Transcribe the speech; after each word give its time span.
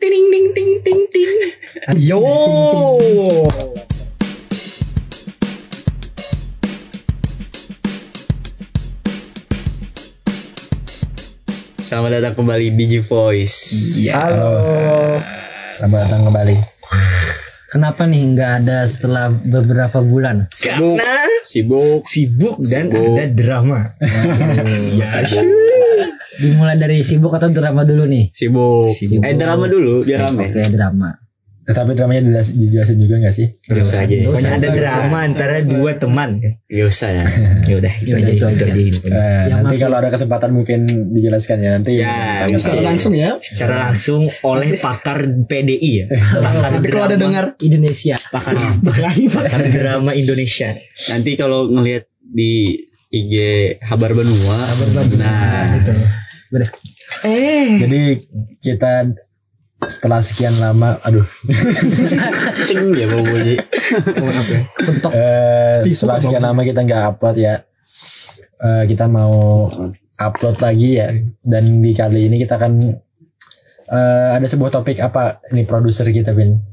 Ting 0.00 0.26
ting 0.32 0.46
ting 0.54 0.72
ting 0.84 1.02
ting. 1.12 1.32
Yo. 2.08 2.20
Selamat 11.84 12.10
datang 12.18 12.34
kembali 12.42 12.74
di 12.74 12.84
G 12.90 12.92
Voice. 13.04 13.56
Iya. 14.02 14.12
Halo. 14.18 14.52
Selamat 15.78 15.98
datang 16.08 16.22
kembali. 16.26 16.56
Kenapa 17.70 18.06
nih 18.06 18.22
nggak 18.34 18.52
ada 18.62 18.78
setelah 18.86 19.30
beberapa 19.34 19.98
bulan? 19.98 20.46
Sibuk, 20.54 21.02
sibuk, 21.42 22.06
sibuk 22.06 22.56
dan 22.62 22.86
Sibuk. 22.90 23.18
ada 23.18 23.24
drama. 23.30 23.78
Iya. 24.94 25.62
Dimulai 26.38 26.76
dari 26.76 27.02
sibuk 27.02 27.32
atau 27.32 27.48
drama 27.48 27.82
dulu 27.82 28.04
nih? 28.06 28.30
Sibuk. 28.30 28.90
Sibuk. 28.90 29.22
Eh 29.22 29.34
drama 29.34 29.66
dulu 29.66 30.02
biar 30.02 30.26
rame. 30.30 30.50
Oke, 30.50 30.62
drama. 30.70 31.10
Tetapi 31.64 31.96
dramanya 31.96 32.22
dijelas- 32.28 32.52
dijelasin 32.52 33.00
juga 33.00 33.24
gak 33.24 33.32
sih? 33.32 33.56
Gak 33.64 33.80
usah 33.88 34.04
aja. 34.04 34.14
Pokoknya 34.28 34.52
ada 34.60 34.68
drama 34.68 35.18
antara 35.24 35.64
dua 35.64 35.96
teman. 35.96 36.28
Gak 36.68 36.86
usah 36.92 37.08
ya. 37.08 37.24
Ya 37.72 37.80
udah 37.80 37.94
itu 38.04 38.12
Ya 38.12 38.20
udah, 38.20 38.28
aja 38.28 38.32
itu 38.36 38.44
aja. 38.44 38.64
Eh, 38.68 39.44
Yang 39.48 39.60
nanti 39.64 39.76
kalau 39.80 39.96
ada 39.96 40.08
kesempatan 40.12 40.50
mungkin 40.52 40.78
dijelaskan 41.16 41.56
ya 41.64 41.70
nanti. 41.72 41.96
Ya, 41.96 42.44
tahu. 42.52 42.84
langsung 42.84 43.16
ya. 43.16 43.40
Secara 43.40 43.88
langsung 43.88 44.28
oleh 44.44 44.76
pakar 44.76 45.24
PDI 45.48 45.90
ya. 45.96 46.06
Pakar 46.44 46.68
Nanti 46.76 46.88
kalau 46.92 47.04
ada 47.08 47.16
dengar 47.16 47.44
Indonesia. 47.56 48.20
pakar 48.28 48.60
pakar 49.40 49.60
drama 49.72 50.12
Indonesia. 50.12 50.76
Nanti 51.08 51.30
kalau 51.40 51.72
ngelihat 51.72 52.04
di 52.20 52.76
IG 53.08 53.34
Habar 53.80 54.12
Benua, 54.12 54.58
nah 55.16 55.80
Udah. 56.52 56.68
eh 57.24 57.80
Jadi 57.80 58.00
kita 58.60 59.14
setelah 59.84 60.24
sekian 60.24 60.56
lama, 60.56 60.96
aduh, 61.04 61.28
ceng 62.68 62.96
ya 62.96 63.04
bunyi. 63.04 63.60
Maaf 64.16 64.48
ya. 64.48 64.60
Pentok. 64.80 65.12
eh, 65.12 65.84
Pisau 65.84 66.08
setelah 66.08 66.20
sekian 66.24 66.44
lama 66.44 66.64
kita 66.64 66.80
nggak 66.84 67.02
upload 67.16 67.36
ya, 67.36 67.54
eh, 68.60 68.84
kita 68.88 69.04
mau 69.12 69.68
upload 70.16 70.56
lagi 70.64 70.96
ya. 70.96 71.12
Dan 71.44 71.84
di 71.84 71.92
kali 71.92 72.32
ini 72.32 72.40
kita 72.40 72.56
akan 72.56 72.72
eh, 73.92 74.28
ada 74.40 74.46
sebuah 74.48 74.72
topik 74.72 75.04
apa 75.04 75.44
ini 75.52 75.68
produser 75.68 76.08
kita 76.08 76.32
Bin? 76.32 76.64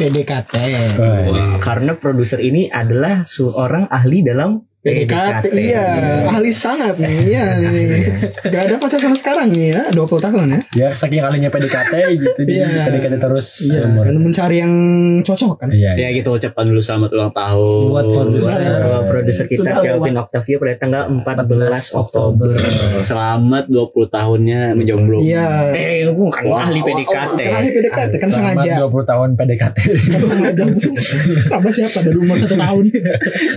PDKT. 0.00 0.54
Wah, 0.98 1.60
Karena 1.60 1.92
produser 1.94 2.40
ini 2.40 2.72
adalah 2.72 3.22
seorang 3.22 3.86
ahli 3.86 4.24
dalam 4.24 4.64
PDKT 4.80 5.44
iya, 5.52 5.84
ahli 6.32 6.56
sangat 6.56 6.96
nih. 6.96 7.36
Iya 7.36 7.60
nih. 7.60 7.84
Gak 8.52 8.62
ada 8.64 8.74
pacar 8.80 8.96
sama 8.96 9.12
sekarang 9.12 9.52
nih 9.52 9.76
ya, 9.76 9.82
20 9.92 10.08
tahun 10.24 10.56
ya. 10.56 10.60
Ya 10.72 10.88
saking 10.96 11.20
kalinya 11.20 11.52
PDKT 11.52 11.92
gitu 12.16 12.40
dia 12.48 12.64
Iya. 12.64 12.88
PDKT 12.88 13.14
terus 13.20 13.60
Iya, 13.60 13.84
seumur. 13.84 14.08
dan 14.08 14.16
mencari 14.24 14.56
yang 14.56 14.72
cocok 15.20 15.60
kan. 15.60 15.68
Iya. 15.68 16.00
Ya 16.00 16.08
gitu 16.16 16.32
ucapkan 16.32 16.64
dulu 16.64 16.80
selamat 16.80 17.12
ulang 17.12 17.32
tahun 17.36 17.88
Buat 17.92 18.04
produser. 18.08 18.56
Produser 19.04 19.44
kita 19.52 19.60
Sudah 19.68 19.76
Kelvin 19.84 20.16
Octavia 20.16 20.56
pada 20.56 20.72
tanggal 20.80 21.02
14 21.12 22.00
Oktober. 22.00 22.48
Oktober. 22.56 23.00
Selamat 23.04 23.64
20 23.68 23.84
tahunnya 24.08 24.60
menjomblo. 24.80 25.20
Iya. 25.20 25.76
Eh, 25.76 26.08
bukan 26.08 26.40
Wah, 26.48 26.64
ahli 26.64 26.80
oh, 26.80 26.88
PDKT. 26.88 27.36
oh, 27.36 27.36
kan 27.36 27.52
ahli 27.60 27.68
PDKT 27.76 28.12
kan 28.16 28.30
Selamat 28.32 28.64
sengaja. 28.64 28.88
20 28.88 29.04
tahun 29.12 29.28
PDKT. 29.36 29.76
Kan 30.08 30.20
sengaja. 30.24 30.62
Sama 31.52 31.68
siapa 31.68 31.98
dari 32.00 32.16
umur 32.16 32.40
satu 32.40 32.56
tahun. 32.56 32.84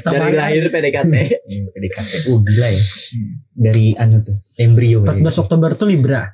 Dari 0.04 0.36
lahir 0.36 0.68
PDKT. 0.68 1.13
PDKT. 1.70 2.12
Oh 2.28 2.42
gila 2.42 2.68
ya. 2.68 2.84
Dari 3.54 3.94
anu 3.94 4.22
tuh 4.22 4.38
embrio. 4.56 5.02
14 5.02 5.24
Oktober 5.40 5.74
tuh 5.74 5.88
Libra. 5.88 6.34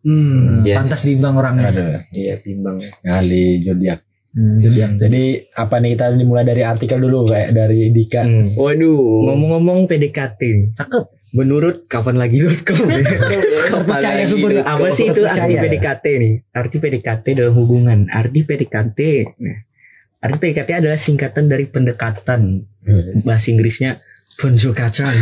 Hmm. 0.00 0.64
Yes. 0.64 0.76
Pantas 0.80 1.02
bimbang 1.04 1.34
orangnya. 1.36 1.68
Aduh, 1.68 1.88
Iya 2.10 2.34
bimbang. 2.40 2.80
kali 3.00 3.60
zodiak. 3.60 4.00
Hmm, 4.30 4.62
jadi 4.62 4.94
Jadi 4.96 5.24
apa 5.52 5.82
nih 5.82 5.98
kita 5.98 6.14
dimulai 6.14 6.46
dari 6.46 6.62
artikel 6.62 6.96
dulu 6.96 7.26
kayak 7.26 7.50
dari 7.50 7.90
Dika. 7.90 8.22
Hmm. 8.22 8.54
Waduh. 8.54 9.26
Ngomong-ngomong 9.26 9.84
PDKT 9.84 10.72
cakep. 10.72 11.04
Menurut 11.30 11.86
kapanlagi.com 11.86 12.90
Terpercaya 13.70 14.26
sumber. 14.26 14.66
apa 14.66 14.88
sih 14.90 15.14
itu 15.14 15.22
arti. 15.22 15.54
PDKT 15.58 16.04
nih? 16.18 16.32
Arti 16.50 16.76
PDKT 16.78 17.26
dalam 17.38 17.54
hubungan. 17.54 18.10
Arti 18.10 18.42
PDKT. 18.42 18.98
Nah, 19.38 19.58
arti 20.18 20.36
PDKT 20.38 20.70
adalah 20.82 20.98
singkatan 20.98 21.46
dari 21.46 21.70
pendekatan. 21.70 22.66
Bahasa 23.22 23.46
Inggrisnya 23.50 24.02
pendekatan. 24.40 25.12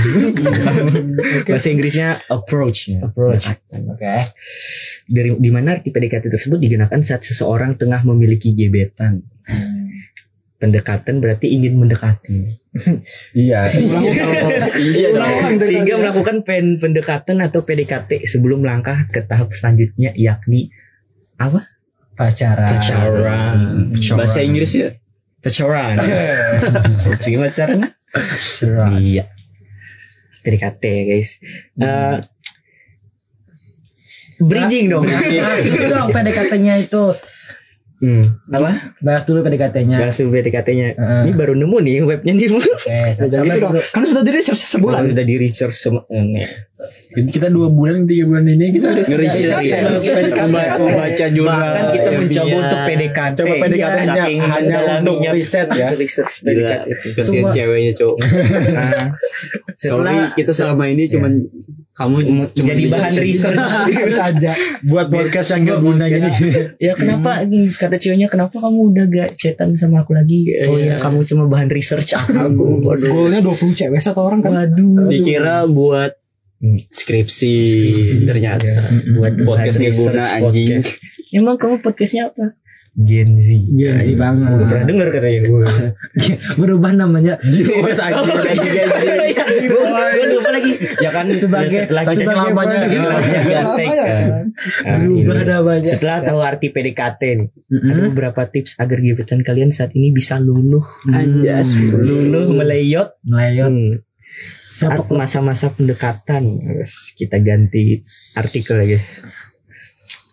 Bahasa 1.51 1.69
Inggrisnya 1.69 2.23
approach. 2.31 2.95
Approach. 3.03 3.51
Oke. 3.75 4.15
Dari 5.11 5.35
di 5.35 5.51
mana 5.51 5.75
arti 5.75 5.91
PDKT 5.91 6.31
tersebut 6.31 6.63
digunakan 6.63 7.03
saat 7.03 7.27
seseorang 7.27 7.75
tengah 7.75 8.07
memiliki 8.07 8.55
gebetan. 8.55 9.27
Pendekatan 10.59 11.19
berarti 11.19 11.51
ingin 11.51 11.79
mendekati. 11.79 12.39
Iya. 13.35 13.75
Iya 13.75 15.09
Ulang-ulang 15.11 15.59
dari 15.59 15.67
Sehingga 15.75 15.99
melakukan 15.99 16.47
pen- 16.47 16.79
pendekatan 16.79 17.43
atau 17.43 17.67
PDKT 17.67 18.31
sebelum 18.31 18.63
langkah 18.63 19.11
ke 19.11 19.27
tahap 19.27 19.51
selanjutnya 19.51 20.15
yakni 20.15 20.71
apa? 21.39 21.67
Pacaran. 22.15 22.79
Pacaran. 22.79 23.59
Pacaran. 23.95 24.19
Bahasa 24.19 24.43
Inggrisnya 24.43 24.99
pacaran. 25.39 25.97
Sehingga 27.23 27.51
pacaran? 27.51 27.98
Iya. 28.99 29.25
PDKT 30.43 30.85
guys. 31.07 31.31
Eh, 31.77 32.17
bridging 34.39 34.87
dong. 34.89 35.05
Nah, 35.05 35.23
itu 35.67 35.87
dong 35.91 36.11
PDKT-nya 36.15 36.75
itu. 36.79 37.15
Hmm. 37.99 38.23
Apa? 38.55 38.95
Bahas 39.03 39.27
dulu 39.27 39.43
PDKT-nya. 39.43 39.99
Bahas 39.99 40.23
PDKT-nya. 40.23 40.87
Heeh. 40.95 41.23
Ini 41.29 41.33
baru 41.35 41.59
nemu 41.59 41.77
nih 41.83 41.95
webnya 42.07 42.33
nih. 42.39 42.47
Oke, 42.55 43.01
jadi 43.27 43.59
dong. 43.59 43.75
dulu. 43.75 43.81
Kan 43.91 44.03
sudah 44.07 44.23
di 44.23 44.31
research 44.31 44.63
sebulan. 44.71 45.11
Udah 45.11 45.27
di 45.27 45.35
research 45.35 45.75
semua. 45.75 46.07
Eh, 46.79 47.27
kita 47.27 47.51
dua 47.51 47.69
bulan 47.69 48.07
tiga 48.07 48.25
bulan 48.25 48.47
ini 48.47 48.71
kita 48.71 48.95
udah 48.95 49.03
selesai. 49.03 49.63
ya. 49.63 49.79
Membaca, 50.79 51.27
jurnal. 51.29 51.59
Bahkan 51.59 51.87
kita 51.91 52.09
Iya. 52.09 52.19
mencoba 52.19 52.57
untuk 52.57 52.81
PDKT. 52.87 53.37
Coba 53.37 53.55
PDKT 53.59 53.99
hanya, 53.99 54.25
hanya 54.49 54.77
untuk 55.03 55.17
riset 55.29 55.69
ya. 55.71 55.89
Gila, 55.91 56.77
kasihan 56.87 57.25
Semua- 57.25 57.53
ceweknya 57.53 57.93
cowok. 57.95 58.17
Sorry, 59.79 60.17
kita 60.35 60.53
selama 60.53 60.91
ini 60.91 61.07
cuman 61.07 61.33
kamu 61.95 62.17
jadi 62.55 62.83
bahan 62.89 63.15
research. 63.17 63.59
Itu 63.91 64.11
saja. 64.23 64.55
Buat 64.83 65.11
podcast 65.11 65.51
yang 65.51 65.67
gak 65.67 65.81
guna 65.83 66.07
gini. 66.07 66.31
ya 66.87 66.95
kenapa 66.95 67.43
kata 67.75 67.99
ceweknya 67.99 68.27
kenapa 68.27 68.55
kamu 68.55 68.79
udah 68.95 69.05
gak 69.09 69.31
chatan 69.35 69.75
sama 69.75 70.03
aku 70.03 70.15
lagi? 70.15 70.47
Oh 70.67 70.79
ya 70.79 70.99
kamu 70.99 71.27
cuma 71.27 71.47
bahan 71.47 71.67
research 71.67 72.15
aku. 72.15 72.87
Waduh. 72.87 73.03
Goalnya 73.09 73.43
20 73.43 73.75
cewek 73.75 73.99
satu 73.99 74.23
orang 74.23 74.43
kan. 74.43 74.51
Waduh. 74.71 75.07
dikira 75.07 75.67
buat 75.67 76.18
skripsi 76.85 77.55
ternyata 78.25 78.91
buat 79.13 79.35
podcast 79.41 79.79
gak 79.79 79.95
guna 79.95 80.23
anjing. 80.25 80.83
podcast. 80.83 80.99
Emang 81.31 81.57
kamu 81.57 81.79
podcastnya 81.79 82.29
apa? 82.29 82.59
Gen 82.99 83.39
Z. 83.39 83.47
Gen 83.71 84.03
Z 84.03 84.11
Ya, 84.11 84.17
banget. 84.17 84.49
Gue 84.51 84.67
pernah 84.67 84.85
denger 84.85 85.09
katanya 85.13 85.41
gue. 85.45 85.65
Berubah 86.61 86.91
namanya. 86.91 87.39
Gue 88.99 90.27
lupa 90.27 90.51
lagi. 90.51 90.73
Ya 90.99 91.11
kan 91.11 91.31
Sebagai- 91.31 91.87
kita 91.87 92.33
lamanya. 92.33 92.91
Gatek 92.91 93.87
ya. 93.87 94.03
kan. 94.03 94.45
Nah, 94.83 94.97
Berubah 94.99 95.37
ini. 95.37 95.47
namanya. 95.47 95.87
Setelah 95.87 96.19
tahu 96.25 96.41
arti 96.43 96.69
PDKT 96.69 97.21
nih, 97.39 97.49
ada 97.71 98.01
beberapa 98.11 98.43
tips 98.45 98.75
agar 98.77 98.99
gebetan 98.99 99.41
kalian 99.43 99.71
saat 99.71 99.95
ini 99.95 100.11
bisa 100.11 100.43
luluh. 100.43 100.83
Anjas. 101.07 101.79
Luluh 101.79 102.51
meleyot. 102.51 103.15
Melayot. 103.23 104.03
Hmm. 104.79 104.95
Saat 104.95 105.11
masa-masa 105.11 105.75
pendekatan, 105.75 106.63
guys, 106.63 107.11
kita 107.19 107.43
ganti 107.43 108.07
artikel 108.39 108.79
ya 108.87 108.95
guys. 108.95 109.27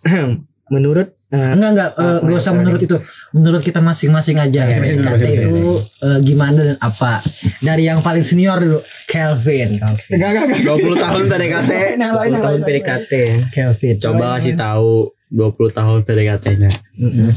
Menurut 0.74 1.14
eh, 1.30 1.54
Enggak 1.54 1.72
enggak 1.78 1.90
eh, 1.94 2.02
Apa 2.02 2.26
enggak 2.26 2.42
usah 2.42 2.54
menurut 2.58 2.82
itu. 2.82 2.98
Menurut 3.38 3.62
kita 3.62 3.86
masing-masing 3.86 4.38
aja. 4.42 4.66
Masing-masing 4.66 4.98
PDKT 4.98 5.14
masing-masing. 5.14 5.46
itu 5.46 5.66
eh, 6.02 6.20
gimana 6.26 6.60
dan 6.62 6.78
apa? 6.82 7.22
Dari 7.62 7.84
yang 7.86 8.02
paling 8.02 8.26
senior 8.26 8.58
dulu, 8.58 8.80
Kelvin. 9.06 9.78
Enggak, 9.82 10.30
enggak, 10.30 10.46
enggak. 10.58 10.62
20 10.62 11.02
tahun 11.06 11.22
PDKT. 11.30 11.72
Yang 12.02 12.14
lain, 12.18 12.30
20 12.30 12.34
yang 12.34 12.42
tahun. 12.42 12.60
PDKT 12.66 13.12
ya. 13.14 13.38
Kelvin. 13.54 13.96
Coba 14.02 14.26
kasih 14.38 14.54
tahu 14.58 14.94
20 15.34 15.78
tahun 15.78 15.98
PDKT-nya. 16.06 16.72
Mm-mm. 17.02 17.30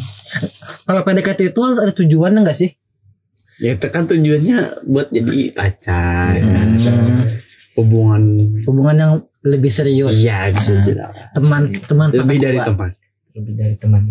Kalau 0.84 1.00
PDKT 1.04 1.40
itu 1.52 1.60
ada 1.64 1.92
tujuan 1.92 2.32
enggak 2.36 2.56
sih? 2.56 2.80
Ya 3.58 3.74
itu 3.74 3.86
kan 3.88 4.06
tujuannya 4.06 4.86
buat 4.86 5.10
jadi 5.10 5.50
pacar, 5.50 6.38
Hmm. 6.38 7.42
hubungan 7.74 8.22
Hubungan 8.62 8.96
yang 8.96 9.12
lebih 9.40 9.66
serius. 9.68 10.14
Iya 10.16 10.50
bisa 10.50 10.74
Ah. 10.74 10.84
bilang. 10.84 11.12
Teman 11.32 11.62
teman 11.80 12.08
Lebih 12.10 12.38
dari 12.38 12.58
teman. 12.58 12.90
Lebih 13.34 13.54
dari 13.54 13.74
teman. 13.74 14.02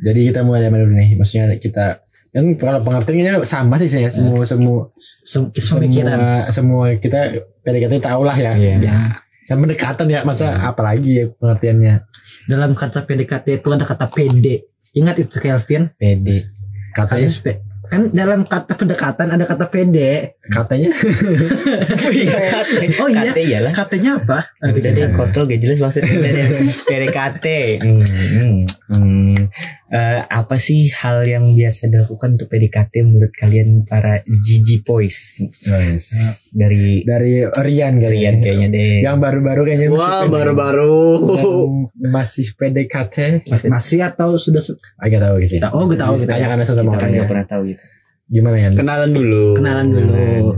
Jadi 0.00 0.20
kita 0.26 0.40
mulai 0.42 0.64
dari 0.64 0.80
dulu 0.80 0.92
nih. 0.92 1.10
Maksudnya 1.14 1.54
kita 1.56 2.04
yang 2.30 2.56
kalau 2.56 2.82
pengertiannya 2.82 3.40
sama 3.42 3.78
sih 3.78 3.86
saya 3.86 4.08
semua 4.08 4.42
semua 4.42 4.90
Sem- 4.98 5.54
semua 5.54 5.80
Pemikiran. 5.80 6.18
semua 6.50 6.84
kita 6.94 7.20
PDKT 7.62 8.00
tahu 8.00 8.22
lah 8.22 8.34
ya. 8.34 8.52
Iya. 8.54 8.76
Ya. 8.80 8.96
Kan 9.44 9.60
pendekatan 9.60 10.08
ya 10.08 10.24
masa 10.24 10.56
apalagi 10.58 11.10
ya 11.14 11.24
pengertiannya 11.30 11.94
Dalam 12.44 12.72
kata 12.72 13.04
PDKT 13.04 13.60
itu 13.60 13.68
ada 13.70 13.84
kata 13.84 14.08
PD. 14.08 14.68
Ingat 14.92 15.16
itu 15.16 15.36
Kelvin? 15.36 15.88
PD. 15.96 16.44
Katanya 16.92 17.26
Harus. 17.26 17.40
Kan 17.88 18.12
dalam 18.16 18.48
kata 18.48 18.74
pendekatan 18.76 19.28
ada 19.34 19.44
kata 19.44 19.68
PD. 19.68 19.96
katanya 20.56 20.92
Oh 23.00 23.08
iya. 23.08 23.32
KT 23.32 23.38
iyalah. 23.40 23.72
Katanya 23.72 24.20
apa? 24.20 24.38
Udah 24.60 24.90
deh 24.92 25.08
kontol 25.12 25.48
gak 25.48 25.60
jelas 25.60 25.80
maksudnya 25.80 26.20
deh. 26.20 26.34
PDKT 26.84 27.46
Hmm, 27.84 28.04
hmm, 28.04 28.58
hmm. 28.92 29.36
Eh, 29.88 30.20
Apa 30.20 30.58
sih 30.58 30.90
hal 30.90 31.22
yang 31.22 31.54
biasa 31.54 31.86
dilakukan 31.86 32.34
untuk 32.34 32.50
PDKT 32.50 33.04
menurut 33.04 33.30
kalian 33.30 33.86
para 33.86 34.20
Gigi 34.26 34.82
Boys 34.82 35.38
Dari 36.50 37.06
dari 37.06 37.46
Rian 37.46 37.96
kali 37.96 38.16
Rian 38.18 38.36
kayaknya 38.42 38.68
deh 38.68 38.94
Yang 39.00 39.16
baru-baru 39.22 39.60
kayaknya 39.64 39.88
Wah 39.94 40.26
masih 40.26 40.28
baru-baru. 40.28 40.96
yang 41.94 42.10
masih 42.10 42.46
PDKT. 42.52 43.16
Masih 43.70 43.98
atau 44.02 44.34
sudah 44.36 44.60
Agak 44.98 45.20
tahu 45.22 45.36
sih. 45.46 45.60
Oh, 45.62 45.86
gue 45.86 45.96
tahu, 45.96 46.20
gue 46.20 46.26
tahu. 46.26 46.36
Tanya 46.36 46.46
karena 46.52 46.64
sama 46.66 46.90
Kita 46.92 46.98
orang 47.00 47.10
ya. 47.10 47.20
gak 47.22 47.30
pernah 47.30 47.46
tahu 47.48 47.62
gitu 47.72 47.84
Gimana 48.26 48.56
ya? 48.56 48.68
Kenalan 48.70 49.10
dulu. 49.10 49.56
kenalan 49.56 49.86
dulu. 49.88 50.56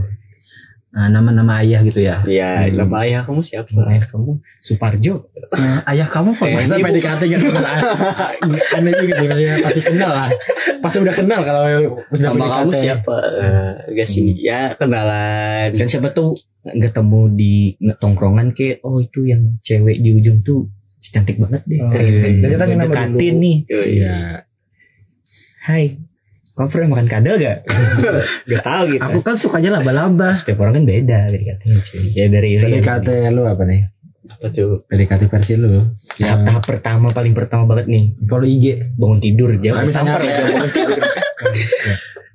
Nah, 0.87 1.13
nama-nama 1.13 1.61
ayah 1.61 1.85
gitu 1.85 2.01
ya. 2.01 2.25
Iya, 2.25 2.73
nama 2.73 3.05
ayah 3.05 3.21
kamu 3.21 3.45
siapa? 3.45 3.69
Ayah 3.85 4.07
kamu 4.07 4.41
Suparjo 4.57 5.29
Nah, 5.53 5.85
ayah 5.85 6.09
kamu 6.09 6.33
kok 6.33 6.41
Eh, 6.43 6.57
Masa. 6.57 6.73
PDKT 6.75 7.21
gak 7.27 7.41
kenal? 7.43 7.77
Aneh 8.73 8.91
juga 8.95 9.13
sih, 9.13 9.27
maksudnya 9.29 9.55
pasti 9.61 9.81
kenal 9.83 10.09
lah. 10.09 10.29
Pasti 10.79 10.97
udah 10.97 11.13
kenal 11.13 11.39
kalau 11.43 11.61
udah 12.09 12.17
Nama 12.17 12.45
kamu 12.55 12.71
siapa? 12.73 13.13
Eh, 13.13 13.73
Gak 13.93 14.09
sih, 14.09 14.25
ya 14.37 14.73
kenalan. 14.73 15.69
Kan 15.71 15.85
siapa 15.85 16.09
tuh 16.09 16.33
ketemu 16.65 17.21
di 17.29 17.53
tongkrongan 17.93 18.51
kayak 18.51 18.81
Oh 18.81 18.97
itu 18.97 19.23
yang 19.23 19.61
cewek 19.61 20.01
di 20.01 20.11
ujung 20.13 20.41
tuh 20.41 20.65
Cantik 20.99 21.37
banget 21.37 21.61
deh 21.63 21.77
Oh, 21.77 21.87
Keren. 21.87 22.09
iya. 22.09 22.57
Jadi 22.57 22.73
nama 22.73 22.83
Dekatin 22.83 23.13
dulu. 23.31 23.39
nih 23.39 23.57
Yoi. 23.69 23.87
Iya. 23.93 24.17
Hai 25.61 25.83
Kamu 26.57 26.67
pernah 26.67 26.89
makan 26.91 27.05
kadal 27.07 27.37
gak? 27.37 27.69
gak 28.49 28.63
tahu 28.63 28.83
gitu 28.89 29.01
Aku 29.03 29.19
kan 29.21 29.37
sukanya 29.37 29.69
laba-laba. 29.71 30.33
Setiap 30.33 30.57
orang 30.59 30.73
kan 30.73 30.83
beda 30.83 31.29
PDKT-nya 31.29 31.77
cuy 31.79 32.01
Ya 32.11 32.25
dari 32.27 32.57
PDKT 32.57 33.07
lu 33.29 33.45
apa 33.45 33.61
nih? 33.61 33.85
Apa 34.27 34.49
tuh? 34.49 34.81
PDKT 34.83 35.21
versi 35.27 35.53
lu. 35.53 35.85
tahap, 36.15 36.39
tahap 36.43 36.63
pertama 36.65 37.07
paling 37.09 37.31
pertama 37.31 37.63
banget 37.63 37.85
nih 37.87 38.17
Follow 38.23 38.43
IG. 38.43 38.65
bangun 38.93 39.19
tidur 39.19 39.49
Nah, 39.51 39.61
jangan 39.61 39.83
misalnya- 39.85 40.13
samper 40.13 40.21
aja 40.23 40.43
bangun 40.47 40.69
tidur 40.71 40.99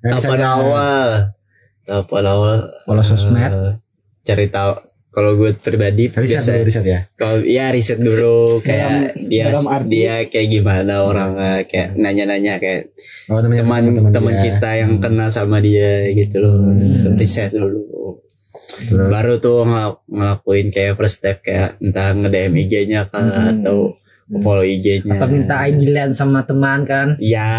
Tahapan 0.01 0.41
awal. 0.41 1.09
Tahapan 1.83 2.25
awal. 2.25 2.59
Follow 2.85 3.05
sosmed. 3.05 3.43
eh, 3.45 3.73
cari 4.23 4.47
tahu. 4.49 4.73
Kalau 5.13 5.37
gue 5.37 5.53
pribadi 5.55 6.09
Riset 6.09 6.25
biasa 6.41 6.51
dulu, 6.55 6.65
riset 6.65 6.85
ya. 6.85 7.01
kalau 7.13 7.37
ya 7.43 7.69
riset 7.69 8.01
dulu 8.01 8.37
kayak 8.59 9.13
Dalam- 9.13 9.29
dia 9.29 9.45
dalam 9.47 9.67
arti- 9.69 9.91
dia 9.93 10.15
kayak 10.25 10.49
gimana 10.51 10.95
orangnya 11.03 11.53
kayak 11.63 11.89
nanya-nanya 11.95 12.55
kayak 12.57 12.97
Oh, 13.29 13.37
teman 13.39 13.61
teman-teman 13.61 14.09
teman 14.11 14.35
kita 14.41 14.71
yang 14.75 14.93
kenal 14.99 15.29
sama 15.29 15.61
dia 15.61 16.09
gitu 16.11 16.41
loh 16.41 16.65
Hmm. 16.65 17.13
riset 17.15 17.53
dulu 17.53 18.25
Terus? 18.83 19.05
baru 19.07 19.37
tuh 19.37 19.63
ngel- 19.63 20.01
ngelakuin 20.07 20.67
kayak 20.71 20.97
first 20.97 21.21
step 21.21 21.41
kayak 21.41 21.77
entah 21.79 22.09
nge-DM 22.11 22.53
IG-nya 22.59 23.01
kan 23.07 23.23
Hmm. 23.23 23.49
atau 23.53 23.79
follow 24.35 24.65
IG-nya 24.65 25.13
Atau 25.13 25.29
minta 25.29 25.61
ID 25.61 25.85
sama 26.11 26.41
teman 26.43 26.83
kan. 26.83 27.21
ya 27.21 27.53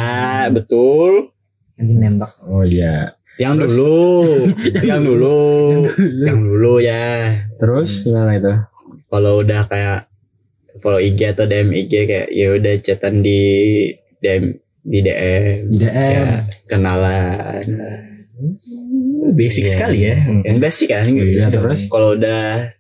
betul 0.50 1.30
Lagi 1.74 1.90
nembak. 1.92 2.34
Oh 2.44 2.62
iya. 2.62 3.14
Yang 3.36 3.58
dulu. 3.58 4.48
Yang 4.90 5.02
dulu. 5.04 5.40
Yang 6.22 6.40
dulu 6.44 6.74
ya. 6.78 7.34
Terus 7.58 8.04
gimana 8.04 8.38
itu? 8.38 8.54
kalau 9.08 9.46
udah 9.46 9.70
kayak 9.70 10.10
follow 10.82 10.98
IG 10.98 11.38
atau 11.38 11.46
DM 11.46 11.70
IG 11.72 12.10
kayak 12.10 12.28
ya 12.34 12.48
udah 12.52 12.74
chatan 12.82 13.22
di 13.22 13.42
DM 14.18 14.58
di 14.82 15.00
DM 15.00 15.70
Di 15.70 15.78
DM. 15.78 15.94
ya 15.94 16.24
kenalan. 16.66 17.66
Basic 19.34 19.64
Iya. 19.64 19.72
sekali 19.72 20.00
ya. 20.02 20.18
Yang 20.44 20.58
basic 20.60 20.88
kan? 20.90 21.06
Iya, 21.08 21.48
terus? 21.50 21.86
kalau 21.88 22.18
udah 22.18 22.74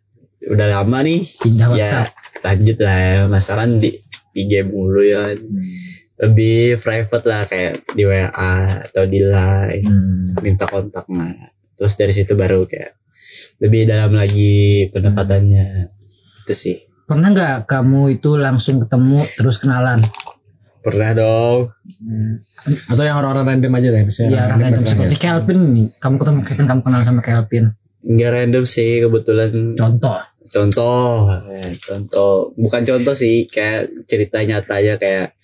udah 0.43 0.67
lama 0.69 0.97
nih 1.05 1.21
Pindah 1.37 1.69
WhatsApp. 1.69 2.09
ya 2.11 2.41
lanjut 2.43 2.77
lah. 2.81 2.97
Ya 2.99 3.21
masalah 3.29 3.65
di 3.69 3.89
IG 4.33 4.51
mulu 4.65 5.05
ya. 5.05 5.37
Kan. 5.37 5.37
Lebih 6.23 6.79
private 6.79 7.25
lah 7.25 7.43
kayak 7.43 7.83
di 7.89 8.03
WA 8.03 8.53
atau 8.83 9.03
di 9.03 9.19
Line 9.19 9.83
Hmm. 9.83 10.39
minta 10.39 10.63
kontak 10.63 11.05
nah 11.07 11.35
terus 11.73 11.93
dari 11.93 12.11
situ 12.11 12.33
baru 12.33 12.63
kayak 12.63 12.95
lebih 13.59 13.85
dalam 13.85 14.11
lagi 14.11 14.87
pendekatannya 14.89 15.91
itu 16.41 16.53
sih 16.53 16.77
Pernah 17.03 17.29
nggak 17.29 17.57
kamu 17.67 18.15
itu 18.15 18.35
langsung 18.35 18.79
ketemu 18.79 19.27
terus 19.35 19.59
kenalan? 19.59 19.99
pernah 20.79 21.11
dong 21.11 21.59
Atau 22.85 23.03
yang 23.03 23.19
orang-orang 23.19 23.59
random 23.59 23.73
aja 23.73 23.89
deh. 23.89 24.03
misalnya 24.03 24.29
Iya, 24.29 24.41
orang 24.45 24.59
random 24.61 24.71
pernah 24.79 24.89
seperti 24.89 25.15
ya? 25.15 25.21
Kelvin 25.21 25.59
nih. 25.69 25.87
Kamu 25.95 26.15
ketemu 26.17 26.39
Kelvin, 26.41 26.65
kamu 26.65 26.81
kenal 26.81 27.01
sama 27.03 27.21
Kelvin. 27.21 27.65
nggak 28.03 28.31
random 28.33 28.63
sih 28.65 28.91
kebetulan 28.99 29.51
Contoh. 29.73 30.19
contoh 30.45 31.11
eh, 31.49 31.71
contoh 31.77 32.31
bukan 32.53 32.81
contoh 32.83 33.13
sih 33.13 33.47
kayak 33.47 34.05
cerita 34.05 34.39
nyatanya 34.39 34.95
kayak 34.95 35.39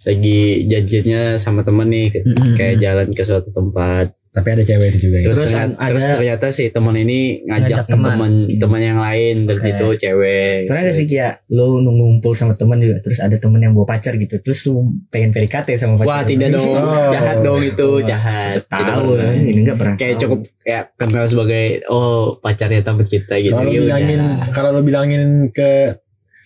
lagi 0.00 0.40
janjinya 0.64 1.22
sama 1.34 1.60
temen 1.60 1.86
nih 1.86 2.08
Mm-mm. 2.16 2.54
kayak 2.54 2.78
jalan 2.78 3.10
ke 3.10 3.20
suatu 3.20 3.50
tempat 3.50 4.14
Tapi 4.28 4.44
ada 4.52 4.62
cewek 4.62 4.94
itu 4.94 4.98
juga. 5.02 5.16
ya? 5.18 5.24
terus, 5.24 5.36
Terus 5.36 5.50
ternyata, 5.50 5.74
ada- 5.74 5.90
terus 5.90 6.06
ternyata 6.06 6.46
si 6.48 6.64
teman 6.68 6.94
ini 6.94 7.20
ngajak 7.42 7.66
Ngajak 7.66 7.84
teman. 7.88 8.10
teman 8.12 8.32
teman 8.54 8.80
yang 8.80 8.98
lain 9.00 9.36
Oke. 9.44 9.66
itu 9.66 9.86
cewek 9.98 10.58
pernah 10.64 10.82
gak 10.82 10.94
sih 10.94 11.06
kayak 11.06 11.32
lo 11.48 11.64
ngumpul 11.80 12.32
sama 12.32 12.54
teman 12.54 12.78
juga 12.78 13.00
terus 13.00 13.18
ada 13.18 13.34
teman 13.34 13.58
yang 13.58 13.72
bawa 13.72 13.88
pacar 13.88 14.14
gitu 14.14 14.38
terus 14.38 14.62
lu 14.64 14.78
pengen 15.08 15.32
PDKT 15.32 15.74
sama 15.74 15.98
pacar 15.98 16.06
wah 16.06 16.22
tidak 16.22 16.48
dong 16.52 16.70
Oh. 16.70 17.10
jahat 17.10 17.36
dong 17.40 17.60
itu 17.60 17.88
jahat 18.04 18.62
Tidak 18.62 18.70
tahu 18.70 19.08
pernah. 19.10 19.26
kan 19.26 19.42
ini 19.42 19.60
nggak 19.60 19.76
pernah 19.76 19.94
kayak 19.96 20.14
tahu. 20.14 20.22
cukup 20.22 20.38
kayak 20.60 20.84
kenal 20.94 21.24
sebagai 21.26 21.64
oh 21.86 22.16
pacarnya 22.38 22.80
teman 22.80 23.04
kita 23.04 23.34
gitu 23.36 23.52
Kalau 23.52 23.66
lu 23.66 23.74
Ya 23.74 23.80
bilangin, 23.82 24.20
kalau 24.52 24.70
lu 24.70 24.82
bilangin 24.82 25.22
ke 25.50 25.98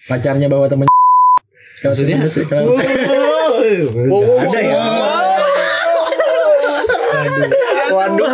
pacarnya 0.03 0.47
bahwa 0.47 0.67
temen 0.67 0.87
Maksudnya? 1.83 2.17
lu- 2.23 2.47
kalau 2.47 2.73
Nggak 2.73 4.47
ada 4.47 4.61
ya? 4.63 4.79
Waduh. 7.93 8.31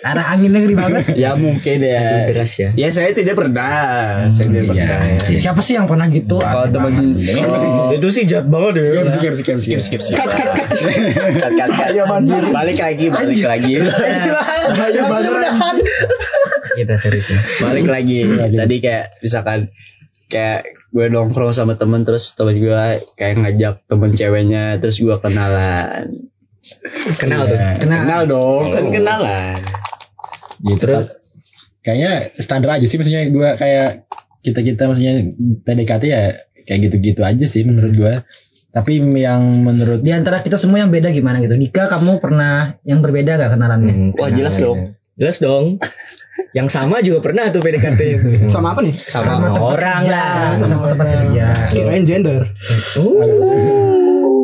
Arah 0.00 0.32
anginnya 0.32 0.64
gede 0.64 0.76
banget. 0.80 1.04
ya 1.12 1.36
mungkin 1.36 1.78
ya. 1.84 2.24
Deras 2.32 2.56
ya. 2.56 2.72
Ya 2.72 2.88
saya 2.88 3.12
tidak 3.12 3.36
pernah. 3.36 4.26
Saya 4.32 4.48
tidak 4.48 4.72
iya. 4.72 4.88
pernah. 4.88 5.00
ya. 5.28 5.38
Siapa 5.38 5.60
sih 5.60 5.76
yang 5.76 5.86
pernah 5.86 6.08
gitu? 6.08 6.40
kalau 6.40 6.66
teman 6.72 7.20
oh, 7.20 7.92
itu 7.92 8.08
sih 8.08 8.24
jahat 8.24 8.48
banget 8.48 8.80
ya. 8.80 9.12
Skip 9.12 9.34
skip 9.44 9.58
skip 9.60 9.80
skip 9.84 10.00
skip. 10.00 10.16
cut 10.16 11.52
cut 11.52 11.70
cut 11.70 11.92
balik 12.48 12.78
lagi 12.80 13.06
balik 13.12 13.44
lagi. 13.44 13.72
Kita 16.80 16.94
serius 16.96 17.28
ya. 17.28 17.38
Balik 17.60 17.86
lagi. 17.86 18.20
Tadi 18.56 18.76
kayak 18.80 19.20
misalkan 19.20 19.68
kayak 20.30 20.62
gue 20.88 21.06
nongkrong 21.06 21.50
sama 21.50 21.74
temen 21.74 22.02
terus 22.02 22.32
temen 22.32 22.54
gue 22.54 22.82
kayak 23.12 23.34
ngajak 23.36 23.74
temen 23.84 24.10
ceweknya 24.12 24.78
terus 24.78 24.96
gue 24.96 25.16
kenalan 25.18 26.30
kenal 27.16 27.44
tuh 27.44 27.56
Iya. 27.56 27.72
kenal 27.78 28.20
dong 28.24 28.64
kan 28.70 28.82
Oh. 28.82 28.92
kenalan 28.92 29.58
Gitu. 30.60 30.86
Kayaknya 31.80 32.12
standar 32.36 32.76
aja 32.76 32.84
sih 32.84 32.94
maksudnya 32.94 33.24
gue 33.26 33.48
kayak 33.56 34.04
kita 34.40 34.60
kita 34.60 34.82
maksudnya 34.84 35.32
PDKT 35.64 36.04
ya 36.04 36.22
kayak 36.62 36.78
gitu-gitu 36.84 37.24
aja 37.24 37.46
sih 37.48 37.64
menurut 37.64 37.92
gue. 37.92 38.14
Tapi 38.70 39.00
yang 39.16 39.64
menurut 39.64 39.98
Di 39.98 40.12
antara 40.12 40.44
kita 40.44 40.54
semua 40.54 40.78
yang 40.78 40.92
beda 40.92 41.10
gimana 41.10 41.40
gitu? 41.40 41.56
Nika 41.56 41.88
kamu 41.88 42.20
pernah 42.20 42.76
yang 42.84 43.00
berbeda 43.00 43.34
gak 43.34 43.56
kenalannya? 43.56 43.88
Hmm, 43.90 44.10
Wah, 44.14 44.28
kenal 44.28 44.36
jelas 44.36 44.54
ya. 44.54 44.62
dong. 44.68 44.80
Jelas 45.20 45.36
dong 45.38 45.76
yang 46.56 46.66
sama 46.66 46.98
juga 46.98 47.20
pernah 47.20 47.46
tuh 47.46 47.60
PDKT 47.60 48.00
Sama 48.48 48.72
apa 48.72 48.80
nih? 48.80 48.96
sama, 48.98 49.52
orang 49.54 50.02
lah 50.02 50.56
Sama 50.58 50.88
tempat 50.88 51.06
kerja. 51.12 51.44
Kirain 51.68 52.02
gender. 52.02 52.56
Uh. 52.96 54.42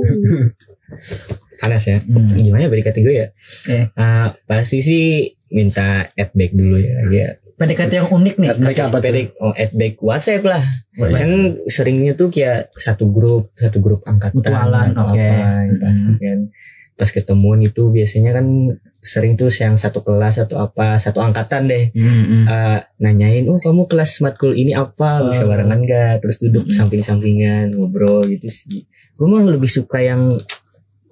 panas 1.56 1.82
ya 1.82 1.98
Hmm. 1.98 2.36
gimana 2.36 2.68
PDKT 2.68 2.96
gue 3.00 3.14
ya 3.16 3.28
Eh, 3.66 3.88
Ah, 3.92 4.36
pasti 4.44 4.78
sih 4.80 5.04
minta 5.48 6.04
add 6.06 6.30
back 6.30 6.52
dulu 6.52 6.76
ya 6.76 7.08
ya 7.08 7.28
PDKT 7.56 7.92
yang 7.96 8.10
unik 8.12 8.34
nih. 8.36 8.48
Mereka 8.54 8.92
apa? 8.92 9.00
PDK 9.00 9.32
oh, 9.40 9.50
add 9.50 9.72
back 9.72 9.96
WhatsApp 9.98 10.44
lah 10.44 10.60
Oh, 10.94 11.08
iya. 11.08 11.16
kan 11.18 11.30
seringnya 11.64 12.12
tuh 12.12 12.28
kayak 12.28 12.68
satu 12.72 13.08
grup 13.08 13.48
satu 13.54 13.80
grup 13.80 14.04
angkatan 14.04 14.36
Mutualan, 14.36 14.92
oke. 14.92 15.16
apa 15.16 15.24
yang 15.64 15.76
pasti 15.78 16.12
Hmm. 16.14 16.52
Pas 16.96 17.12
ketemuan 17.12 17.60
itu 17.60 17.92
biasanya 17.92 18.32
kan 18.32 18.80
sering 19.04 19.36
tuh 19.36 19.52
yang 19.52 19.76
satu 19.76 20.00
kelas 20.00 20.40
atau 20.40 20.64
apa 20.64 20.96
satu 20.96 21.20
angkatan 21.20 21.68
deh 21.68 21.92
Hmm, 21.92 22.24
hmm. 22.24 22.44
Eh, 22.48 22.78
nanyain 22.98 23.44
oh 23.52 23.60
kamu 23.60 23.84
kelas 23.84 24.24
matkul 24.24 24.56
ini 24.56 24.72
apa 24.72 25.28
bisa 25.28 25.44
Oh. 25.44 25.52
barengan 25.52 25.84
gak 25.84 26.24
terus 26.24 26.40
duduk 26.40 26.64
Hmm. 26.66 26.72
samping-sampingan 26.72 27.76
ngobrol 27.76 28.24
gitu 28.24 28.48
sih 28.48 28.88
gue 28.88 29.26
mah 29.28 29.44
lebih 29.44 29.68
suka 29.68 30.00
yang 30.00 30.40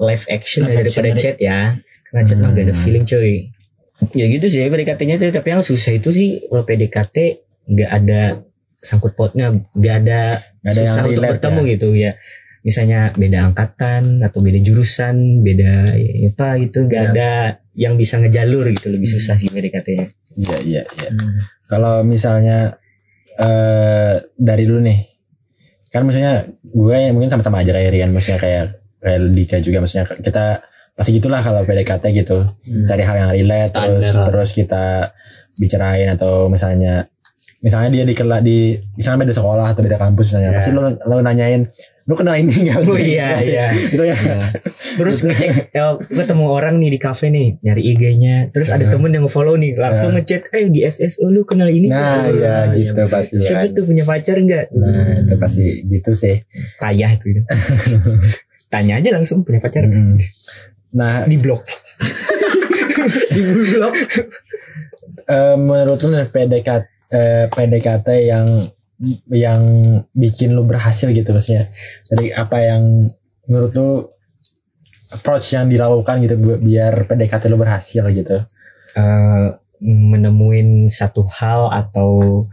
live 0.00 0.24
action 0.26 0.64
Live 0.64 0.80
daripada 0.82 1.08
action 1.12 1.20
chat 1.20 1.36
ya 1.38 1.78
karena 2.08 2.20
chat 2.24 2.38
mah 2.40 2.50
gak 2.50 2.64
ada 2.64 2.74
Hmm. 2.74 2.82
feeling 2.82 3.04
cuy 3.04 3.52
ya 4.16 4.26
gitu 4.26 4.46
sih 4.48 4.64
PDKT-nya 4.64 5.16
tuh 5.20 5.30
tapi 5.30 5.48
yang 5.52 5.62
susah 5.62 5.92
itu 5.94 6.08
sih 6.10 6.28
kalau 6.48 6.64
PDKT 6.64 7.16
nggak 7.64 7.90
ada 7.92 8.20
sangkut 8.80 9.14
pautnya 9.14 9.52
nggak 9.72 9.94
ada 10.04 10.20
Nggak 10.60 10.72
ada 10.72 10.80
yang 10.80 10.88
susah 10.90 11.04
untuk 11.06 11.24
bertemu 11.28 11.60
gitu 11.76 11.88
ya 11.92 12.12
misalnya 12.64 13.12
beda 13.12 13.52
angkatan 13.52 14.25
atau 14.25 14.40
beda 14.40 14.59
jurusan 14.59 15.44
beda 15.44 15.92
apa 16.33 16.49
gitu 16.59 16.88
nggak 16.88 17.02
Iya. 17.02 17.11
ada 17.12 17.30
yang 17.76 17.94
bisa 17.94 18.16
ngejalur 18.16 18.73
gitu 18.73 18.88
lebih 18.88 19.04
susah 19.06 19.37
sih 19.37 19.52
PDKT-nya 19.52 20.06
Iya 20.35 20.56
iya 20.64 20.83
iya. 20.88 21.09
Kalau 21.64 22.02
misalnya 22.02 22.80
eh 23.35 24.14
dari 24.35 24.64
dulu 24.64 24.80
nih, 24.80 24.99
kan 25.90 26.02
maksudnya 26.02 26.47
gue 26.64 26.99
mungkin 27.11 27.28
sama-sama 27.28 27.61
aja 27.61 27.71
kayak 27.71 27.90
Rian, 27.90 28.11
maksudnya 28.11 28.38
kayak 28.38 28.64
kayak 28.99 29.18
Dika 29.30 29.56
juga, 29.59 29.78
maksudnya 29.78 30.06
kita 30.09 30.44
pasti 30.94 31.11
gitulah 31.12 31.38
kalau 31.38 31.62
PDKT 31.62 32.04
gitu, 32.14 32.47
cari 32.87 33.02
hal 33.02 33.16
yang 33.16 33.30
relate, 33.30 33.71
Standar 33.75 33.90
terus 33.99 34.14
lah. 34.14 34.26
terus 34.30 34.50
kita 34.54 34.85
bicarain 35.54 36.09
atau 36.11 36.47
misalnya 36.47 37.06
misalnya 37.59 37.90
dia 37.90 38.04
di 38.04 38.14
kela 38.14 38.38
di 38.38 38.75
misalnya 38.94 39.26
beda 39.26 39.35
sekolah 39.35 39.66
atau 39.71 39.83
beda 39.83 39.99
kampus 39.99 40.30
misalnya, 40.30 40.50
Iya. 40.50 40.59
pasti 40.59 40.71
lo 40.71 40.83
lo 40.94 41.16
nanyain 41.21 41.62
lu 42.04 42.14
kenal 42.14 42.37
ini 42.37 42.68
nggak? 42.68 42.84
Oh, 42.84 42.94
iya, 42.94 43.40
iya. 43.42 43.66
Itu 43.73 44.04
ya. 44.04 44.12
terus 44.94 45.25
ngecek 45.25 45.73
ya, 45.73 45.96
ketemu 45.99 46.44
orang 46.46 46.76
nih 46.76 46.92
di 46.92 46.99
kafe 46.99 47.28
nih 47.28 47.56
nyari 47.58 47.82
IG-nya 47.90 48.37
terus 48.50 48.68
ada 48.68 48.84
Iya. 48.84 48.92
temen 48.92 49.11
yang 49.11 49.25
follow 49.26 49.56
nih 49.56 49.73
langsung 49.75 50.12
Iya. 50.12 50.20
ngechat 50.20 50.42
eh 50.52 50.68
di 50.68 50.80
SS 50.82 51.16
oh 51.18 51.28
lu 51.28 51.42
kenal 51.42 51.66
ini 51.66 51.88
Nah, 51.88 52.28
nggak?" 52.28 52.37
iya 52.37 52.56
gitu 52.75 53.02
pasti 53.08 53.40
siapa 53.40 53.64
kan. 53.64 53.73
tuh 53.73 53.84
punya 53.84 54.04
pacar 54.04 54.37
enggak 54.37 54.68
Nah, 54.70 55.18
itu 55.18 55.34
pasti 55.34 55.64
gitu 55.87 56.12
sih. 56.12 56.44
payah 56.76 57.11
itu 57.11 57.25
tanya 58.73 58.99
aja 58.99 59.11
langsung 59.11 59.40
punya 59.40 59.58
pacar 59.58 59.84
Mm. 59.84 60.20
Nah, 60.92 61.25
di 61.25 61.37
blok 61.37 61.64
Di 63.26 63.40
blog. 63.42 63.94
Eh, 65.25 65.56
menurut 65.56 65.99
lu 66.00 66.20
PDKT 66.23 66.84
eh, 67.11 67.44
PDKT 67.49 68.06
yang 68.25 68.46
yang 69.30 69.62
bikin 70.14 70.54
lu 70.54 70.62
berhasil 70.66 71.10
gitu 71.10 71.30
maksudnya. 71.34 71.70
Dari 72.08 72.30
apa 72.30 72.56
yang 72.62 72.82
menurut 73.50 73.72
lu 73.74 73.90
approach 75.14 75.54
yang 75.54 75.70
dilakukan 75.70 76.24
gitu 76.24 76.34
bu- 76.38 76.60
biar 76.60 77.06
PDKT 77.06 77.46
lu 77.50 77.58
berhasil 77.60 78.04
gitu? 78.10 78.42
Eh, 78.94 79.46
menemuin 79.84 80.86
satu 80.88 81.26
hal 81.26 81.68
atau 81.70 82.44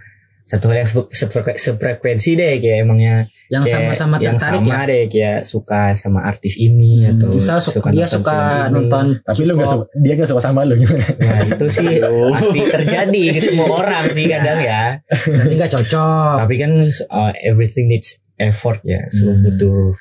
satu 0.51 0.67
hal 0.67 0.84
yang 0.84 0.89
se- 0.89 1.08
sefrek- 1.10 1.55
sefrekuensi 1.55 2.36
deh 2.36 2.60
kayak 2.60 2.84
emangnya 2.84 3.15
Yang 3.48 3.63
sama-sama 3.70 4.15
yang 4.17 4.36
tertarik 4.36 4.60
sama 4.62 4.75
ya. 4.75 4.79
deh 4.84 5.03
kayak 5.08 5.39
suka 5.41 5.81
sama 5.96 6.20
artis 6.22 6.55
ini 6.55 7.03
Hmm, 7.03 7.12
atau 7.15 7.27
Misal 7.31 7.58
suka, 7.58 7.88
dia 7.88 8.03
nonton 8.03 8.15
suka 8.20 8.38
nonton 8.67 9.05
tapi 9.22 9.41
lu 9.41 9.53
gak 9.55 9.70
suka 9.70 9.86
dia 9.96 10.13
gak 10.13 10.27
suka 10.27 10.41
sama 10.41 10.60
lu 10.63 10.75
gimana 10.75 11.08
Nah 11.15 11.39
itu 11.48 11.65
sih 11.67 11.89
pasti 12.03 12.60
terjadi 12.65 13.22
ke 13.29 13.39
semua 13.41 13.67
orang 13.77 14.05
sih 14.10 14.27
kadang 14.27 14.60
ya. 14.60 14.84
Nanti 15.08 15.53
nggak 15.55 15.72
cocok. 15.72 16.36
Tapi 16.38 16.53
kan 16.58 16.72
uh, 17.08 17.31
everything 17.38 17.88
needs 17.88 18.20
effort 18.36 18.84
ya. 18.84 19.08
Semua 19.08 19.34
Hmm. 19.34 19.43
butuh 19.48 19.96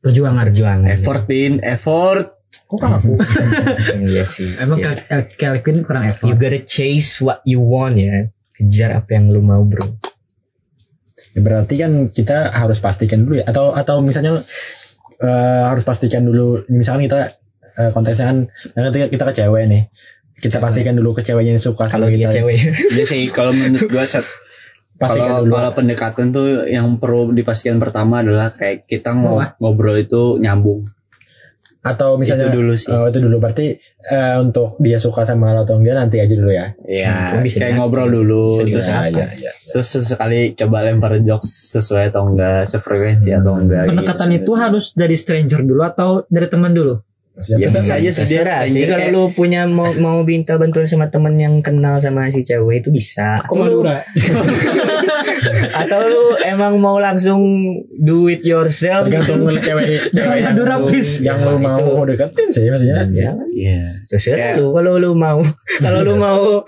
Perjuangan. 0.00 0.48
perjuangan. 0.48 0.96
Effort 0.96 1.22
bin, 1.26 1.60
effort. 1.60 2.26
Kok 2.66 2.80
aku? 2.80 3.12
Iya 4.06 4.24
sih. 4.24 4.56
Emang 4.56 4.78
Ya. 4.78 4.96
Kel- 4.96 5.06
eh, 5.06 5.24
Kelvin 5.30 5.82
kurang 5.82 6.06
You 6.06 6.14
effort. 6.14 6.36
gotta 6.36 6.60
chase 6.62 7.18
what 7.18 7.44
you 7.44 7.60
want 7.60 7.94
ya. 7.94 8.32
Kejar 8.60 8.92
apa 8.92 9.16
yang 9.16 9.32
lu 9.32 9.40
mau 9.40 9.64
bro. 9.64 9.96
Ya, 11.32 11.40
berarti 11.40 11.74
kan 11.80 12.12
kita 12.12 12.52
harus 12.52 12.76
pastikan 12.80 13.24
dulu 13.24 13.40
ya 13.40 13.48
atau 13.48 13.72
atau 13.72 14.04
misalnya 14.04 14.44
eh, 15.20 15.62
harus 15.64 15.84
pastikan 15.84 16.28
dulu 16.28 16.68
misalkan 16.68 17.08
kita 17.08 17.40
eh, 17.80 17.90
konteksnya 17.96 18.26
kan 18.28 18.38
yang 18.76 19.08
kita, 19.08 19.24
ke 19.30 19.34
cewek 19.40 19.64
nih 19.68 19.82
kita 20.40 20.56
pastikan 20.58 20.96
dulu 20.96 21.12
ke 21.12 21.22
ceweknya 21.22 21.56
yang 21.56 21.62
suka 21.62 21.88
Kalau 21.88 22.08
kita 22.08 22.32
cewek. 22.32 22.56
Iya 22.96 23.04
sih 23.04 23.28
kalau 23.28 23.52
menurut 23.52 23.92
gua 23.92 24.08
set 24.08 24.24
pastikan 24.96 25.40
kalau 25.40 25.44
dulu 25.48 25.54
kalau 25.56 25.72
pendekatan 25.76 26.26
tuh 26.32 26.68
yang 26.68 27.00
perlu 27.00 27.32
dipastikan 27.32 27.80
pertama 27.80 28.20
adalah 28.20 28.52
kayak 28.52 28.84
kita 28.88 29.16
Apa? 29.16 29.56
ngobrol 29.60 29.96
itu 30.00 30.40
nyambung. 30.40 30.88
Atau 31.80 32.14
misalnya 32.14 32.46
Itu 32.46 32.60
dulu 32.60 32.72
sih. 32.76 32.88
oh, 32.88 33.08
itu 33.08 33.18
dulu 33.18 33.36
berarti 33.38 33.80
eh, 34.02 34.36
untuk 34.36 34.76
dia 34.76 34.96
suka 34.96 35.24
sama 35.24 35.50
lo 35.50 35.64
atau 35.64 35.76
enggak 35.76 35.96
nanti 35.96 36.16
aja 36.16 36.30
dulu 36.30 36.50
ya 36.50 36.76
Iya, 36.82 37.32
Hmm, 37.32 37.40
bisa 37.40 37.56
kayak 37.58 37.74
ngobrol 37.74 38.08
dulu 38.10 38.52
Bisa 38.52 38.62
terus 38.62 38.84
diusahakan. 38.84 39.16
ya, 39.16 39.28
ya. 39.40 39.52
terus 39.70 39.88
sesekali 39.90 40.52
coba 40.54 40.76
lempar 40.82 41.16
jokes 41.20 41.48
sesuai 41.72 42.10
atau 42.10 42.26
enggak, 42.26 42.66
sefrekuensi 42.66 43.32
atau 43.32 43.56
enggak. 43.56 43.84
gitu 43.84 43.90
Pendekatan 43.96 44.28
sih. 44.28 44.38
itu 44.38 44.52
harus 44.54 44.84
dari 44.92 45.16
stranger 45.16 45.60
dulu 45.62 45.82
atau 45.82 46.08
dari 46.26 46.46
teman 46.46 46.70
dulu? 46.70 47.00
Ya, 47.40 47.72
bisa 47.72 47.96
aja 47.96 48.10
Terserah 48.12 48.68
sih 48.68 48.84
kalau 48.84 49.08
lu 49.08 49.32
punya 49.32 49.64
mau 49.64 49.96
mau 49.96 50.20
minta 50.20 50.60
bantuan 50.60 50.84
sama 50.84 51.08
temen 51.08 51.32
yang 51.34 51.64
kenal 51.64 51.96
sama 51.96 52.28
si 52.28 52.44
cewek 52.44 52.84
itu 52.84 52.92
bisa. 52.92 53.40
Atau 53.40 53.56
lu, 53.56 53.80
atau 55.74 56.00
lu 56.02 56.24
emang 56.40 56.76
mau 56.76 56.96
langsung 56.96 57.40
do 57.94 58.26
it 58.26 58.42
yourself 58.42 59.06
tergantung 59.06 59.46
gitu. 59.46 59.60
cewek 59.62 59.86
cewek 60.08 60.10
Jangan 60.12 60.36
yang 60.56 60.56
please. 60.86 61.12
yang 61.20 61.38
lu 61.38 61.56
Jangan 61.56 61.60
mau 61.60 61.78
itu. 61.78 62.02
deketin 62.08 62.48
sih 62.48 62.64
maksudnya 62.66 62.96
Ya, 63.10 63.32
Iya. 63.50 63.80
terserah 64.06 64.38
Kayak- 64.38 64.56
lu 64.56 64.66
kalau 64.70 64.92
lu 64.96 65.10
mau 65.12 65.40
kalau 65.78 66.00
lu 66.02 66.14
mau 66.22 66.62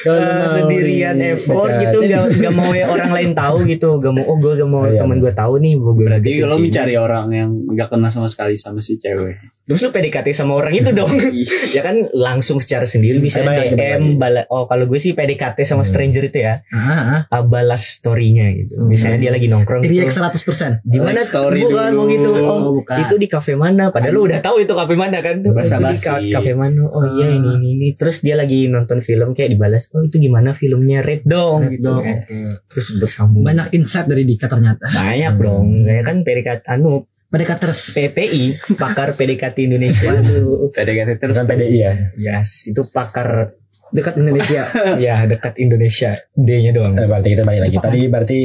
Eh, 0.00 0.14
mau 0.14 0.46
sendirian 0.48 1.16
di- 1.16 1.32
effort 1.32 1.66
deketin. 1.66 1.82
gitu 1.82 1.98
gak, 2.06 2.22
gak 2.38 2.54
mau 2.54 2.70
ya 2.70 2.86
orang 2.86 3.10
lain 3.10 3.30
tahu 3.32 3.56
gitu 3.64 3.88
gak 3.96 4.12
mau 4.12 4.24
oh 4.24 4.36
gue 4.36 4.52
gak 4.54 4.68
mau 4.68 4.82
Iya, 4.84 4.94
teman 4.96 5.18
gue 5.18 5.32
tahu 5.32 5.52
nih 5.56 5.74
gue 5.74 5.92
Berarti 5.98 6.30
kalau 6.38 6.56
mencari 6.56 6.94
orang 6.94 7.26
yang 7.30 7.50
enggak 7.66 7.88
kenal 7.88 8.06
sama 8.08 8.26
sekali 8.26 8.54
sama 8.54 8.78
si 8.78 8.96
cewek. 8.96 9.42
terus 9.64 9.80
lu 9.80 9.90
PDKT 9.90 10.32
sama 10.32 10.54
orang 10.54 10.72
itu 10.72 10.90
dong 10.90 11.10
ya 11.76 11.82
kan 11.82 12.06
langsung 12.10 12.56
secara 12.56 12.84
sendiri 12.84 13.18
bisa 13.18 13.42
DM 13.42 14.16
bala 14.16 14.46
oh 14.46 14.64
kalau 14.64 14.86
gue 14.86 14.96
sih 14.96 15.12
PDKT 15.12 15.62
sama 15.62 15.78
Hmm. 15.78 15.90
stranger 15.90 16.22
itu 16.24 16.38
ya 16.38 16.62
Ah, 16.68 17.26
ah, 17.26 17.42
balas 17.42 17.98
storynya 17.98 18.48
gitu 18.50 18.78
misalnya 18.82 19.18
dia 19.18 19.30
lagi 19.30 19.46
nongkrong 19.46 19.82
gitu. 19.82 19.98
React 19.98 20.14
100%. 20.14 20.84
di 20.84 20.98
mana 20.98 21.20
story 21.20 21.60
bukan 21.60 21.74
dulu. 21.86 21.96
mau 21.96 22.06
gitu 22.06 22.28
oh, 22.30 22.46
Oh, 22.60 22.72
bukan. 22.76 22.96
itu 23.00 23.14
di 23.16 23.26
kafe 23.26 23.54
mana 23.54 23.88
padahal 23.88 24.14
lu 24.14 24.22
udah 24.24 24.40
tahu 24.40 24.62
itu 24.62 24.72
kafe 24.72 24.94
mana 24.94 25.18
kan 25.18 25.40
tuh 25.40 25.52
Basa-basi. 25.52 26.06
itu 26.06 26.12
di 26.22 26.30
kafe 26.30 26.52
mana 26.54 26.86
oh 26.86 27.02
iya 27.10 27.26
Ah. 27.26 27.34
ini 27.34 27.48
ini 27.56 27.68
ini 27.74 27.88
terus 27.92 28.20
dia 28.20 28.34
lagi 28.34 28.66
nonton 28.66 29.00
film 29.00 29.32
kayak 29.32 29.50
dibalas 29.50 29.87
oh 29.90 30.02
itu 30.02 30.16
gimana 30.18 30.52
filmnya 30.52 31.00
red 31.00 31.24
dong 31.24 31.64
Red 31.64 31.72
gitu 31.74 31.88
dong. 31.88 32.02
kan. 32.02 32.18
terus 32.66 32.86
bersambung 32.94 33.42
Banyak 33.42 33.72
insight 33.72 34.04
dari 34.04 34.22
Dika 34.22 34.46
ternyata. 34.46 34.84
banyak 34.86 35.34
dong 35.34 35.66
kayak 35.82 36.04
kan 36.04 36.16
PDKT 36.20 36.64
anu 36.70 37.04
Pendekaters. 37.28 37.92
PPI 37.92 38.44
pakar 38.74 39.12
PDKT 39.12 39.56
Indonesia 39.62 40.08
Waduh. 40.14 40.68
PDKT 40.70 41.10
terus. 41.18 41.36
bukan 41.36 41.46
PDI 41.50 41.76
ya 41.76 41.92
yes 42.18 42.66
itu 42.66 42.84
pakar 42.84 43.52
Dekat 43.88 44.16
Indonesia. 44.16 44.68
ya 45.00 45.24
dekat 45.24 45.56
Indonesia 45.56 46.20
D-nya 46.30 46.72
doang 46.72 46.92
Eh, 46.92 47.04
berarti 47.04 47.28
kita 47.30 47.42
balik 47.42 47.62
lagi 47.64 47.76
tadi 47.78 48.00
berarti 48.06 48.38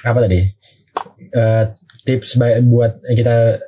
apa 0.00 0.18
tadi 0.20 0.40
Eh, 1.26 1.64
tips 2.04 2.38
buat 2.64 3.02
kita 3.04 3.58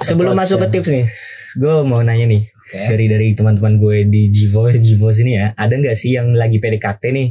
sebelum 0.00 0.34
masuk 0.34 0.58
ke 0.58 0.64
yang- 0.64 0.74
tips 0.74 0.88
nih 0.88 1.06
gue 1.54 1.74
mau 1.84 2.00
nanya 2.00 2.26
nih 2.26 2.42
dari 2.74 3.06
dari 3.06 3.28
teman-teman 3.32 3.78
gue 3.78 3.96
di 4.04 4.28
Jivo 4.28 4.66
Jivo 4.84 5.08
sini 5.08 5.38
ya 5.38 5.54
ada 5.54 5.70
nggak 5.70 5.94
sih 5.94 6.12
yang 6.12 6.34
lagi 6.34 6.58
PDKT 6.58 7.02
nih 7.10 7.28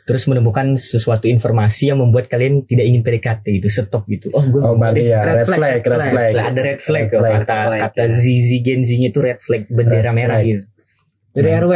terus 0.00 0.26
menemukan 0.26 0.74
sesuatu 0.74 1.30
informasi 1.30 1.94
yang 1.94 2.02
membuat 2.02 2.26
kalian 2.26 2.66
tidak 2.66 2.82
ingin 2.82 3.06
PDKT 3.06 3.62
itu 3.62 3.68
stop 3.70 4.10
gitu 4.10 4.34
oh 4.34 4.42
gue 4.42 4.58
oh 4.58 4.74
berarti 4.74 5.06
ya 5.06 5.22
red 5.22 5.36
Red 5.36 5.46
flag, 5.46 5.58
flag 5.60 5.80
red 5.80 5.86
red 5.86 6.10
flag 6.10 6.34
ada 6.34 6.60
red 6.60 6.80
flag 6.80 7.06
Red 7.06 7.12
flag. 7.14 7.32
kata 7.46 7.58
flag, 7.62 7.80
kata. 7.86 8.02
Zizi 8.10 8.58
Gen 8.60 8.82
itu 8.82 9.18
red 9.22 9.38
flag 9.38 9.62
bendera 9.70 10.10
Red 10.10 10.16
merah 10.16 10.38
flag. 10.42 10.48
gitu 10.50 10.64
Dari 11.30 11.50
RW. 11.54 11.72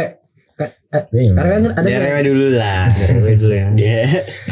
Ka- 0.55 0.71
eh, 0.91 1.03
Bingung. 1.11 1.37
RW 1.39 1.53
ada 1.71 1.79
Dari 1.79 1.95
nggak? 1.95 2.11
RW 2.11 2.19
dulu 2.27 2.45
lah. 2.59 2.83
RW 2.91 3.27
dulu 3.39 3.53
ya 3.55 3.67
Iya. 3.71 4.03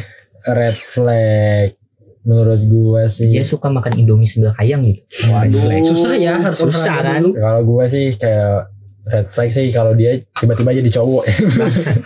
red 0.57 0.77
flag 0.79 1.67
menurut 2.23 2.61
gua 2.67 3.05
sih. 3.07 3.29
Dia 3.29 3.45
suka 3.45 3.69
makan 3.69 3.99
Indomie 3.99 4.27
sebelah 4.27 4.55
kayang 4.57 4.83
gitu. 4.83 5.03
Waduh. 5.29 5.85
Susah 5.85 6.17
ya 6.17 6.41
harus 6.41 6.59
susah 6.59 6.95
kan? 7.03 7.23
Kalau 7.31 7.61
gua 7.63 7.85
sih 7.87 8.15
kayak 8.17 8.72
red 9.03 9.27
flag 9.27 9.49
sih 9.49 9.67
kalau 9.67 9.91
dia 9.91 10.15
tiba-tiba 10.33 10.71
jadi 10.73 10.89
cowok 10.93 11.23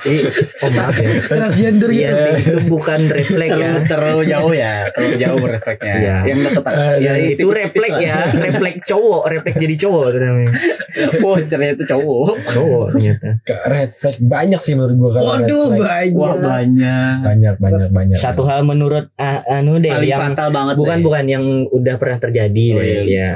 Eh, 0.04 0.20
oh 0.60 0.72
maaf 0.72 0.96
ya 0.96 1.10
Transgender 1.24 1.90
iya 1.90 2.10
gitu. 2.10 2.18
sih 2.18 2.32
itu 2.44 2.60
bukan 2.66 3.00
red 3.06 3.22
flag 3.24 3.50
ya 3.52 3.70
terlalu, 3.86 4.22
jauh 4.26 4.50
ya, 4.50 4.90
terlalu 4.90 5.16
jauh 5.18 5.44
refleksnya. 5.44 5.94
Iya. 5.94 6.16
Yang 6.26 6.40
deket 6.44 6.64
ya 6.98 7.14
itu 7.14 7.38
tipis-tipis 7.38 7.54
refleks 7.54 7.98
ya 8.00 8.16
refleks 8.36 8.80
cowok 8.88 9.22
refleks 9.28 9.58
jadi 9.60 9.76
cowok 9.80 10.04
itu 10.06 10.18
namanya 10.20 10.52
Oh, 11.24 11.38
ternyata 11.40 11.82
cowok. 11.86 12.26
cowok 12.48 12.86
ternyata 12.92 13.28
red 13.68 13.92
flag 13.94 14.16
banyak 14.20 14.60
sih 14.60 14.74
menurut 14.74 14.96
gua 14.96 15.10
kalau 15.12 15.30
red 15.30 15.38
Waduh 15.44 15.66
flag 15.72 16.10
banyak. 16.10 16.18
Wah, 16.18 16.36
banyak. 16.36 17.16
banyak 17.22 17.56
banyak 17.58 17.90
banyak 17.92 18.18
satu 18.18 18.42
hal 18.44 18.62
menurut 18.64 19.14
ah, 19.16 19.46
anu 19.48 19.78
deh 19.78 19.92
Paling 19.92 20.08
yang 20.08 20.22
fatal 20.28 20.50
banget 20.50 20.76
bukan 20.76 20.98
deh. 20.98 21.06
bukan 21.06 21.24
yang 21.28 21.46
udah 21.68 21.96
pernah 21.96 22.18
terjadi 22.18 22.66
Oh, 22.68 22.80
deh 22.80 22.90
iya. 23.04 23.06
ya 23.06 23.32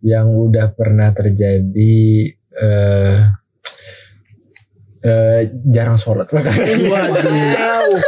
yang 0.00 0.32
udah 0.32 0.70
pernah 0.70 1.10
terjadi 1.10 1.98
eh 2.52 3.16
eh 5.00 5.40
jarang 5.66 5.96
sholat 5.96 6.28
waduh 6.34 6.44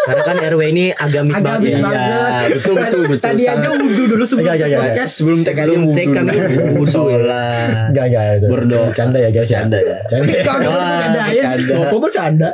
karena 0.04 0.22
kan 0.22 0.36
RW 0.46 0.62
ini 0.68 0.84
agamis, 0.92 1.34
Agamis 1.34 1.72
banget 1.72 1.72
ya. 1.72 1.80
banget. 1.80 1.96
Iya, 1.96 2.48
betul 2.52 2.74
betul 2.76 3.02
betul. 3.08 3.24
Tadi 3.24 3.42
aja 3.44 3.68
wudhu 3.72 4.04
dulu 4.06 4.22
sebelum 4.22 4.44
Enggak, 4.44 4.54
enggak, 4.54 4.68
enggak. 4.68 4.82
podcast. 4.92 5.12
sebelum 5.16 5.38
tek 5.40 5.56
aja 5.56 5.72
tek 5.88 6.06
kami 6.06 6.30
dulu. 6.30 6.62
wudhu 6.76 6.84
ya. 6.84 6.92
sholat. 6.92 7.88
enggak 7.88 8.04
enggak 8.06 8.24
itu 8.30 8.46
Berdoa. 8.46 8.84
bercanda 8.86 9.18
ya 9.18 9.30
guys 9.30 9.48
ya 9.48 9.60
Bercanda 9.64 9.78
ya. 9.80 9.98
Bercanda 10.04 11.24
ya. 11.32 11.50
Kok 11.88 12.00
bercanda? 12.00 12.50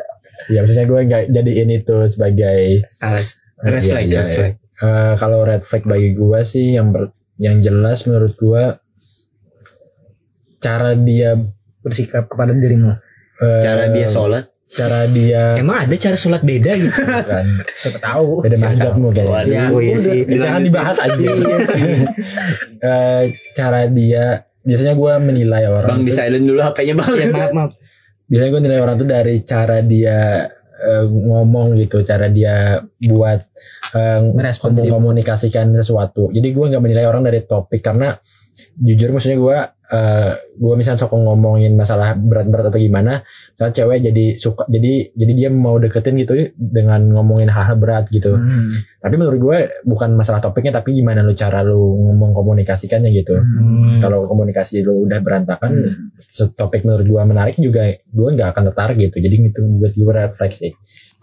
ya 0.46 0.58
maksudnya 0.62 0.86
gue 0.86 1.00
nggak 1.02 1.22
jadiin 1.28 1.68
itu 1.74 1.96
sebagai 2.08 2.60
Alas. 2.98 3.28
Red 3.58 3.82
Iya, 3.82 3.90
flag, 3.90 4.06
iya, 4.06 4.22
iya. 4.22 4.32
flag. 4.32 4.52
Eh, 4.78 5.12
kalau 5.18 5.38
red 5.42 5.62
flag 5.62 5.82
bagi 5.82 6.14
gua 6.14 6.40
sih 6.40 6.72
yang 6.72 6.94
ber- 6.94 7.10
yang 7.36 7.58
jelas 7.58 8.06
menurut 8.06 8.32
gua 8.34 8.78
cara 10.58 10.94
dia 10.94 11.42
bersikap 11.88 12.24
kepada 12.26 12.52
dirimu. 12.52 12.92
eh, 13.38 13.60
Cara 13.60 13.88
dia 13.88 14.06
sholat. 14.06 14.44
cara 14.68 15.08
dia 15.08 15.56
Emang 15.56 15.80
ada 15.80 15.96
cara 15.96 16.12
sholat 16.14 16.42
beda 16.42 16.76
gitu? 16.76 17.00
kan 17.26 17.64
Siapa 17.72 17.98
tahu. 17.98 18.44
beda 18.44 18.56
mazhab 18.58 18.94
mungkin 18.94 19.24
Waduh, 19.24 19.48
Ya, 19.48 19.72
oh 19.72 19.80
iya 19.80 19.96
sih. 19.96 20.28
jangan 20.28 20.60
dibahas 20.60 21.00
aja 21.00 21.24
Eh, 22.78 23.22
cara 23.54 23.88
dia 23.88 24.24
biasanya 24.60 24.92
gua 24.92 25.16
menilai 25.16 25.64
orang 25.64 25.88
Bang 25.88 26.02
di 26.02 26.12
tuh- 26.12 26.18
silent 26.18 26.44
dulu 26.44 26.60
HP-nya 26.60 26.94
bang. 26.94 27.10
Ya 27.14 27.26
maaf 27.28 27.52
maaf. 27.52 27.72
biasanya 28.28 28.50
gue 28.50 28.62
nilai 28.62 28.78
orang 28.78 28.96
tuh 28.96 29.08
dari 29.08 29.36
cara 29.40 29.80
dia 29.80 30.18
eh, 30.78 31.04
ngomong 31.08 31.74
gitu, 31.74 32.04
cara 32.04 32.28
dia 32.28 32.76
buat 33.00 33.40
eh, 33.90 34.20
diri. 34.76 34.92
komunikasikan 34.92 35.72
sesuatu. 35.72 36.28
Jadi 36.28 36.44
gue 36.46 36.64
nggak 36.68 36.82
menilai 36.82 37.02
orang 37.02 37.24
dari 37.24 37.40
topik 37.40 37.80
karena 37.80 38.20
jujur 38.78 39.14
maksudnya 39.14 39.38
gue 39.38 39.58
eh 39.88 40.32
gue 40.60 40.74
misalnya 40.76 41.00
sok 41.00 41.16
ngomongin 41.16 41.72
masalah 41.72 42.12
berat-berat 42.12 42.68
atau 42.68 42.76
gimana, 42.76 43.24
misalnya 43.56 43.72
cewek 43.72 43.98
jadi 44.04 44.26
suka 44.36 44.68
jadi 44.68 45.16
jadi 45.16 45.32
dia 45.32 45.48
mau 45.48 45.80
deketin 45.80 46.20
gitu 46.20 46.52
dengan 46.60 47.08
ngomongin 47.08 47.48
hal-hal 47.48 47.80
berat 47.80 48.04
gitu. 48.12 48.36
Hmm. 48.36 48.84
Tapi 49.00 49.14
menurut 49.16 49.40
gue 49.40 49.58
bukan 49.88 50.12
masalah 50.12 50.44
topiknya 50.44 50.76
tapi 50.76 50.92
gimana 50.92 51.24
lu 51.24 51.32
cara 51.32 51.64
lu 51.64 51.96
ngomong 52.04 52.36
komunikasikannya 52.36 53.10
gitu. 53.16 53.40
Hmm. 53.40 54.04
Kalau 54.04 54.28
komunikasi 54.28 54.84
lu 54.84 55.08
udah 55.08 55.24
berantakan, 55.24 55.88
topik 56.52 56.84
menurut 56.84 57.06
gua 57.08 57.22
menarik 57.24 57.56
juga 57.56 57.88
gua 58.12 58.36
nggak 58.36 58.48
akan 58.52 58.62
tertarik 58.72 58.96
gitu. 59.08 59.24
Jadi 59.24 59.34
itu 59.50 59.60
buat 59.80 59.96
flag 60.36 60.52
sih. 60.52 60.76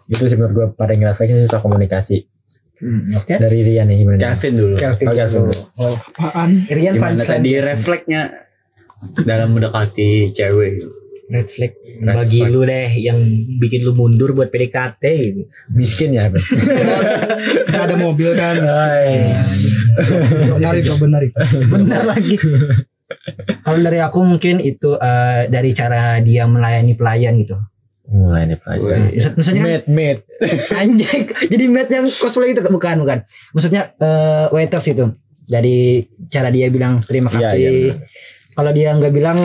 Itu 0.10 0.26
sih 0.26 0.38
menurut 0.42 0.54
gua 0.54 0.68
paling 0.74 1.06
sih 1.16 1.46
soal 1.46 1.62
komunikasi. 1.62 2.35
Hmm, 2.76 3.16
Oke. 3.16 3.40
Dari 3.40 3.60
Rian 3.64 3.88
nih 3.88 3.98
gimana? 4.04 4.20
Kevin 4.20 4.54
dulu. 4.60 4.76
Kelvin. 4.76 5.08
Oh, 5.08 5.14
Kelvin 5.16 5.42
dulu. 5.48 5.56
Apaan? 6.20 6.50
Rian 6.68 6.94
Gimana 7.00 7.24
paling 7.24 7.28
tadi 7.28 7.52
refleksnya 7.60 8.22
dalam 9.24 9.56
mendekati 9.56 10.36
cewek? 10.36 10.84
Red 11.26 11.50
flag 11.50 11.74
Red 12.06 12.16
bagi 12.22 12.38
flag. 12.46 12.54
lu 12.54 12.62
deh 12.70 12.90
yang 13.02 13.18
bikin 13.58 13.82
lu 13.82 13.98
mundur 13.98 14.38
buat 14.38 14.54
PDKT 14.54 15.04
gitu. 15.26 15.42
Miskin 15.74 16.14
ya. 16.14 16.30
Gak 17.74 17.84
ada 17.90 17.98
mobil 17.98 18.38
kan. 18.38 18.62
Hai. 18.70 19.34
Benar 20.54 20.74
itu, 20.78 20.94
benar 21.02 21.22
itu. 21.26 21.38
Benar 21.66 22.02
lagi. 22.06 22.38
Kalau 23.66 23.80
dari 23.82 24.00
aku 24.06 24.20
mungkin 24.22 24.62
itu 24.62 24.94
eh, 25.02 25.50
dari 25.50 25.74
cara 25.74 26.22
dia 26.22 26.46
melayani 26.46 26.94
pelayan 26.94 27.42
gitu. 27.42 27.58
Mulai 28.06 28.46
nih 28.46 28.58
pelajaran. 28.62 29.10
Misalnya 29.34 29.62
Mate, 29.66 29.88
mate. 29.90 30.22
anjing. 30.78 31.24
Jadi 31.50 31.66
mate 31.66 31.92
yang 31.92 32.08
cosplay 32.08 32.54
itu 32.54 32.62
bukan 32.62 33.02
bukan. 33.02 33.26
Maksudnya 33.52 33.98
eh, 33.98 34.46
waiters 34.54 34.86
itu. 34.88 35.06
Jadi 35.46 36.06
cara 36.30 36.50
dia 36.50 36.70
bilang 36.70 37.02
terima 37.02 37.30
Iya, 37.30 37.38
kasih. 37.38 37.58
iya, 37.58 37.70
benar. 37.70 37.98
kalau 38.56 38.72
dia 38.72 38.90
nggak 38.94 39.14
bilang 39.14 39.40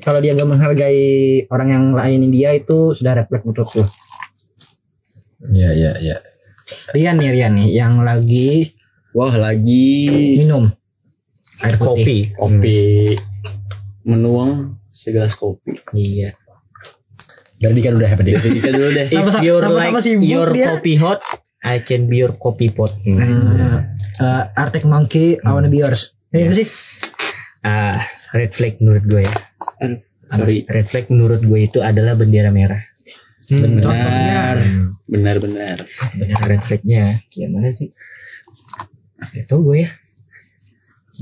kalau 0.00 0.18
dia 0.20 0.32
nggak 0.32 0.48
menghargai 0.48 1.04
orang 1.48 1.68
yang 1.68 1.84
lain 1.92 2.32
dia 2.32 2.56
itu 2.56 2.92
sudah 2.92 3.12
refleks 3.14 3.44
menurutku. 3.44 3.84
Iya, 5.48 5.70
iya, 5.72 5.92
iya. 5.98 6.16
Rian 6.92 7.20
nih 7.20 7.30
Rian 7.32 7.52
nih 7.58 7.68
yang 7.74 8.00
lagi 8.00 8.72
Wah 9.12 9.36
lagi 9.36 10.08
minum 10.40 10.72
air 11.60 11.76
putih. 11.76 12.32
Kopi. 12.32 12.40
kopi 12.40 12.80
menuang 14.02 14.80
segelas 14.88 15.36
kopi. 15.36 15.84
Iya. 15.92 16.32
Dari 17.62 17.78
kan 17.78 17.94
udah 17.94 18.08
happy 18.10 18.34
Jadi 18.34 18.48
kita 18.58 18.70
dulu 18.74 18.88
deh. 18.90 19.06
If 19.14 19.26
sama-sama 19.30 19.70
like 19.70 19.94
sibuk 20.02 20.26
your 20.26 20.50
dia. 20.50 20.66
coffee 20.74 20.98
hot, 20.98 21.22
I 21.62 21.78
can 21.78 22.10
be 22.10 22.18
your 22.18 22.34
coffee 22.34 22.74
pot. 22.74 22.90
Hmm. 23.06 23.22
Hmm. 23.22 23.78
Eh, 24.18 24.42
Arctic 24.58 24.82
Monkey, 24.82 25.38
I 25.38 25.48
wanna 25.54 25.70
be 25.70 25.78
yours. 25.78 26.10
Eh, 26.34 26.50
apa 26.50 26.54
sih? 26.58 26.66
Ah, 27.62 28.02
red 28.34 28.50
flag 28.50 28.82
menurut 28.82 29.06
gue 29.06 29.22
ya. 29.22 29.34
Aduh, 29.78 30.02
sorry. 30.26 30.66
Red 30.66 30.90
flag 30.90 31.06
menurut 31.06 31.40
gue 31.46 31.60
itu 31.62 31.78
adalah 31.78 32.18
bendera 32.18 32.50
merah. 32.50 32.82
Benar, 33.46 34.58
benar, 35.06 35.36
benar. 35.38 35.78
Bendera 36.18 36.44
red 36.50 36.62
flagnya 36.66 37.22
gimana 37.30 37.70
sih? 37.78 37.94
Gak 39.22 39.46
tau 39.46 39.62
gue 39.62 39.86
ya. 39.86 39.88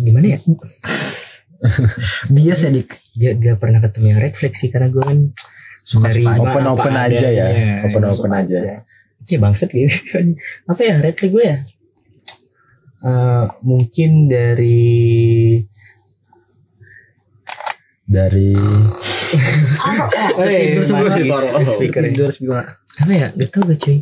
Gimana 0.01 0.27
ya? 0.37 0.39
Bias 2.35 2.65
ya 2.65 2.71
dik. 2.73 2.97
Gak, 3.21 3.35
gak 3.45 3.57
pernah 3.61 3.85
ketemu 3.85 4.07
yang 4.17 4.21
red 4.25 4.35
flag 4.41 4.55
sih 4.57 4.73
karena 4.73 4.89
gue 4.89 5.05
kan 5.05 5.19
dari 5.87 6.23
Suka-suka. 6.23 6.43
Open 6.43 6.65
apa 6.65 6.73
open 6.75 6.95
aja 6.97 7.29
ya. 7.29 7.47
adanya. 7.49 7.75
Open 7.87 8.03
open 8.05 8.33
aja. 8.33 8.59
Ya 9.23 9.37
bangsat 9.37 9.69
gitu. 9.69 9.93
apa 10.71 10.81
ya 10.81 10.95
red 10.99 11.15
flag 11.15 11.31
gue 11.31 11.45
ya? 11.45 11.59
Eh, 13.01 13.45
mungkin 13.63 14.27
dari 14.27 14.91
Dari 18.05 18.51
Eh, 20.43 20.83
Tidur 20.83 20.85
manis, 20.91 21.31
semua. 21.31 21.63
speaker 21.63 22.03
ya. 22.03 22.11
Tidur 22.11 22.31
semua. 22.35 22.61
apa 22.99 23.13
ya? 23.15 23.27
Gak 23.31 23.49
tau 23.55 23.63
gue 23.63 23.79
cuy. 23.79 23.99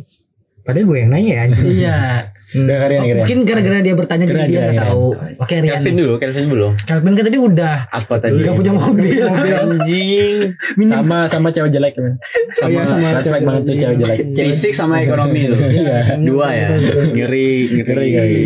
Padahal 0.65 0.85
gue 0.85 0.97
yang 0.97 1.11
nanya 1.13 1.31
ya 1.31 1.41
anjing. 1.45 1.67
Iya. 1.69 1.97
udah 2.49 2.77
Rian, 2.81 2.99
Oh, 2.99 3.05
Rian. 3.05 3.17
mungkin 3.19 3.37
gara-gara 3.43 3.77
dia 3.79 3.93
bertanya 3.93 4.25
jadi 4.25 4.33
Keren, 4.33 4.47
dia 4.47 4.57
keren, 4.57 4.65
nggak 4.65 4.73
keren. 4.73 4.89
tahu. 4.89 5.05
Oke 5.37 5.53
Rian. 5.55 5.69
Kelvin 5.71 5.95
dulu, 5.95 6.13
Kelvin 6.17 6.45
dulu. 6.47 6.67
Calvin 6.79 7.13
kan 7.13 7.23
tadi 7.23 7.37
udah. 7.37 7.75
Apa 7.87 8.13
tadi? 8.17 8.39
Gak 8.39 8.55
punya 8.55 8.73
mobil. 8.73 9.25
Anjing. 9.29 10.37
sama 10.83 11.17
sama 11.25 11.47
cewek 11.49 11.69
jelek 11.69 11.93
kan. 11.93 12.17
Sama, 12.51 12.69
Iya, 12.71 12.81
sama 12.83 13.07
flag 13.21 13.43
banget 13.43 13.61
tuh 13.63 13.75
cewek 13.75 13.97
jelek. 13.97 14.17
fisik 14.33 14.73
sama 14.73 14.99
ekonomi 14.99 15.45
tuh. 15.45 15.59
Iya. 15.61 16.17
Dua 16.19 16.47
ya. 16.51 16.67
Ngeri, 17.07 17.49
ngeri. 17.77 18.07
Ngeri. 18.09 18.39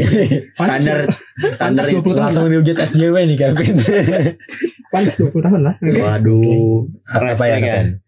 Standar, 0.53 0.99
standar 1.45 1.83
itu. 1.87 1.99
20 1.99 2.11
tahun. 2.11 2.19
Langsung 2.19 2.45
diuji 2.47 2.71
SJW 2.75 3.15
nih 3.25 3.37
Kevin. 3.37 3.75
Pantas 4.89 5.15
20 5.17 5.31
tahun 5.39 5.61
lah. 5.63 5.75
Waduh. 5.79 6.91
Apa 7.07 7.43
ya 7.47 7.57
Kevin? 7.57 8.02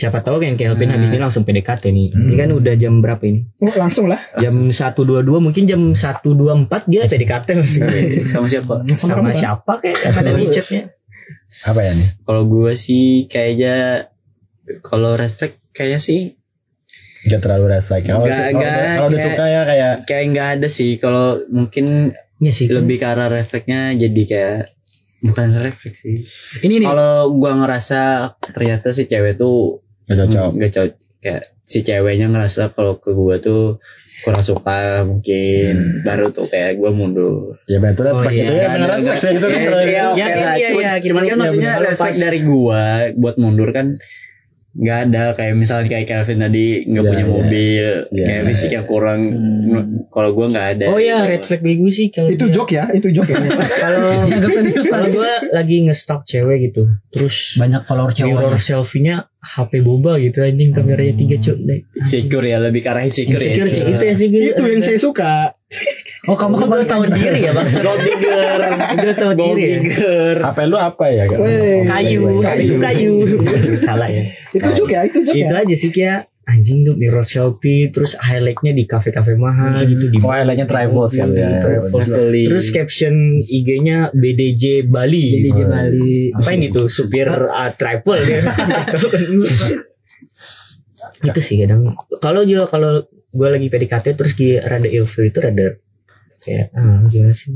Siapa 0.00 0.18
tahu 0.20 0.40
kan 0.40 0.56
Kelvin 0.56 0.88
Hmm. 0.88 0.96
habis 0.96 1.10
ini 1.10 1.20
langsung 1.20 1.44
PDKT 1.44 1.84
nih. 1.88 2.08
Ini 2.08 2.34
kan 2.34 2.48
udah 2.50 2.74
jam 2.74 2.98
berapa 2.98 3.20
ini? 3.20 3.44
Oh, 3.60 3.74
langsung 3.74 4.08
lah. 4.08 4.16
Jam 4.34 4.56
1.22 4.64 4.96
mungkin 5.38 5.64
jam 5.64 5.92
1.24 5.92 6.88
dia 6.88 7.04
PDKT 7.04 7.48
langsung. 7.52 7.84
Sama 8.32 8.46
siapa? 8.46 8.88
Sama 8.90 9.20
kan? 9.22 9.36
siapa 9.36 9.72
kayak 9.78 9.98
ada 10.16 10.32
di 10.32 10.48
chatnya. 10.48 10.82
Apa 11.62 11.80
ya 11.82 11.92
nih? 11.92 12.08
Kalau 12.22 12.42
gue 12.46 12.72
sih 12.74 13.04
kayaknya 13.26 14.08
kalau 14.80 15.14
respect 15.14 15.60
kayaknya 15.70 16.00
sih 16.00 16.20
Gak 17.20 17.44
terlalu 17.44 17.68
red 17.68 17.84
flag. 17.84 18.00
Kalau 18.02 18.24
udah- 18.24 18.48
kalau 18.48 18.64
udah 19.06 19.12
kayak- 19.12 19.26
suka 19.28 19.44
ya 19.46 19.62
kayak 19.62 19.92
kayak 20.08 20.24
nggak 20.32 20.48
ada 20.56 20.68
sih. 20.70 20.96
Kalau 20.96 21.26
mungkin 21.46 22.16
Iya 22.38 22.52
sih. 22.56 22.64
kan. 22.64 22.80
lebih 22.80 22.96
ke 22.96 23.04
arah 23.04 23.28
refleksnya 23.28 23.92
jadi 23.92 24.22
kayak 24.24 24.58
bukan 25.20 25.52
refleks 25.54 26.00
sih. 26.00 26.24
Ini 26.58 26.80
nih. 26.80 26.88
Kalau 26.88 27.28
gua 27.30 27.52
ngerasa 27.54 28.00
ternyata 28.40 28.88
si 28.90 29.04
cewek 29.04 29.36
tuh 29.36 29.84
gak 30.10 30.18
cocok. 30.26 30.50
nggak 30.52 30.70
cocok 30.70 30.94
kayak 31.20 31.42
si 31.62 31.78
ceweknya 31.80 32.26
ngerasa 32.26 32.72
kalau 32.72 32.98
ke 32.98 33.12
gua 33.12 33.38
tuh 33.38 33.78
kurang 34.20 34.42
suka 34.42 35.06
mungkin 35.06 36.02
baru 36.02 36.28
tuh 36.28 36.44
kayak 36.44 36.76
gua 36.76 36.90
mundur. 36.90 37.56
Ya 37.64 37.78
betul 37.78 38.10
Oh, 38.10 38.18
flag 38.18 38.34
iya. 38.34 38.42
itu 38.42 38.54
ya 38.54 38.66
benar 38.68 38.88
red 38.90 39.04
flag 39.06 39.16
sih, 39.16 39.30
itu 39.30 39.46
kan 39.46 39.52
Iya, 39.54 39.60
iya, 39.60 39.70
flag. 39.70 39.86
oke 39.86 40.18
Ya, 40.18 40.26
iya, 40.26 40.34
Cuman- 40.34 40.56
iya, 40.76 40.92
Cuman 41.00 41.22
kan 41.22 41.28
iya, 41.28 41.36
maksudnya 41.38 41.70
red 41.78 41.94
flag 41.94 42.10
pas. 42.10 42.16
dari 42.18 42.38
gua 42.42 42.82
buat 43.14 43.36
mundur 43.36 43.68
kan 43.70 43.86
nggak 44.72 44.98
ada 45.04 45.24
kayak 45.32 45.54
misalnya 45.54 45.88
kayak 45.88 46.06
Kelvin 46.06 46.38
tadi 46.40 46.64
nggak 46.84 47.00
Iya, 47.00 47.10
punya 47.10 47.20
iya. 47.20 47.28
mobil 47.28 47.86
Iya, 48.08 48.24
kayak 48.24 48.42
fisik 48.46 48.68
iya. 48.68 48.76
yang 48.76 48.86
kurang 48.86 49.20
kalau 50.08 50.30
gua 50.30 50.46
nggak 50.46 50.66
ada 50.72 50.84
Oh 50.86 50.96
ya 50.96 51.22
red 51.22 51.42
flag 51.42 51.58
bagi 51.58 51.76
gue 51.76 51.90
sih 51.90 52.06
kalau 52.08 52.28
Itu 52.28 52.44
dia- 52.44 52.54
joke 52.54 52.72
ya, 52.72 52.84
itu 52.88 53.10
joke 53.10 53.26
ya. 53.26 53.38
Kalau 53.82 54.30
kalau 54.84 55.06
gue 55.08 55.30
lagi 55.50 55.76
ngestalk 55.82 56.22
cewek 56.22 56.58
gitu, 56.64 56.82
terus 57.08 57.56
Banyak 57.56 57.82
follower 57.84 58.14
mirror 58.16 58.52
cewek. 58.52 58.62
selfie-nya 58.62 59.16
HP 59.36 59.80
boba 59.80 60.18
gitu 60.18 60.38
anjing 60.40 60.70
kameranya 60.70 61.14
tiga 61.14 61.36
cuk. 61.40 61.58
Deh. 61.60 61.80
insecure 61.92 62.44
ya 62.44 62.58
lebih 62.58 62.80
ke 62.80 62.88
arah 62.88 63.02
insecure, 63.02 63.36
Insecure 63.36 63.66
ya 63.66 63.72
sih 63.72 63.84
itu 63.88 64.04
ya 64.04 64.14
sih 64.14 64.26
gue. 64.28 64.42
itu 64.50 64.62
yang 64.64 64.80
saya 64.80 64.98
suka. 64.98 65.32
Oh 66.22 66.36
kamu 66.36 66.54
kan 66.54 66.66
udah 66.68 66.84
tahu 66.84 67.02
diri 67.08 67.40
ya 67.40 67.52
bang. 67.52 67.64
gold 67.66 67.96
digger 67.98 68.60
Udah 68.92 69.16
tahu 69.16 69.32
gold 69.32 69.56
diri 69.56 69.62
ya. 69.64 69.76
digger 69.80 70.36
HP 70.38 70.58
lu 70.64 70.76
apa 70.76 71.04
ya? 71.08 71.24
Kak? 71.24 71.38
Weh. 71.38 71.80
Kayu, 71.82 72.22
kayu, 72.40 72.74
kayu. 72.76 73.14
Salah 73.76 74.06
ya. 74.06 74.28
Itu 74.50 74.60
ya, 74.84 75.08
itu 75.08 75.24
joke 75.24 75.32
Itu 75.32 75.48
ya. 75.48 75.64
aja 75.64 75.74
sih 75.74 75.88
kayak 75.88 76.20
anjing 76.42 76.82
tuh 76.82 76.92
mirror 76.94 77.22
selfie, 77.22 77.88
terus 77.88 78.18
highlightnya 78.18 78.74
di 78.74 78.82
kafe-kafe 78.84 79.32
mahal 79.32 79.80
gitu 79.82 80.10
di 80.10 80.18
Oh, 80.18 80.28
highlightnya 80.28 80.66
travels 80.66 81.14
kan 81.14 81.30
ya. 81.30 81.56
Travel. 81.56 82.02
Beli. 82.04 82.42
Terus 82.44 82.68
caption 82.68 83.14
IG-nya 83.40 84.10
BDJ 84.12 84.84
Bali. 84.84 85.40
Jadi 85.40 85.48
Oh, 85.56 85.68
Bali. 85.68 86.34
apa 86.34 86.50
ini 86.50 86.68
tuh 86.68 86.86
supir 86.86 87.30
uh, 87.30 87.70
travel 87.72 88.20
ya 88.20 88.42
itu 91.20 91.40
sih 91.40 91.56
kadang 91.60 91.96
kalau 92.18 92.42
juga 92.42 92.64
kalau 92.66 93.04
gue 93.30 93.48
lagi 93.48 93.68
PDKT 93.68 94.16
terus 94.16 94.32
dia 94.34 94.60
rada 94.62 94.84
ilfil 94.84 95.28
itu 95.28 95.38
rada 95.38 95.76
kayak 96.40 96.72
ah 96.72 97.04
gimana 97.04 97.30
sih 97.30 97.52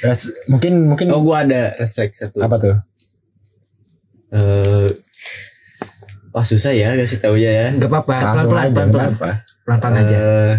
Res- 0.00 0.32
Mungkin 0.46 0.86
mungkin 0.86 1.10
oh 1.10 1.20
gua 1.20 1.42
ada 1.42 1.74
refleks 1.74 2.20
satu 2.20 2.38
apa 2.38 2.56
tuh? 2.56 2.76
eh 4.30 4.88
wah 6.30 6.42
susah 6.42 6.70
ya 6.70 6.94
kasih 6.94 7.18
taunya 7.18 7.50
ya 7.50 7.66
Enggak 7.70 7.90
apa-apa. 7.92 8.14
Langsung 8.16 8.50
Pelan-pelan, 8.50 8.64
aja, 8.64 8.74
pelan-pelan. 8.74 9.08
kenapa? 9.08 9.30
Pelan-pelan 9.64 9.94
aja. 9.96 10.16
Eh, 10.16 10.52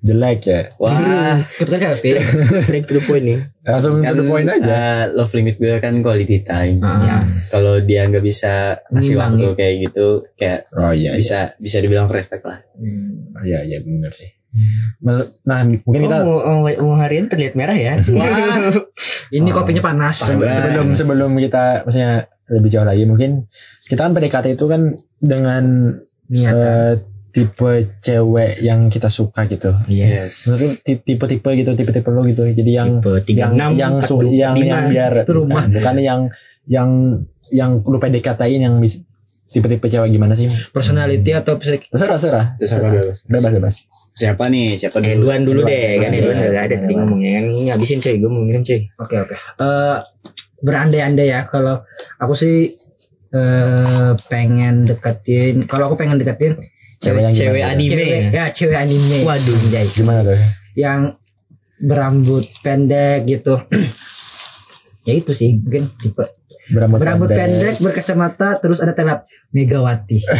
jelek 0.00 0.40
ya. 0.42 0.60
Wah, 0.76 1.36
Kebetulan 1.54 1.80
Kevin. 1.82 2.14
Straight 2.56 2.84
to 2.88 2.94
the 2.94 3.04
point 3.04 3.24
nih. 3.26 3.40
Langsung 3.62 4.00
kan 4.00 4.10
to 4.10 4.16
the 4.16 4.24
point 4.24 4.48
aja. 4.48 4.64
eh, 4.72 5.02
love 5.12 5.28
limit 5.30 5.54
gue 5.56 5.74
kan 5.76 6.00
quality 6.00 6.40
time. 6.40 6.80
Ah. 6.80 7.28
Kalau 7.52 7.76
dia 7.80 8.08
nggak 8.08 8.24
bisa 8.24 8.52
ngasih 8.88 9.14
waktu 9.14 9.46
kayak 9.52 9.74
gitu, 9.84 10.08
kayak 10.34 10.72
Oh 10.72 10.88
iya, 10.88 11.12
iya. 11.12 11.12
bisa 11.12 11.38
bisa 11.60 11.76
dibilang 11.78 12.08
respect 12.08 12.40
lah. 12.42 12.64
Oh, 13.36 13.44
iya, 13.44 13.60
iya 13.60 13.84
benar 13.84 14.16
sih. 14.16 14.32
Nah, 15.00 15.60
mungkin 15.64 16.00
kita 16.02 16.16
Oh, 16.20 16.42
mau, 16.42 16.60
mau, 16.60 16.72
mau 16.84 16.96
harian 16.96 17.26
terlihat 17.26 17.54
merah 17.54 17.72
ya. 17.72 18.02
Wah, 18.10 18.74
Ini 19.30 19.48
kopinya 19.48 19.80
panas. 19.80 20.20
Se- 20.20 20.34
sebelum 20.34 20.86
sebelum 20.88 21.30
kita 21.38 21.84
maksudnya 21.84 22.12
lebih 22.46 22.68
jauh 22.68 22.82
lagi 22.82 23.04
mungkin 23.04 23.46
kita 23.84 24.00
kan 24.00 24.12
PDKT 24.12 24.54
itu 24.54 24.66
kan 24.66 24.82
dengan 25.16 25.64
Niat. 26.26 26.50
eh, 26.52 26.94
tipe 27.30 27.70
cewek 28.00 28.58
yang 28.58 28.86
kita 28.86 29.06
suka 29.06 29.46
gitu. 29.46 29.70
Yes. 29.86 30.46
Menurut 30.46 30.82
tipe-tipe 30.82 31.50
gitu, 31.52 31.70
tipe-tipe 31.72 32.08
lu 32.08 32.26
gitu. 32.26 32.42
Jadi 32.44 32.70
yang 32.70 32.98
Tipe 32.98 33.22
yang 33.30 33.54
36, 33.54 33.78
yang 33.78 33.94
su- 34.02 34.18
42, 34.18 34.34
yang 34.36 34.52
45. 34.52 34.66
yang 34.66 34.82
biar 34.88 35.12
Itu 35.16 35.32
rumah. 35.32 35.62
bukan, 35.62 35.66
bukan 35.72 35.94
yang 36.00 36.20
yang 36.66 36.90
yang 37.48 37.70
lu 37.80 37.98
PDKT-in 37.98 38.62
yang 38.62 38.76
tipe-tipe 39.50 39.86
cewek 39.90 40.08
gimana 40.14 40.38
sih? 40.38 40.46
Personality 40.70 41.30
atau 41.34 41.58
psik 41.58 41.90
Terserah, 41.90 42.16
terserah. 42.16 42.46
Terserah, 42.56 42.90
bebas. 42.94 43.18
Bebas, 43.26 43.52
bebas. 43.58 43.74
siapa 44.14 44.46
nih? 44.46 44.78
Siapa 44.78 45.02
dulu? 45.02 45.10
Edwan 45.10 45.42
dulu 45.42 45.60
deh 45.66 45.98
kan. 45.98 46.10
Edwan 46.14 46.38
udah 46.38 46.62
ada 46.62 46.74
tadi 46.78 46.94
ngomongnya 46.94 47.30
kan 47.36 47.44
ini 47.54 47.62
habisin 47.74 47.98
cuy 47.98 48.16
gue 48.18 48.30
mau 48.30 48.42
minum 48.46 48.62
cuy 48.62 48.86
Oke 49.02 49.14
oke. 49.18 49.34
Eh 49.34 49.96
berandai-andai 50.60 51.28
ya 51.28 51.50
kalau 51.50 51.82
aku 52.22 52.34
sih 52.38 52.78
eh 53.30 54.12
pengen 54.26 54.86
deketin 54.86 55.66
kalau 55.70 55.90
aku 55.90 56.02
pengen 56.02 56.18
deketin 56.18 56.58
Cewek 57.00 57.24
yang 57.24 57.32
cewek 57.32 57.64
anime 57.64 57.90
cewek 57.96 58.08
ya? 58.12 58.28
ya 58.28 58.44
cewek 58.52 58.76
anime. 58.76 59.18
Waduh. 59.24 59.56
Anjay. 59.56 59.88
Gimana 59.88 60.20
tuh? 60.20 60.36
Yang 60.76 61.00
berambut 61.80 62.44
pendek 62.60 63.24
gitu. 63.24 63.56
ya 65.08 65.12
itu 65.16 65.32
sih 65.32 65.56
mungkin 65.64 65.88
tipe 65.96 66.39
Berambut, 66.70 66.98
berambut 67.02 67.28
pendek, 67.34 67.82
berkacamata 67.82 68.62
terus 68.62 68.78
ada 68.78 68.94
telap 68.94 69.26
Megawati. 69.50 70.22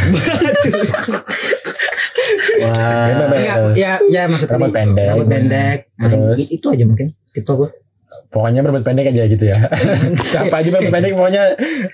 Wah. 2.61 3.35
ya, 3.40 3.55
ya, 3.75 3.93
ya 4.07 4.23
maksudnya 4.29 4.55
Rambut 4.55 4.73
pendek. 4.75 5.07
Rambut 5.11 5.29
pendek. 5.29 5.79
Nah, 5.97 6.09
Terus? 6.11 6.49
itu 6.53 6.66
aja 6.71 6.85
mungkin 6.87 7.07
tipe 7.35 7.51
gue. 7.51 7.71
Pokoknya 8.27 8.61
berambut 8.61 8.83
pendek 8.83 9.07
aja 9.09 9.23
gitu 9.25 9.44
ya. 9.44 9.59
Siapa 10.31 10.55
aja 10.57 10.68
berambut 10.68 10.90
pendek 10.92 11.12
pokoknya 11.12 11.42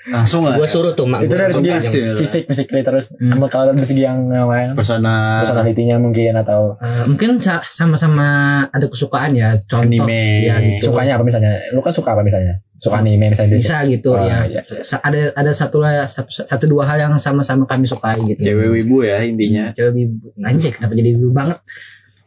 Langsung 0.07 0.45
lah. 0.45 0.55
gue 0.55 0.65
suruh 0.65 0.93
tuh 0.93 1.05
mak 1.05 1.23
itu 1.23 1.33
dari 1.33 1.49
segi 1.51 1.71
lah. 1.71 1.81
fisik 2.15 2.45
fisikly 2.45 2.81
terus 2.83 3.09
Hmm. 3.15 3.41
kalau 3.47 3.73
dari 3.73 3.85
segi 3.85 4.03
yang 4.03 4.27
lain 4.29 4.73
Persona 4.73 5.41
personalitinya 5.41 5.97
mungkin 5.97 6.33
atau 6.35 6.77
Eh, 6.79 7.05
mungkin 7.07 7.37
sa- 7.39 7.65
sama-sama 7.65 8.29
ada 8.67 8.87
kesukaan 8.87 9.33
ya 9.33 9.57
contoh 9.63 9.83
Anime. 9.83 10.45
ya 10.45 10.57
gitu 10.59 10.89
sukanya 10.89 11.17
apa 11.17 11.25
misalnya 11.25 11.53
lu 11.71 11.81
kan 11.81 11.93
suka 11.93 12.13
apa 12.13 12.21
misalnya 12.21 12.61
suka 12.77 12.97
anime 12.99 13.33
misalnya 13.33 13.57
bisa 13.57 13.77
gitu 13.85 14.13
Oh, 14.13 14.21
ya. 14.21 14.45
Sa- 14.83 15.01
ada 15.01 15.33
ada 15.33 15.49
satu 15.51 15.81
lah 15.81 16.05
satu 16.05 16.29
satu 16.45 16.65
dua 16.67 16.85
hal 16.85 16.99
yang 16.99 17.15
sama-sama 17.17 17.65
kami 17.65 17.85
sukai 17.85 18.21
gitu 18.27 18.41
cewek 18.43 18.69
wibu 18.71 19.01
ya 19.03 19.21
intinya. 19.23 19.73
cewek 19.73 19.93
wibu 19.95 20.37
anjir 20.39 20.71
kenapa 20.71 20.93
jadi 20.93 21.09
wibu 21.15 21.31
banget 21.31 21.59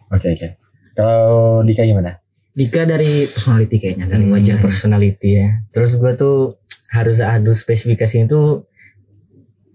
oke 0.07 0.25
oke 0.27 0.47
kalau 0.93 1.61
Dika 1.61 1.83
gimana 1.83 2.17
Dika 2.49 2.83
dari 2.83 3.29
personality 3.29 3.75
kayaknya 3.77 4.05
dari 4.09 4.25
Hmm, 4.25 4.33
wajah 4.35 4.57
personality 4.59 5.29
ya. 5.37 5.47
Terus 5.69 5.95
gue 5.95 6.11
tuh 6.17 6.37
harus 6.89 7.21
adu 7.21 7.53
spesifikasinya 7.53 8.25
tuh 8.25 8.65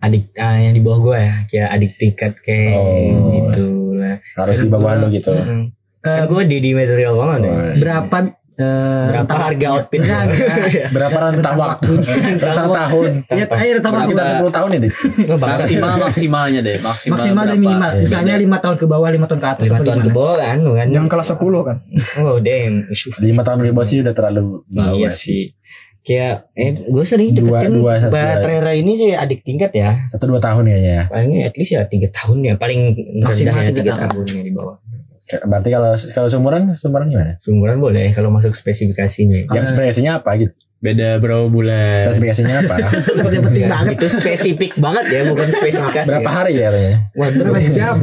adik 0.02 0.36
ah, 0.36 0.60
yang 0.60 0.76
di 0.76 0.82
bawah 0.84 1.00
gue 1.00 1.16
ya 1.16 1.34
kayak 1.48 1.68
adik 1.70 1.92
tingkat 1.96 2.32
kayak 2.44 2.76
Oh. 2.76 3.48
gitu 3.48 3.66
lah. 3.96 4.20
Harus 4.36 4.56
di 4.60 4.68
bawah 4.68 4.92
lu 5.00 5.06
gitu. 5.14 5.32
Mm. 5.32 5.72
Eh, 6.04 6.12
kan 6.20 6.28
gue 6.28 6.42
di, 6.44 6.56
di 6.60 6.70
material 6.76 7.16
banget 7.16 7.40
ya. 7.40 7.52
Oh, 7.56 7.72
berapa 7.80 8.16
eh, 8.54 9.06
berapa 9.10 9.34
harga 9.34 9.66
outfit? 9.74 9.98
Enggak, 9.98 10.20
enggak. 10.30 10.88
berapa 10.90 11.16
rentang 11.28 11.56
waktu. 11.56 11.92
rentang 12.38 12.68
tahun. 12.70 13.10
Ya 13.26 13.44
air 13.50 13.72
rentang 13.82 13.94
waktu. 13.94 14.10
kita 14.14 14.22
10 14.40 14.56
tahun 14.56 14.68
ya 14.70 14.78
Dik? 14.78 14.92
Bangsa. 15.34 15.46
Maksimal 15.58 15.92
maksimalnya 16.06 16.60
deh. 16.62 16.76
Maksimal, 16.78 17.12
maksimal 17.18 17.44
dan 17.44 17.58
minimal. 17.58 17.90
Ya, 17.90 18.00
misalnya 18.02 18.34
lima 18.38 18.56
tahun 18.58 18.76
ke 18.78 18.86
bawah 18.86 19.08
lima 19.10 19.26
tahun 19.26 19.40
ke 19.40 19.48
atas 19.48 19.64
lima 19.66 19.76
atau 19.76 19.86
tahun 19.86 20.00
ke 20.00 20.10
bawah 20.10 20.36
kan 20.38 20.58
kan. 20.62 20.86
Yang 20.88 21.06
kelas 21.10 21.28
10 21.34 21.66
kan. 21.66 21.76
oh 22.22 22.36
damn. 22.38 22.74
Lima 23.18 23.42
tahun 23.42 23.58
ke 23.60 23.72
bawah 23.72 23.86
sih 23.86 23.98
udah 24.00 24.14
terlalu 24.14 24.62
bawah 24.68 24.94
iya 24.94 25.10
sih. 25.10 25.58
kayak 26.04 26.52
eh 26.52 26.84
gue 26.84 27.00
sering 27.00 27.32
Dua- 27.32 27.64
deketin 27.64 27.80
dua, 27.80 27.92
Mbak 27.96 28.12
dua. 28.12 28.36
Trera 28.44 28.72
ini 28.76 28.92
sih 28.92 29.16
adik 29.16 29.40
tingkat 29.40 29.72
ya. 29.72 30.12
Satu 30.12 30.28
dua 30.28 30.36
tahun 30.36 30.68
kayaknya. 30.68 30.92
Ya 30.92 31.02
palingnya 31.08 31.40
at 31.48 31.56
least 31.56 31.72
ya 31.72 31.88
tiga 31.88 32.12
tahun 32.12 32.44
ya 32.44 32.54
paling 32.60 32.92
Maksimal 33.24 33.56
ya 33.56 33.72
tiga 33.72 33.80
tiga 33.88 33.92
tahun. 34.04 34.20
tahun 34.20 34.26
ya 34.36 34.42
di 34.44 34.52
bawah 34.52 34.76
berarti 35.24 35.68
kalau 35.72 35.96
kalau 36.12 36.28
seumuran 36.28 36.76
seumuran 36.76 37.08
gimana? 37.08 37.32
Sumuran 37.40 37.80
boleh 37.80 38.12
kalau 38.12 38.28
masuk 38.28 38.52
spesifikasinya. 38.52 39.48
Yang 39.48 39.72
spesifikasinya 39.72 40.20
apa 40.20 40.30
gitu? 40.36 40.54
Beda 40.84 41.16
berapa 41.16 41.48
bulan? 41.48 42.12
spesifikasinya 42.12 42.54
apa? 42.68 42.76
Yang 43.32 43.44
penting 43.48 43.64
banget. 43.72 43.92
Itu 43.96 44.06
spesifik 44.12 44.72
banget 44.76 45.04
ya 45.08 45.20
bukan 45.24 45.48
spesifikasi. 45.48 46.08
Berapa 46.12 46.28
ya. 46.28 46.34
hari 46.36 46.52
ya 46.60 46.68
katanya 46.68 46.94
Waduh. 47.16 47.38
berapa 47.40 47.58
jam? 47.72 47.96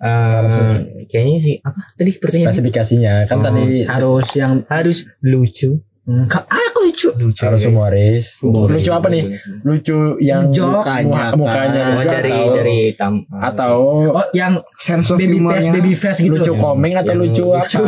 Eh, 0.00 1.04
kayaknya 1.12 1.38
sih 1.42 1.54
apa? 1.60 1.92
Tadi 1.92 2.10
pertanyaan. 2.16 2.54
Spesifikasinya 2.54 3.12
kan 3.28 3.36
Oh, 3.36 3.44
tadi 3.44 3.84
harus 3.84 4.28
yang 4.32 4.64
harus 4.70 5.04
lucu. 5.20 5.84
Hmm, 6.08 6.24
ah, 6.32 6.62
aku 6.72 6.79
lucu. 7.00 7.08
Lucu 7.16 7.42
harus 7.48 7.62
humoris 7.64 8.24
lucu 8.44 8.90
apa 8.92 9.08
nih? 9.08 9.24
Lucu 9.64 10.20
yang 10.20 10.52
Jok. 10.52 10.84
mukanya, 10.84 11.32
Mukanya? 11.32 11.84
Oh, 11.96 12.04
dari 12.04 12.32
atau, 12.32 12.54
dari 12.56 12.78
tam 12.96 13.14
atau 13.32 13.74
oh 14.12 14.26
yang 14.36 14.60
Sense 14.76 15.12
of 15.12 15.16
baby 15.20 15.40
face 15.40 15.68
baby 15.72 15.94
face 15.96 16.20
gitu. 16.20 16.36
Lucu 16.36 16.52
komeng 16.60 16.96
atau 16.96 17.16
Yang 17.16 17.20
lucu 17.24 17.44
apa? 17.56 17.80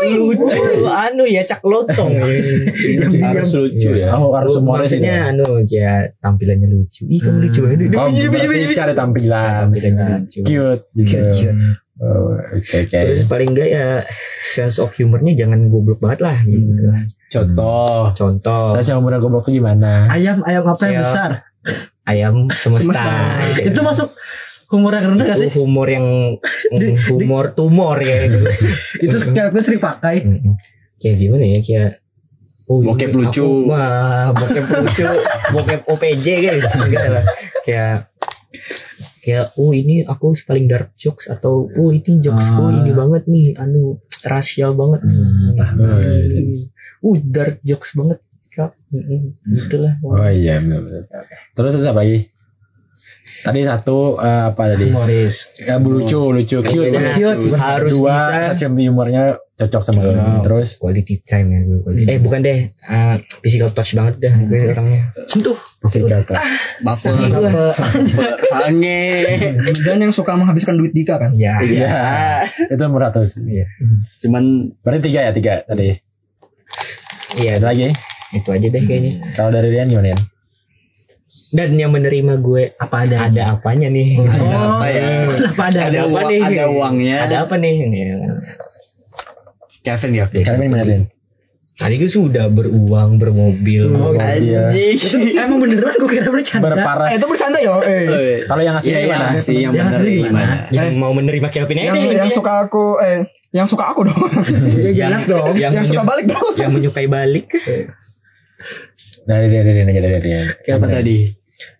Lucu. 0.00 0.60
Anu 0.88 1.24
ya 1.28 1.44
cak 1.44 1.60
lotong. 1.60 2.12
Harus 3.20 3.52
lucu 3.52 3.90
ya. 4.00 4.16
oh, 4.16 4.32
harus 4.32 4.56
gitu 4.56 4.64
maksudnya 4.64 5.28
anu 5.28 5.60
ya 5.68 6.08
tampilannya 6.24 6.68
lucu. 6.72 7.04
Ih 7.04 7.20
kamu 7.20 7.38
lucu 7.44 7.58
banget. 7.60 7.92
Oh 8.00 8.08
berarti 8.08 8.64
secara 8.64 8.92
tampilan. 8.96 9.68
Tampilannya 9.68 10.06
lucu. 10.24 10.40
cute 10.48 10.84
gitu 10.96 11.16
Cute. 11.36 11.56
Oh, 12.00 12.36
oke 12.56 12.74
oke 12.88 12.96
terus 12.96 13.24
paling 13.28 13.52
enggak 13.52 13.68
ya 13.68 13.86
sense 14.40 14.80
of 14.80 14.90
humornya 14.96 15.36
jangan 15.36 15.68
goblok 15.68 16.00
banget 16.00 16.20
lah 16.24 16.36
gitu 16.42 16.84
lah. 16.88 17.04
Contoh. 17.30 18.10
contoh 18.16 18.64
saya 18.80 18.96
yang 18.96 19.04
muda 19.04 19.20
goblok 19.20 19.46
tuh 19.46 19.54
gimana 19.54 20.08
ayam 20.10 20.42
ayam 20.48 20.64
apa 20.66 20.82
yang 20.88 21.00
Siap. 21.00 21.04
besar 21.06 21.30
ayam 22.08 22.34
semesta, 22.50 22.90
Semesta. 22.90 23.12
Gitu. 23.60 23.68
itu 23.70 23.80
masuk 23.84 24.08
humor 24.70 24.92
yang 24.94 25.04
rendah 25.14 25.26
gak 25.26 25.38
itu 25.38 25.42
sih 25.46 25.50
humor 25.58 25.86
yang 25.90 26.06
humor 27.10 27.44
tumor 27.52 27.98
ya 28.00 28.26
itu 28.30 28.38
itu 29.04 29.16
Kelvin 29.34 29.62
sering 29.66 29.82
pakai 29.82 30.16
Mm-mm. 30.24 30.54
kayak 31.02 31.16
gimana 31.18 31.44
ya 31.44 31.58
kayak 31.60 31.90
oh, 32.70 32.80
Bokep 32.86 33.10
ini 33.10 33.18
lucu. 33.26 33.42
aku 33.42 33.66
mah 33.66 34.30
bokep 34.30 34.64
lucu 34.70 35.08
bokep 35.54 35.80
OPJ 35.90 36.26
guys 36.46 36.70
enggak 36.78 37.06
lah 37.18 37.24
kayak 37.66 37.96
kayak 39.20 39.54
oh 39.60 39.70
ini 39.76 40.02
aku 40.04 40.32
paling 40.42 40.66
dark 40.66 40.96
jokes 40.96 41.28
atau 41.28 41.68
oh 41.68 41.90
ini 41.92 42.20
jokesku 42.20 42.60
Ah. 42.60 42.72
ini 42.82 42.90
banget 42.96 43.22
nih 43.28 43.54
anu 43.56 44.00
rasial 44.24 44.72
banget. 44.74 45.00
Hmm, 45.04 45.56
paham. 45.56 45.76
uh 47.00 47.16
dark 47.20 47.60
jokes 47.64 47.96
banget 47.96 48.18
kak. 48.50 48.74
Mm-mm. 48.90 49.38
itulah 49.46 49.94
oh 50.02 50.26
iya 50.26 50.58
benar 50.58 50.82
benar. 50.82 51.04
Terus 51.54 51.70
terus 51.78 51.86
apa 51.86 52.02
lagi 52.02 52.18
tadi 53.40 53.60
satu 53.62 54.16
eh, 54.16 54.42
apa 54.48 54.62
tadi? 54.70 54.88
Humoris. 54.88 55.48
Ya, 55.56 55.76
lucu 55.76 56.20
lucu. 56.28 56.60
Cute 56.60 56.90
Nah, 56.90 57.12
cute. 57.12 57.54
harus 57.54 57.92
dua 57.92 58.14
bisa. 58.52 58.66
of 58.66 58.86
humornya 58.86 59.22
cocok 59.54 59.82
sama 59.82 60.00
lu 60.02 60.12
Oh. 60.12 60.40
terus? 60.40 60.76
Quality 60.76 61.20
time 61.20 61.48
ya 61.48 61.60
gue 61.62 61.78
quality- 61.82 62.08
eh 62.08 62.18
bukan 62.18 62.40
deh. 62.40 62.58
Uh, 62.80 63.16
physical 63.40 63.68
touch 63.68 63.92
banget 63.92 64.16
dah 64.18 64.32
gue 64.34 64.60
orangnya. 64.68 65.12
Sentuh. 65.24 65.56
Masih 65.80 66.04
kata 66.04 66.36
Baper. 66.80 67.12
Apa? 67.28 67.72
Sange. 68.46 69.02
Dan 69.84 69.96
yang 69.98 70.12
suka 70.12 70.32
menghabiskan 70.34 70.76
duit 70.76 70.92
Dika 70.92 71.16
kan. 71.16 71.32
ya 71.34 71.60
Iya. 71.60 71.92
itu 72.72 72.84
meratus 72.86 73.36
Iya. 73.38 73.68
Cuman 74.18 74.72
berarti 74.80 75.00
tiga 75.06 75.28
ya 75.28 75.32
tiga 75.32 75.54
tadi? 75.62 75.96
Iya. 77.36 77.56
Lagi? 77.58 77.92
Itu 78.30 78.48
aja 78.50 78.62
deh 78.64 78.82
kayaknya. 78.82 79.34
Kalau 79.34 79.50
dari 79.50 79.68
Rian 79.70 79.86
gimana 79.86 80.12
Rian 80.12 80.20
dan 81.50 81.74
yang 81.74 81.90
menerima 81.90 82.38
gue 82.38 82.62
apa 82.74 82.96
ada 83.04 83.26
ada 83.26 83.42
apanya 83.52 83.88
nih 83.88 84.18
ada 84.18 84.46
Oh, 84.48 84.66
apa 84.76 84.86
ya? 84.86 85.06
kenapa 85.30 85.62
ada 85.66 85.78
Ada 85.84 85.98
apa 86.04 86.20
nih 86.24 86.40
ada 86.40 86.64
uangnya. 86.68 87.16
ada 87.20 87.36
apa 87.42 87.54
nih 87.56 87.74
Ini. 87.82 88.00
Kevin 89.80 90.10
ya. 90.12 90.24
kalian 90.28 90.60
gimana 90.62 90.84
Rian 90.84 91.04
tadi 91.72 91.96
gue 91.96 92.06
sudah 92.08 92.46
beruang 92.46 93.16
bermobil 93.16 93.88
Oh, 93.90 94.12
iya. 94.12 94.68
Anjing. 94.68 95.32
emang 95.34 95.58
beneran 95.58 95.96
gue 95.96 96.06
kira 96.08 96.28
bercanda 96.28 96.64
berparas 96.66 97.08
Eh 97.08 97.16
itu 97.16 97.26
bercanda 97.26 97.58
ya. 97.58 97.72
Eh. 97.80 98.44
kalau 98.44 98.60
yang 98.60 98.76
asli 98.76 98.90
Iya, 98.90 98.98
yang 99.00 99.08
gimana 99.08 99.26
asli 99.32 99.54
yang 99.56 99.62
Yang 99.64 99.72
benar 99.74 99.92
asli 99.96 100.12
gimana? 100.20 100.54
yang 100.70 100.86
mau 100.94 101.10
menerima 101.10 101.48
Kelvin 101.48 101.76
aja 101.76 101.86
Yang, 101.86 101.96
deh 101.96 102.14
yang 102.14 102.30
suka 102.30 102.52
aku 102.62 102.84
eh 103.00 103.20
yang 103.50 103.66
suka 103.66 103.84
aku 103.88 104.06
dong. 104.06 104.30
ya 104.94 105.08
jelas 105.10 105.24
dong 105.24 105.56
yang, 105.56 105.72
yang 105.72 105.82
suka 105.82 106.04
balik 106.04 106.28
dong. 106.28 106.54
yang 106.54 106.70
menyukai 106.70 107.08
balik 107.08 107.50
dari 109.22 109.46
Rian 109.48 109.64
Rian 109.64 109.88
aja 109.88 110.00
dari 110.00 110.18
Rian 110.20 110.46
Kayak 110.60 110.76
apa 110.76 110.86
tadi? 110.92 111.18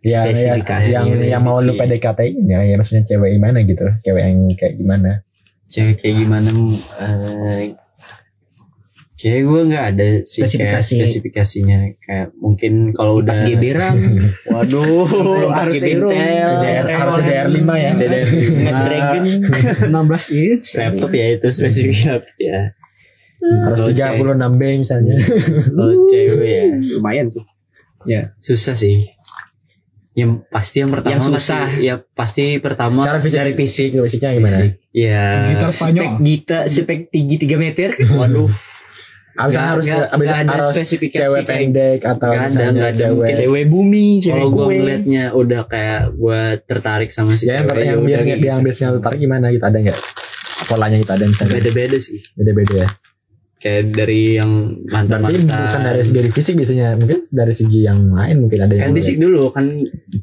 Yang 0.00 0.24
ya, 0.26 0.32
Spesifikasi. 0.32 0.90
yang 0.90 1.06
yang 1.18 1.42
mau 1.42 1.58
lu 1.58 1.74
PDKT 1.74 2.20
ya, 2.42 2.58
ya 2.62 2.74
maksudnya 2.74 3.04
cewek 3.04 3.30
gimana 3.34 3.58
gitu 3.62 3.86
cewek 4.00 4.22
yang 4.22 4.36
kayak 4.54 4.74
gimana 4.76 5.10
cewek 5.66 5.96
kayak 5.98 6.16
gimana 6.18 6.50
eh 6.98 7.76
kayak 9.14 9.42
gue 9.44 9.60
nggak 9.68 9.84
ada 9.86 10.06
sih 10.24 10.40
kayak 10.40 10.80
Spesifikasi. 10.80 10.92
spesifikasinya 10.96 11.78
kayak 12.00 12.28
mungkin 12.36 12.72
kalau 12.90 13.20
udah 13.20 13.44
geberan 13.44 14.16
waduh 14.52 15.04
harus 15.52 15.84
Intel. 15.84 16.08
Intel 16.08 16.52
DDR 16.56 16.86
harus 16.88 17.14
DDR5 17.20 17.68
ya. 17.76 17.90
Snapdragon 18.48 19.24
16 19.92 20.40
inch. 20.40 20.66
laptop 20.72 21.10
ya 21.12 21.26
itu 21.36 21.48
spesifikasi 21.48 22.34
ya 22.40 22.60
Harus 23.40 23.96
Kalau 23.96 24.36
36 24.36 24.56
B 24.56 24.84
misalnya. 24.84 25.14
kalau 25.68 25.94
cewek 26.08 26.44
ya 26.44 26.64
lumayan 26.96 27.28
tuh 27.28 27.44
ya 28.08 28.32
susah 28.40 28.72
sih 28.72 29.12
yang 30.20 30.32
pasti 30.46 30.76
yang 30.78 30.90
pertama 30.90 31.12
Yang 31.12 31.22
susah. 31.28 31.64
pasti- 31.66 31.82
ya 31.82 31.94
pasti 32.10 32.44
pertama 32.58 33.00
Cara 33.02 33.18
fisik, 33.18 33.34
dari 33.34 33.52
fisik, 33.54 33.88
fisiknya 33.96 34.30
gimana? 34.32 34.56
ya 34.90 35.24
Gitar 35.48 35.70
Spanyol. 35.70 36.04
spek 36.04 36.12
Gita 36.20 36.58
spek 36.66 37.00
tinggi 37.08 37.36
3 37.36 37.56
meter. 37.56 37.88
Waduh. 38.20 38.50
Abis 39.32 39.54
Nggak- 39.54 39.70
harus 39.70 39.84
nggak- 39.86 40.08
abis 40.10 40.26
nggak 40.26 40.40
ada 40.42 40.52
harus 40.52 40.68
spesifikasi 40.70 41.22
cewek 41.22 41.38
kayak- 41.38 41.48
pendek 41.48 41.98
atau 42.02 42.28
Nggak 42.28 42.44
ada, 42.46 42.64
nggak 42.68 42.90
ada. 42.90 43.04
cewek 43.08 43.30
cewek 43.32 43.64
bumi 43.66 44.06
cewek 44.18 44.34
kalau 44.36 44.48
gue. 44.50 44.64
ngeliatnya 44.74 45.24
udah 45.32 45.62
kayak 45.64 46.00
gue 46.12 46.40
tertarik 46.62 47.08
sama 47.08 47.32
si 47.34 47.46
ya 47.46 47.56
yang, 47.56 47.64
cewek 47.64 47.80
yang 47.80 47.96
udah 47.96 48.06
biasanya 48.06 48.26
kayak 48.28 48.44
yang 48.44 48.58
gitu. 48.58 48.66
biasanya 48.66 48.88
lu 48.90 49.00
tarik 49.00 49.18
gimana 49.18 49.46
gitu? 49.48 49.64
Ada 49.64 49.78
nggak? 49.80 49.98
Polanya 50.62 50.96
gitu 50.98 51.12
ada 51.12 51.24
misalnya? 51.24 51.52
Beda-beda 51.56 51.96
sih. 51.98 52.18
Beda-beda 52.32 52.74
ya 52.76 52.88
kayak 53.60 53.92
dari 53.92 54.40
yang 54.40 54.50
mantan 54.88 55.20
berarti 55.20 55.44
mantan 55.44 55.60
bukan 55.62 55.80
dari 55.84 56.00
segi 56.00 56.16
dari 56.16 56.30
fisik 56.32 56.54
biasanya 56.56 56.86
mungkin 56.96 57.18
dari 57.28 57.52
segi 57.52 57.80
yang 57.80 58.00
lain 58.08 58.36
mungkin 58.40 58.58
ada 58.58 58.72
yang 58.72 58.88
kan 58.88 58.96
fisik 58.96 59.16
dulu 59.16 59.52
kan 59.52 59.66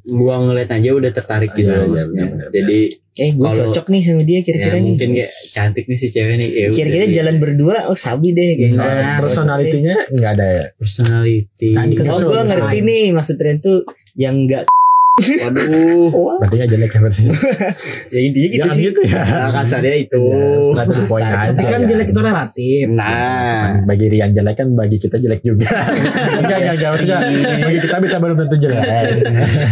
gua 0.03 0.35
ngeliat 0.41 0.69
aja 0.69 0.89
udah 0.91 1.11
tertarik 1.11 1.53
gitu 1.53 1.69
Iya, 1.69 1.77
loh 1.77 1.77
iya, 1.79 1.91
maksudnya 1.93 2.23
benar. 2.27 2.47
jadi 2.49 2.79
eh 3.17 3.31
gue 3.33 3.41
Kalau- 3.43 3.57
cocok 3.67 3.85
nih 3.89 4.01
sama 4.03 4.21
dia 4.21 4.35
ya 4.35 4.41
kira-kira 4.43 4.75
nih. 4.75 4.85
mungkin 4.87 5.09
kayak 5.15 5.31
cantik 5.49 5.85
nih 5.85 5.97
si 5.97 6.07
cewek 6.07 6.35
nih. 6.37 6.49
Ya 6.49 6.67
kira-kira 6.69 7.05
gitu. 7.05 7.15
jalan 7.17 7.35
berdua 7.37 7.75
oh 7.89 7.97
sabi 7.97 8.29
deh 8.29 8.49
kayak 8.53 8.71
Nah, 8.73 8.85
gitu. 8.85 9.21
personalitinya 9.25 9.95
nggak 10.07 10.31
ada 10.33 10.45
ya? 10.47 10.65
Personality. 10.77 11.69
Tadi 11.73 11.93
kan 11.93 12.05
oh 12.05 12.09
Justru 12.13 12.27
gue 12.27 12.37
yang 12.37 12.47
ngerti 12.47 12.77
nih 12.79 13.03
maksud 13.11 13.35
Ren 13.37 13.57
tuh 13.57 13.77
yang 14.13 14.35
enggak 14.39 14.69
waduh. 15.17 16.37
Berarti 16.37 16.55
nggak 16.61 16.71
jelek 16.71 16.91
ya 16.93 16.99
berarti. 17.01 17.23
Ya 18.13 18.19
intinya 18.23 18.47
gitu 18.47 18.59
jangan 18.63 18.77
sih. 18.77 18.83
gitu 18.87 19.01
ya. 19.03 19.21
Nah, 19.25 19.49
kasarnya 19.51 19.95
itu. 19.99 20.23
Ya, 20.23 21.03
poin 21.09 21.23
aja 21.25 21.51
Tapi 21.51 21.63
kan 21.65 21.81
ya. 21.83 21.87
jelek 21.89 22.07
itu 22.13 22.21
relatif. 22.21 22.83
nah. 22.93 23.81
Bagi 23.83 24.05
Rian 24.07 24.31
jelek 24.31 24.55
kan 24.55 24.67
bagi 24.77 24.97
kita 25.01 25.17
jelek 25.17 25.41
juga. 25.41 25.67
Enggak 26.41 26.57
enggak 26.61 26.73
enggak 26.77 26.89
maksudnya 26.93 27.17
bagi 27.65 27.79
kita 27.81 27.97
bisa 27.99 28.15
belum 28.21 28.35
tentu 28.37 28.55
jelek. 28.61 28.85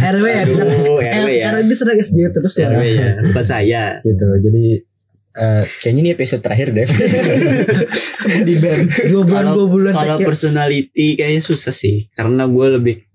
RW 0.02 0.24
ya. 0.26 0.42
Aduh, 0.44 0.98
RW 1.00 1.28
ya. 1.30 1.44
RW 1.54 1.60
bisa 1.70 1.82
SD 1.86 2.18
terus 2.34 2.52
ya. 2.58 2.68
cewek 2.74 2.90
ya. 2.98 3.08
Bukan 3.30 3.44
saya. 3.46 3.84
Gitu. 4.02 4.26
Jadi 4.42 4.64
eh, 5.36 5.62
kayaknya 5.80 6.00
ini 6.02 6.10
episode 6.16 6.42
terakhir 6.42 6.72
deh 6.74 6.88
Di 8.48 8.54
band. 8.58 8.84
Dua 9.12 9.22
bulan 9.22 9.44
kalau 9.46 9.54
dua 9.54 9.68
bulan. 9.70 9.92
kalau 9.94 10.16
personality 10.24 11.14
kayaknya 11.14 11.42
susah 11.44 11.72
sih. 11.72 12.10
Karena 12.12 12.50
gue 12.50 12.66
lebih 12.80 13.05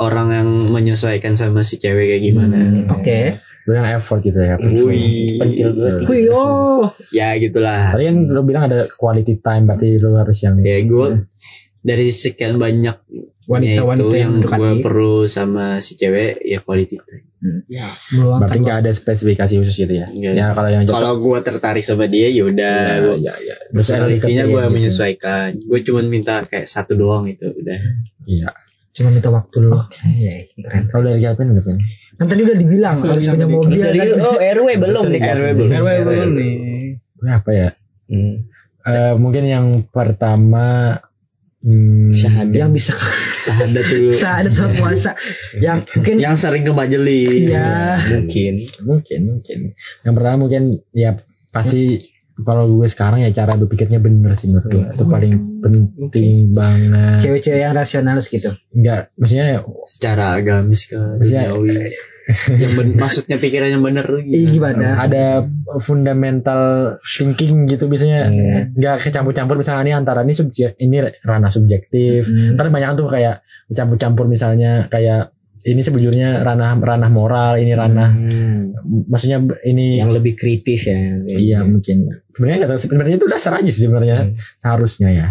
orang 0.00 0.28
yang 0.32 0.48
menyesuaikan 0.72 1.34
sama 1.36 1.62
si 1.62 1.80
cewek 1.80 2.08
kayak 2.10 2.22
gimana. 2.22 2.58
Hmm. 2.58 2.94
Oke. 2.96 3.40
lu 3.66 3.74
yang 3.74 3.98
effort 3.98 4.22
gitu 4.22 4.38
ya 4.38 4.54
Wih, 4.62 5.42
pentil 5.42 5.74
gue 5.74 5.90
Gitu. 5.98 6.06
Wih, 6.06 6.30
oh. 6.30 6.94
ya 7.10 7.34
gitulah. 7.34 7.98
Tadi 7.98 8.06
kan 8.06 8.16
lu 8.30 8.40
bilang 8.46 8.70
ada 8.70 8.86
quality 8.86 9.42
time 9.42 9.66
berarti 9.66 9.98
lu 9.98 10.14
harus 10.14 10.38
yang 10.38 10.62
ya 10.62 10.78
gue 10.86 11.26
dari 11.82 12.06
sekian 12.14 12.62
banyak 12.62 12.94
Wanita-wanita 13.46 14.10
itu 14.10 14.16
yang 14.18 14.32
yang 14.42 14.58
gue 14.58 14.72
perlu 14.82 15.30
sama 15.30 15.78
si 15.78 15.94
cewek 15.94 16.42
ya 16.42 16.58
quality 16.62 16.98
time. 16.98 17.26
Ya, 17.70 17.86
berarti 18.42 18.58
nggak 18.58 18.78
ada 18.82 18.90
spesifikasi 18.90 19.54
khusus 19.62 19.86
gitu 19.86 19.94
ya? 19.94 20.10
Nggak. 20.10 20.34
ya 20.34 20.46
kalau 20.50 20.70
yang 20.70 20.82
kalau 20.82 21.14
gue 21.22 21.38
tertarik 21.46 21.86
sama 21.86 22.10
dia 22.10 22.26
ya 22.26 22.42
udah. 22.42 22.78
Ya, 23.22 23.34
ya, 23.34 23.34
ya. 23.38 23.56
personality-nya 23.70 24.50
gue 24.50 24.62
gitu. 24.66 24.74
menyesuaikan. 24.74 25.62
Gue 25.62 25.86
cuma 25.86 26.02
minta 26.02 26.42
kayak 26.42 26.66
satu 26.66 26.98
doang 26.98 27.30
itu 27.30 27.46
udah. 27.46 27.78
Iya 28.26 28.50
cuma 28.96 29.12
minta 29.12 29.28
waktu 29.28 29.56
dulu. 29.60 29.76
Oke, 29.76 30.00
keren. 30.56 30.88
kalau 30.88 31.02
dari 31.04 31.20
Kevin 31.20 31.52
Kevin 31.54 31.76
Kan 32.16 32.26
tadi 32.26 32.40
udah 32.42 32.56
dibilang 32.56 32.96
harus 32.96 33.20
sampai 33.20 33.44
punya 33.44 33.46
mobil 33.46 33.76
Dari- 33.76 34.00
kan. 34.00 34.24
oh 34.24 34.36
RW 34.40 34.68
belum 34.80 35.04
nih 35.12 35.20
RW 35.20 35.46
belum 35.52 35.68
RW 35.70 35.88
belum 36.02 36.30
nih. 36.32 36.54
Apa 37.28 37.50
ya 37.52 37.68
Hmm. 38.06 38.46
Eh, 38.86 39.14
mungkin 39.18 39.44
yang 39.44 39.66
pertama 39.90 40.94
hmm, 41.58 42.14
Syahadat. 42.14 42.54
Yang 42.54 42.70
bisa 42.72 42.92
sahadat 43.42 43.84
dulu 43.84 44.14
saat 44.14 44.46
ada 44.46 44.70
puasa. 44.72 45.18
Yang 45.52 45.90
mungkin 45.92 46.16
yang 46.22 46.34
sering 46.38 46.62
ke 46.62 46.70
majelis 46.70 47.50
Iya. 47.50 47.98
mungkin 48.14 48.54
mungkin 48.80 49.18
mungkin 49.28 49.58
yang 50.06 50.14
pertama 50.14 50.36
mungkin 50.38 50.62
ya 50.94 51.18
pasti 51.50 51.98
kalau 52.38 52.68
gue 52.70 52.84
sekarang 52.84 53.20
ya 53.20 53.30
cara 53.30 53.54
berpikirnya 53.54 53.96
bener 53.96 54.32
sih 54.32 54.46
menurut 54.46 54.66
gue 54.66 54.84
itu 54.86 55.04
paling 55.04 55.32
penting 55.58 56.52
banget 56.52 57.20
cewek-cewek 57.20 57.60
yang 57.60 57.72
rasionalis 57.72 58.26
gitu. 58.26 58.52
enggak 58.70 59.08
maksudnya 59.14 59.64
secara 59.84 60.36
agamis 60.36 60.84
ke 60.84 60.98
Maksudnya- 60.98 61.48
yang 62.58 62.72
ben- 62.74 62.98
maksudnya 62.98 63.38
pikirannya 63.38 63.78
bener 63.78 64.02
Ih, 64.20 64.50
gimana? 64.50 64.98
ada 64.98 65.46
fundamental 65.80 66.62
thinking 67.00 67.64
gitu 67.66 67.86
biasanya 67.86 68.20
Iya. 68.28 68.54
nggak 68.68 68.96
kecampur-campur 69.00 69.54
misalnya 69.54 69.82
ini 69.84 69.94
antara 69.94 70.20
ini 70.20 70.34
subjek 70.34 70.74
ini 70.76 70.96
ranah 71.22 71.48
subjektif 71.48 72.26
Hmm. 72.26 72.58
Ntar 72.58 72.68
banyak 72.68 72.98
tuh 72.98 73.06
kayak 73.06 73.46
campur-campur 73.68 74.26
misalnya 74.26 74.86
kayak 74.88 75.35
ini 75.66 75.82
sebujurnya 75.82 76.40
ranah 76.40 76.78
ranah 76.78 77.10
moral 77.10 77.58
ini 77.58 77.74
ranah 77.74 78.10
Hmm. 78.14 78.70
maksudnya 79.10 79.42
ini 79.66 79.98
yang 79.98 80.14
lebih 80.14 80.38
kritis 80.38 80.86
ya 80.86 80.96
iya 81.26 81.58
mungkin. 81.60 82.22
Sebenarnya 82.30 82.78
sebenarnya 82.78 83.14
itu 83.18 83.26
dasar 83.26 83.58
aja 83.58 83.66
sih 83.66 83.82
sebenarnya 83.84 84.32
seharusnya 84.56 85.08
ya. 85.10 85.28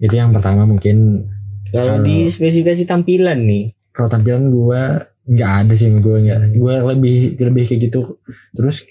Itu 0.00 0.16
yang 0.16 0.32
pertama 0.32 0.64
mungkin 0.64 1.28
kalau 1.68 2.00
Kalau- 2.00 2.06
di 2.06 2.26
spesifikasi 2.26 2.88
tampilan 2.88 3.44
nih. 3.44 3.76
kalau 3.90 4.08
tampilan 4.08 4.48
gua 4.48 5.04
nggak 5.28 5.52
ada 5.62 5.72
sih 5.76 5.92
gue 5.92 6.16
nggak 6.24 6.56
gue 6.56 6.74
lebih 6.96 7.18
lebih 7.36 7.62
kayak 7.68 7.80
gitu. 7.86 8.16
Terus 8.50 8.82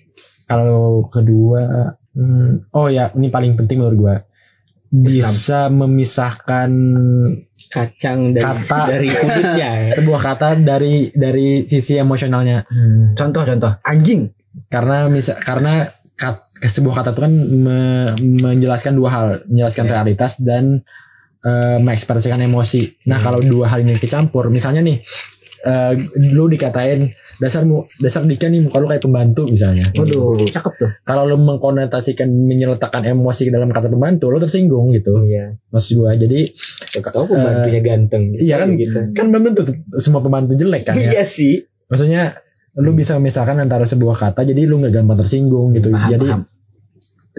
kalau 0.46 1.10
kedua 1.10 1.96
hmm, 2.14 2.70
oh 2.72 2.88
ya 2.88 3.10
ini 3.14 3.28
paling 3.28 3.58
penting 3.58 3.82
menurut 3.82 3.98
gua 3.98 4.16
bisa 4.90 5.70
memisahkan 5.70 6.70
kacang 7.70 8.34
dari 8.34 8.42
Kata. 8.44 8.80
dari 8.88 9.08
kudutnya 9.08 9.70
ya. 9.70 9.92
sebuah 9.98 10.22
kata 10.24 10.58
dari 10.58 11.14
dari 11.14 11.48
sisi 11.64 11.96
emosionalnya 11.96 12.66
Contoh-contoh. 13.14 13.78
Anjing. 13.82 14.34
karena 14.66 15.06
misal 15.06 15.38
karena 15.38 15.94
kat, 16.14 16.42
sebuah 16.60 17.00
kata 17.00 17.10
itu 17.14 17.22
kan 17.22 17.34
me- 17.34 18.14
menjelaskan 18.18 18.94
dua 18.94 19.10
hal 19.10 19.26
menjelaskan 19.46 19.86
Ya. 19.86 19.92
realitas 19.94 20.42
dan 20.42 20.82
eh, 21.40 21.78
mengekspresikan 21.78 22.42
emosi 22.42 23.06
nah 23.06 23.22
kalau 23.22 23.40
dua 23.40 23.70
hal 23.70 23.80
ini 23.80 23.96
kecampur 23.96 24.50
misalnya 24.50 24.82
nih 24.82 25.06
eh, 25.62 25.94
lu 26.28 26.46
dikatain 26.46 27.12
dasarmu 27.38 27.84
dasar 27.98 28.22
Dika 28.22 28.46
nih 28.46 28.62
muka 28.62 28.78
lu 28.78 28.86
kayak 28.86 29.00
pembantu 29.02 29.46
misalnya 29.46 29.88
Waduh, 29.94 30.44
cakep 30.46 30.74
tuh. 30.76 30.92
kalau 31.02 31.24
lu 31.24 31.40
mengkonotasikan 31.40 32.28
menyeletakkan 32.28 33.02
emosi 33.02 33.48
ke 33.48 33.52
dalam 33.52 33.70
kata 33.70 33.88
pembantu 33.88 34.28
lu 34.28 34.38
tersinggung 34.38 34.92
gitu 34.92 35.24
Iya. 35.24 35.56
maksud 35.70 35.96
gua 35.96 36.14
jadi 36.14 36.52
Siapa 36.86 37.10
tahu 37.10 37.32
pembantunya 37.32 37.80
ganteng. 37.80 38.36
iya 38.36 38.56
kan 38.58 38.76
gitu. 38.76 39.00
kan 39.12 39.26
belum 39.30 39.44
tentu 39.50 39.72
semua 39.98 40.20
pembantu 40.20 40.54
jelek 40.54 40.84
kan 40.84 40.94
ya 40.94 41.12
Iya 41.12 41.24
sih. 41.24 41.64
maksudnya 41.86 42.44
lu 42.76 42.92
bisa 42.92 43.16
memisahkan 43.16 43.58
antara 43.58 43.84
sebuah 43.84 44.16
kata 44.16 44.44
jadi 44.44 44.64
lu 44.64 44.78
nggak 44.78 44.94
gampang 44.94 45.18
tersinggung 45.18 45.72
gitu 45.74 45.90
Paham, 45.90 46.10
jadi 46.10 46.28
paham. 46.28 46.42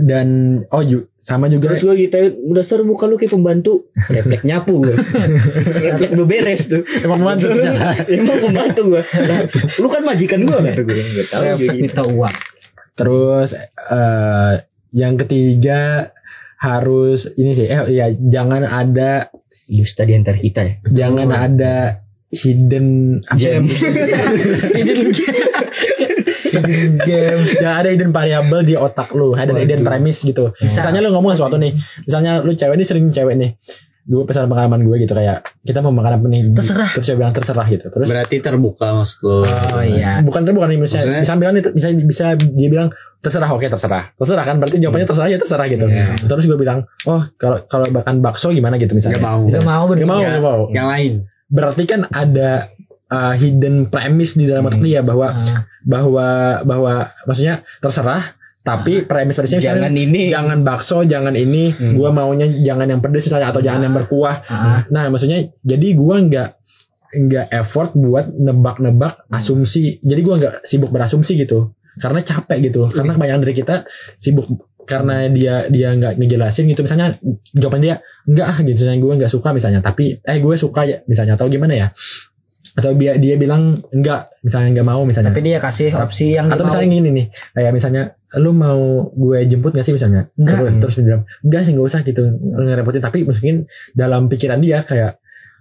Dan 0.01 0.29
oh 0.73 0.81
ju, 0.81 1.09
sama 1.21 1.53
juga 1.53 1.73
Terus 1.73 1.85
gue 1.85 1.95
gitu, 2.09 2.17
udah 2.49 2.65
ser 2.65 2.81
muka 2.83 3.05
lu 3.05 3.21
kayak 3.21 3.37
pembantu. 3.37 3.93
Refleks 4.09 4.49
nyapu 4.49 4.81
gue. 4.81 4.97
Refleks 5.87 6.15
beberes 6.17 6.63
tuh. 6.73 6.83
emang 7.05 7.21
pembantu. 7.21 7.47
Emang 8.17 8.39
pembantu 8.41 8.83
gue. 8.97 9.03
lu 9.77 9.89
kan 9.93 10.03
majikan 10.03 10.49
gue 10.49 10.57
kata 10.57 10.83
gue. 10.83 11.03
Gak 11.21 11.27
tau 11.29 11.43
gue 11.61 11.69
gitu. 11.69 11.77
Minta 11.85 12.05
uang. 12.09 12.37
terus 13.01 13.57
eh 13.57 14.55
yang 14.93 15.17
ketiga 15.17 16.13
harus 16.61 17.33
ini 17.41 17.57
sih 17.57 17.65
eh 17.65 17.89
ya 17.89 18.13
jangan 18.13 18.69
ada 18.69 19.33
Dusta 19.71 20.05
di 20.05 20.13
antar 20.19 20.37
kita 20.37 20.61
ya. 20.67 20.75
jangan 20.93 21.33
ada 21.33 22.05
hidden 22.29 23.19
Gem. 23.41 23.65
hidden 24.77 25.11
hidden 26.53 26.99
game 26.99 27.41
jangan 27.55 27.77
ada 27.81 27.89
hidden 27.89 28.11
variable 28.11 28.63
di 28.63 28.75
otak 28.75 29.11
lu 29.11 29.33
ada 29.33 29.51
hidden 29.53 29.81
premise 29.81 30.21
gitu. 30.23 30.53
Misalnya 30.57 31.01
lu 31.01 31.11
ngomong 31.11 31.33
sesuatu 31.33 31.57
nih 31.57 31.75
misalnya 32.03 32.39
lu 32.39 32.51
cewek 32.51 32.75
nih 32.75 32.85
sering 32.85 33.09
cewek 33.09 33.35
nih 33.35 33.53
gue 34.03 34.25
pesan 34.25 34.49
pengalaman 34.49 34.83
gue 34.83 34.97
gitu 34.99 35.13
kayak 35.13 35.45
kita 35.61 35.79
mau 35.79 35.93
makan 35.93 36.19
apa 36.19 36.27
nih 36.27 36.41
Terserah. 36.51 36.89
terus 36.91 37.05
dia 37.05 37.15
bilang 37.15 37.31
terserah 37.31 37.67
gitu 37.69 37.87
terus 37.87 38.09
berarti 38.09 38.41
terbuka 38.41 38.91
maksud 38.91 39.19
lo 39.23 39.45
Oh 39.45 39.85
iya. 39.85 40.19
bukan 40.19 40.43
terbuka 40.43 40.67
nih 40.67 40.79
misalnya 40.79 41.21
Maksudnya- 41.21 41.23
bisa 41.23 41.35
bilang 41.37 41.55
nih 41.55 41.63
bisa 41.69 41.89
bisa 41.95 42.25
dia 42.35 42.69
bilang 42.69 42.89
terserah 43.21 43.47
oke 43.47 43.63
terserah. 43.63 44.17
Terserah 44.17 44.43
kan 44.43 44.57
berarti 44.57 44.81
jawabannya 44.81 45.05
terserah 45.07 45.29
ya 45.29 45.39
terserah 45.39 45.67
gitu. 45.69 45.85
Iya. 45.87 46.17
terus 46.19 46.43
gue 46.43 46.57
bilang 46.57 46.89
oh 47.05 47.23
kalau 47.37 47.61
kalau 47.63 47.87
makan 47.89 48.19
bakso 48.19 48.51
gimana 48.51 48.81
gitu 48.81 48.97
misalnya. 48.97 49.21
Gak 49.21 49.23
mau. 49.23 49.41
Gak 49.47 49.63
mau 49.63 49.85
Gak 49.87 50.09
mau, 50.09 50.19
Ya, 50.19 50.31
gak 50.33 50.43
mau. 50.43 50.61
yang 50.73 50.89
lain. 50.89 51.13
Berarti 51.47 51.83
kan 51.85 52.01
ada 52.09 52.73
uh, 53.11 53.35
hidden 53.35 53.91
premise 53.91 54.39
di 54.39 54.47
dalam 54.47 54.65
otak 54.65 54.81
dia 54.81 55.03
bahwa 55.03 55.29
Ah, 55.31 55.61
bahwa 55.83 56.27
bahwa 56.65 56.93
maksudnya 57.27 57.63
terserah 57.79 58.39
Tapi 58.61 59.09
premis 59.09 59.41
pedesnya 59.41 59.57
Jangan 59.73 59.89
misalnya, 59.89 60.05
ini. 60.05 60.23
jangan 60.29 60.59
bakso, 60.69 61.01
jangan 61.09 61.33
ini, 61.33 61.73
Hmm. 61.73 61.97
gua 61.97 62.13
maunya 62.13 62.45
jangan 62.61 62.93
yang 62.93 63.01
pedes 63.01 63.25
misalnya 63.25 63.57
atau 63.57 63.65
jangan 63.65 63.89
yang 63.89 63.97
berkuah. 63.97 64.37
Ah. 64.53 64.85
Nah, 64.93 65.09
maksudnya 65.09 65.49
jadi 65.65 65.97
gua 65.97 66.21
nggak 66.21 66.49
nggak 67.25 67.47
effort 67.57 67.97
buat 67.97 68.29
nebak-nebak 68.29 69.25
asumsi. 69.33 70.05
Jadi 70.05 70.21
gua 70.21 70.35
nggak 70.37 70.55
sibuk 70.69 70.93
berasumsi 70.93 71.41
gitu. 71.41 71.73
Karena 71.97 72.21
capek 72.21 72.59
gitu. 72.69 72.93
Karena 72.93 73.17
kebanyakan 73.17 73.41
dari 73.41 73.55
kita 73.57 73.89
sibuk 74.21 74.45
karena 74.85 75.31
dia 75.31 75.65
dia 75.71 75.95
nggak 75.95 76.19
ngejelasin 76.19 76.67
gitu 76.67 76.83
misalnya 76.83 77.15
jawaban 77.55 77.79
dia 77.79 78.03
enggak 78.27 78.47
ah 78.49 78.59
gitu 78.59 78.75
misalnya 78.75 78.99
gue 78.99 79.13
nggak 79.23 79.31
suka 79.31 79.55
misalnya 79.55 79.81
tapi 79.87 80.19
eh 80.19 80.39
gue 80.43 80.55
suka 80.59 80.83
ya 80.83 80.99
misalnya 81.07 81.39
atau 81.39 81.47
gimana 81.47 81.79
ya 81.79 81.87
atau 82.75 82.91
dia 82.95 83.19
dia 83.19 83.35
bilang 83.35 83.83
enggak 83.91 84.31
misalnya 84.43 84.81
nggak 84.81 84.89
mau 84.89 85.03
misalnya 85.07 85.31
Tapi 85.35 85.43
dia 85.43 85.59
kasih 85.59 85.91
opsi 85.95 86.35
yang 86.35 86.51
atau 86.51 86.67
misalnya 86.67 86.89
mau. 86.89 86.97
gini 86.99 87.09
nih 87.13 87.27
kayak 87.55 87.73
misalnya 87.77 88.03
lu 88.39 88.51
mau 88.55 89.11
gue 89.11 89.39
jemput 89.47 89.75
gak 89.75 89.83
sih 89.87 89.95
misalnya 89.95 90.31
Enggak. 90.39 90.59
terus, 90.59 90.75
terus 90.81 90.95
dia 90.99 91.05
bilang 91.07 91.23
enggak 91.43 91.61
sih 91.67 91.73
nggak 91.75 91.87
usah 91.87 92.01
gitu 92.07 92.23
ngerepotin 92.41 93.03
tapi 93.03 93.19
mungkin 93.27 93.67
dalam 93.95 94.31
pikiran 94.31 94.59
dia 94.63 94.83
kayak 94.83 95.20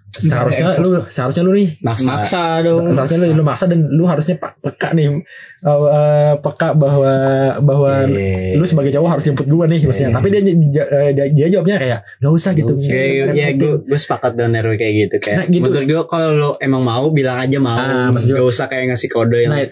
seharusnya 0.10 0.74
lu 0.78 1.06
seharusnya 1.06 1.44
lu 1.44 1.54
nih 1.54 1.78
maksa, 1.80 2.08
maksa 2.10 2.44
dong. 2.62 2.90
Seharusnya 2.92 3.20
lu, 3.22 3.38
lu 3.38 3.44
maksa 3.44 3.66
dan 3.66 3.80
lu 3.88 4.04
harusnya 4.04 4.36
peka 4.38 4.90
nih. 4.92 5.22
Uh, 5.60 5.70
uh, 5.86 6.34
peka 6.40 6.72
bahwa 6.74 7.14
bahwa 7.60 7.92
Iya. 8.06 8.56
lu 8.56 8.64
sebagai 8.64 8.90
cowok 8.90 9.10
harus 9.12 9.24
jemput 9.24 9.46
gue 9.46 9.66
nih 9.68 9.82
maksudnya. 9.84 10.12
Tapi 10.12 10.28
dia, 10.32 10.42
dia, 10.42 10.84
dia, 11.12 11.26
dia 11.30 11.48
jawabnya 11.52 11.78
kayak 11.78 12.00
nggak 12.18 12.34
usah 12.34 12.52
gitu. 12.54 12.74
Kayak 12.80 13.36
ya 13.36 13.48
gue 13.54 13.72
gue 13.82 14.00
sepakat 14.00 14.34
dengan 14.34 14.58
Erwin 14.58 14.76
kayak 14.76 14.94
gitu 14.98 15.16
kayak 15.20 15.38
Nah, 15.38 15.46
gitu. 15.48 15.62
menurut 15.62 15.86
gue 15.86 16.02
kalau 16.06 16.30
lo 16.34 16.50
emang 16.58 16.82
mau 16.82 17.06
bilang 17.10 17.38
aja 17.38 17.58
mau. 17.60 17.76
Ah, 17.76 18.10
gak 18.10 18.24
gue- 18.26 18.42
usah 18.42 18.66
kayak 18.66 18.90
ngasih 18.90 19.10
kode 19.10 19.38
yang 19.40 19.54
nah, 19.54 19.68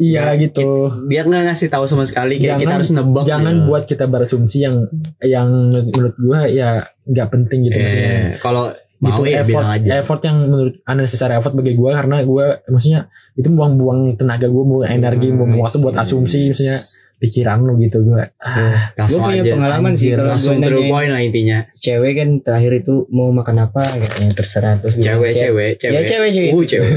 iya 0.00 0.34
gitu. 0.34 0.88
dia 1.06 1.22
nggak 1.22 1.52
ngasih 1.52 1.68
tahu 1.68 1.84
sama 1.84 2.02
sekali 2.02 2.40
kayak 2.40 2.58
kita 2.58 2.74
harus 2.74 2.90
nebak 2.90 3.22
jangan 3.22 3.54
gitu. 3.54 3.66
buat 3.68 3.84
kita 3.84 4.04
berasumsi 4.06 4.64
yang 4.64 4.88
yang 5.20 5.48
menurut 5.84 6.16
gua 6.16 6.48
ya 6.48 6.90
nggak 7.04 7.28
penting 7.28 7.68
gitu 7.68 7.76
maksudnya. 7.76 8.10
Eh, 8.10 8.28
kalau 8.40 8.72
mau 9.02 9.18
gitu 9.18 9.28
ya 9.28 9.42
effort 9.42 9.66
aja. 9.66 9.90
effort 9.98 10.20
yang 10.22 10.36
menurut 10.44 10.74
unnecessary 10.84 11.34
effort 11.34 11.52
bagi 11.52 11.74
gua 11.74 11.98
karena 11.98 12.22
gua 12.22 12.62
maksudnya 12.64 13.00
itu 13.34 13.48
buang-buang 13.48 14.14
tenaga 14.14 14.46
gua 14.46 14.62
buang 14.62 14.86
energi 14.86 15.28
Hmm, 15.28 15.36
buang 15.36 15.58
waktu 15.58 15.76
buat 15.76 15.96
asumsi 15.96 16.48
maksudnya 16.48 16.78
pikiran 17.18 17.62
lu 17.62 17.78
gitu 17.78 18.02
gua. 18.02 18.30
Ah, 18.36 18.90
Gua 18.96 19.18
punya 19.24 19.42
aja. 19.42 19.52
pengalaman 19.52 19.94
sih 19.94 20.10
kalau 20.10 20.26
langsung 20.28 20.58
nanyain. 20.58 20.86
point 20.88 21.06
lah 21.08 21.20
intinya. 21.20 21.58
cewek 21.72 22.12
kan 22.14 22.28
terakhir 22.40 22.72
itu 22.76 23.06
mau 23.08 23.30
makan 23.30 23.56
apa 23.64 23.82
katanya 23.92 24.30
terserah. 24.32 24.78
Terus 24.78 24.94
gue 24.94 25.04
cewek 25.04 25.22
kayak- 25.28 25.38
cewek 25.40 25.70
cewek 25.76 25.94
ya 25.94 26.02
cewek. 26.04 26.30
cewek 26.30 26.50
uh 26.52 26.64
cewek. 26.64 26.90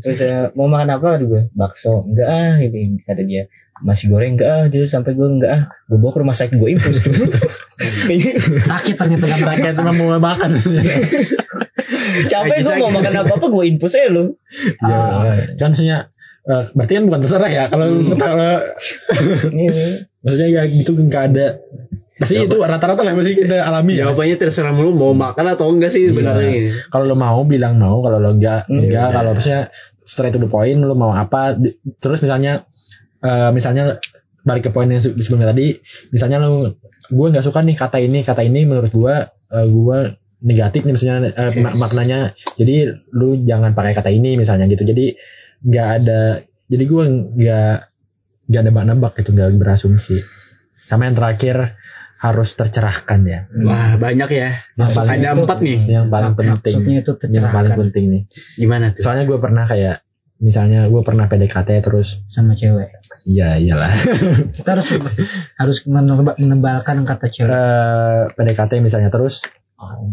Terus 0.00 0.18
eh, 0.22 0.44
mau 0.52 0.64
makan 0.66 0.88
apa? 0.90 1.08
Gue 1.20 1.40
bakso. 1.52 2.04
Enggak 2.04 2.24
ah 2.26 2.54
gitu 2.58 2.76
kata 3.02 3.22
dia 3.22 3.42
masih 3.84 4.08
goreng 4.08 4.40
enggak 4.40 4.48
ah 4.48 4.64
dia 4.66 4.84
sampai 4.84 5.12
gue 5.12 5.28
enggak 5.28 5.52
ah. 5.52 5.62
Gue 5.84 5.98
bawa 6.00 6.12
ke 6.12 6.20
rumah 6.24 6.32
sakit 6.32 6.56
gue 6.56 6.68
infus 6.72 6.96
tuh 7.04 7.12
sakit 8.64 8.94
ternyata 8.96 9.26
merasa. 9.36 9.72
cuma 9.76 9.92
mau 9.92 10.16
makan. 10.16 10.50
Capek 12.26 12.56
gue 12.62 12.74
mau 12.80 12.90
makan 12.90 13.12
apa 13.20 13.32
apa 13.36 13.46
gue 13.46 13.64
infus 13.68 13.92
aja 13.94 14.08
lu. 14.08 14.34
Ya 14.80 14.98
kan 15.60 15.72
maksudnya 15.74 15.98
eh, 16.46 16.64
berarti 16.72 16.92
kan 16.96 17.04
bukan 17.10 17.20
terserah 17.26 17.50
ya 17.50 17.64
kalau 17.68 17.86
Hmm. 17.90 18.16
kalau 18.16 18.50
maksudnya 20.22 20.48
ya 20.48 20.62
gitu 20.66 20.96
nggak 20.96 21.24
ada. 21.34 21.46
Pasti 22.16 22.40
itu 22.40 22.56
rata-rata 22.56 23.04
lah 23.04 23.12
mesti 23.12 23.36
kita 23.36 23.60
alami 23.60 24.00
ya. 24.00 24.08
Jawabannya 24.08 24.36
terserah 24.40 24.72
mulu 24.72 24.96
mau 24.96 25.12
makan 25.12 25.52
atau 25.52 25.68
enggak 25.68 25.92
sih 25.92 26.08
sebenarnya 26.08 26.48
ini. 26.48 26.70
Kalau 26.88 27.04
lo 27.04 27.12
mau 27.12 27.44
bilang 27.44 27.76
mau. 27.76 28.00
Kalau 28.00 28.16
lo 28.16 28.32
enggak 28.32 28.64
Hmm, 28.72 28.88
enggak 28.88 29.12
udah. 29.12 29.16
kalau 29.20 29.30
misalnya 29.36 29.62
straight 30.06 30.32
to 30.32 30.40
the 30.40 30.48
point 30.48 30.80
lo 30.80 30.96
mau 30.96 31.12
apa 31.12 31.58
terus 32.00 32.24
misalnya 32.24 32.64
eh, 33.20 33.50
misalnya 33.50 33.98
balik 34.42 34.66
ke 34.66 34.70
poin 34.70 34.86
yang 34.86 35.00
se- 35.00 35.12
sebelumnya 35.12 35.50
tadi 35.50 35.74
misalnya 36.10 36.38
lo 36.38 36.78
gue 37.06 37.26
nggak 37.30 37.42
suka 37.42 37.62
nih 37.62 37.74
kata 37.74 37.98
ini 37.98 38.22
kata 38.22 38.42
ini 38.42 38.62
menurut 38.62 38.90
gue 38.90 39.14
uh, 39.26 39.66
gue 39.66 39.98
negatif 40.38 40.84
nih 40.84 40.94
misalnya 40.94 41.32
eh, 41.32 41.50
mak- 41.58 41.78
maknanya. 41.80 42.18
Jadi 42.54 42.86
lu 43.10 43.42
jangan 43.42 43.72
pakai 43.72 43.94
kata 43.94 44.10
ini 44.10 44.36
misalnya 44.36 44.66
gitu. 44.66 44.84
Jadi 44.84 45.16
nggak 45.62 45.88
ada 45.98 46.20
jadi 46.66 46.84
gue 46.84 47.04
nggak 47.34 47.74
nggak 48.46 48.62
nebak-nebak 48.62 49.12
gitu 49.18 49.30
nggak 49.32 49.54
berasumsi. 49.56 50.22
Sama 50.82 51.10
yang 51.10 51.18
terakhir 51.18 51.74
harus 52.16 52.54
tercerahkan 52.54 53.20
ya. 53.26 53.40
Wah 53.66 53.98
banyak 53.98 54.30
ya. 54.30 54.50
Yang 54.78 54.90
paling 54.94 55.10
ada 55.16 55.30
empat 55.34 55.58
nih. 55.58 55.78
yang 55.90 56.06
paling 56.06 56.32
penting. 56.32 56.74
Maksudnya 56.78 56.96
itu 57.02 57.12
yang 57.28 57.46
paling 57.50 57.72
penting 57.76 58.04
nih. 58.06 58.22
Gimana 58.54 58.84
tuh? 58.94 59.02
Soalnya 59.02 59.24
gue 59.26 59.38
pernah 59.38 59.64
kayak 59.66 60.05
misalnya 60.36 60.84
gue 60.86 61.00
pernah 61.00 61.26
PDKT 61.26 61.80
terus 61.80 62.20
sama 62.26 62.52
cewek. 62.52 62.92
iya 63.24 63.56
iyalah 63.56 63.88
Kita 64.56 64.76
harus 64.76 64.88
harus 65.56 65.78
meneba- 65.84 66.36
menebalkan 66.36 67.02
kata 67.02 67.26
cewek. 67.26 67.48
eh 67.48 68.20
PDKT 68.32 68.78
misalnya 68.78 69.08
terus 69.08 69.40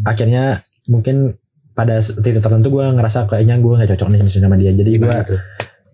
akhirnya 0.04 0.60
mungkin 0.86 1.36
pada 1.72 2.00
titik 2.00 2.40
tertentu 2.40 2.70
gue 2.70 2.86
ngerasa 2.86 3.26
kayaknya 3.26 3.58
gue 3.58 3.74
nggak 3.74 3.90
cocok 3.96 4.08
nih 4.10 4.22
misalnya 4.22 4.48
sama 4.48 4.58
dia 4.58 4.72
jadi 4.72 4.92
gue 4.94 5.16
tuh 5.26 5.40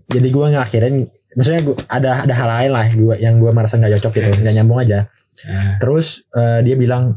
jadi 0.09 0.27
gue 0.27 0.45
ngakhirin 0.51 0.95
maksudnya 1.29 1.61
gua, 1.61 1.75
ada 1.85 2.25
ada 2.25 2.33
hal 2.33 2.49
lain 2.49 2.71
lah 2.73 2.87
gua, 2.91 3.15
yang 3.15 3.37
gue 3.37 3.49
merasa 3.49 3.77
nggak 3.77 4.01
cocok 4.01 4.11
gitu 4.13 4.29
nggak 4.41 4.55
nyambung 4.55 4.79
aja 4.79 5.07
Ah. 5.39 5.79
terus 5.79 6.27
eh, 6.35 6.59
dia 6.67 6.75
bilang 6.75 7.15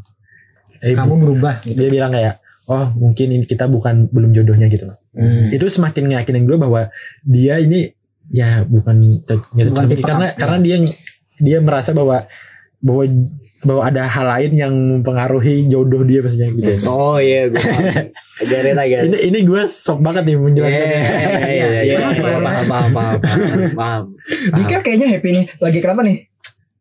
eh, 0.79 0.95
Kamu 0.95 1.19
berubah 1.19 1.59
gitu. 1.67 1.75
dia 1.75 1.91
bilang 1.91 2.15
kayak 2.15 2.39
oh 2.71 2.95
mungkin 2.95 3.35
ini 3.35 3.45
kita 3.45 3.67
bukan 3.67 4.07
belum 4.15 4.31
jodohnya 4.31 4.71
gitu 4.71 4.95
Hmm. 5.13 5.53
itu 5.53 5.69
semakin 5.69 6.09
ngeyakinin 6.09 6.49
gue 6.49 6.57
bahwa 6.57 6.89
dia 7.21 7.61
ini 7.61 7.93
ya 8.33 8.65
bukan 8.65 9.21
cocok 9.29 9.53
Bukan 9.53 9.87
karena 10.01 10.33
kamu, 10.33 10.41
karena 10.41 10.57
dia 10.65 10.77
dia 11.37 11.59
merasa 11.61 11.93
bahwa 11.93 12.33
bahwa 12.81 13.05
bahwa 13.63 13.83
ada 13.87 14.09
hal 14.11 14.27
lain 14.27 14.53
yang 14.59 14.75
mempengaruhi 14.75 15.71
jodoh 15.71 16.03
dia 16.03 16.25
maksudnya 16.25 16.49
gitu 16.57 16.89
oh 16.89 17.21
iya 17.21 17.47
gue 17.53 17.63
ajarin 18.43 18.79
aja 18.81 18.97
ini 19.07 19.19
ini 19.21 19.39
gue 19.47 19.63
sok 19.69 20.03
banget 20.03 20.27
nih 20.27 20.35
Iya, 20.35 20.43
menjelaskan 20.43 20.83
iya, 20.83 20.97
iya, 21.47 21.81
iya, 21.85 21.97
paham, 22.01 22.17
paham, 22.19 22.43
paham, 22.43 22.91
paham, 22.91 23.17
paham, 23.21 23.71
paham. 23.77 24.03
Dika 24.59 24.77
kayaknya 24.83 25.07
happy 25.15 25.29
nih. 25.31 25.45
Lagi 25.63 25.79
kenapa 25.79 26.01
nih? 26.03 26.32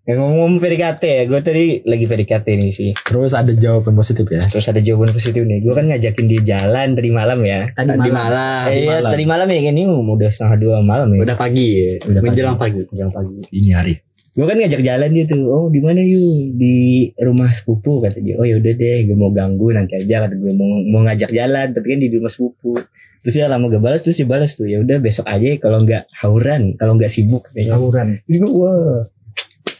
Yang 0.02 0.18
ngomong 0.18 0.58
PDKT 0.58 1.04
ya 1.06 1.24
gue 1.24 1.40
tadi 1.40 1.66
lagi 1.84 2.06
PDKT 2.06 2.48
nih 2.52 2.72
sih. 2.72 2.90
Terus 2.98 3.32
ada 3.32 3.54
jawaban 3.54 3.94
positif 3.94 4.26
ya? 4.26 4.42
Terus 4.44 4.66
ada 4.66 4.80
jawaban 4.80 5.10
positif 5.10 5.40
nih. 5.40 5.62
Gue 5.62 5.72
kan 5.72 5.86
ngajakin 5.86 6.26
dia 6.26 6.42
jalan 6.44 6.98
tadi 6.98 7.10
malam 7.10 7.40
ya. 7.42 7.70
Tadi 7.72 7.86
Tadi 7.92 8.10
malam. 8.10 8.14
malam, 8.34 8.64
Eh, 8.66 8.78
iya 8.82 8.98
tadi 9.00 9.24
malam. 9.24 9.48
ya 9.48 9.60
ini 9.62 9.84
udah 9.86 10.30
setengah 10.30 10.58
dua 10.58 10.78
malam 10.82 11.08
ya. 11.12 11.22
Udah 11.22 11.38
pagi 11.38 11.68
ya, 11.72 11.92
Udah 12.04 12.22
menjelang 12.22 12.58
pagi. 12.58 12.82
menjelang 12.84 13.14
pagi. 13.14 13.36
Ini 13.52 13.70
hari. 13.72 13.94
Gue 14.32 14.48
kan 14.48 14.58
ngajak 14.58 14.82
jalan 14.82 15.10
dia 15.12 15.26
tuh. 15.28 15.44
Oh 15.46 15.68
di 15.68 15.80
mana 15.80 16.02
yuk 16.02 16.56
di 16.56 16.76
rumah 17.16 17.52
sepupu 17.52 18.02
kata 18.02 18.18
dia. 18.18 18.36
Oh 18.36 18.48
yaudah 18.48 18.74
deh 18.74 19.06
gue 19.06 19.14
mau 19.14 19.30
ganggu 19.30 19.70
nanti 19.70 19.96
aja 19.96 20.26
kata 20.26 20.34
gue 20.34 20.52
mau 20.52 20.82
mau 20.82 21.02
ngajak 21.04 21.30
jalan 21.30 21.72
tapi 21.72 21.86
kan 21.88 22.00
di 22.00 22.10
rumah 22.10 22.32
sepupu. 22.32 22.74
Terus 23.22 23.34
dia 23.36 23.46
lama 23.46 23.70
gak 23.70 23.80
balas 23.80 24.02
terus 24.02 24.18
dia 24.18 24.26
balas 24.26 24.56
tuh. 24.56 24.66
Ya 24.66 24.80
udah 24.80 24.98
besok 24.98 25.28
aja 25.28 25.46
kalau 25.60 25.84
nggak 25.84 26.10
hauran 26.16 26.74
kalau 26.74 26.98
nggak 26.98 27.08
sibuk. 27.08 27.54
Tawuran. 27.54 28.18
jadi 28.26 28.38
gue 28.40 28.50
wah 28.50 29.06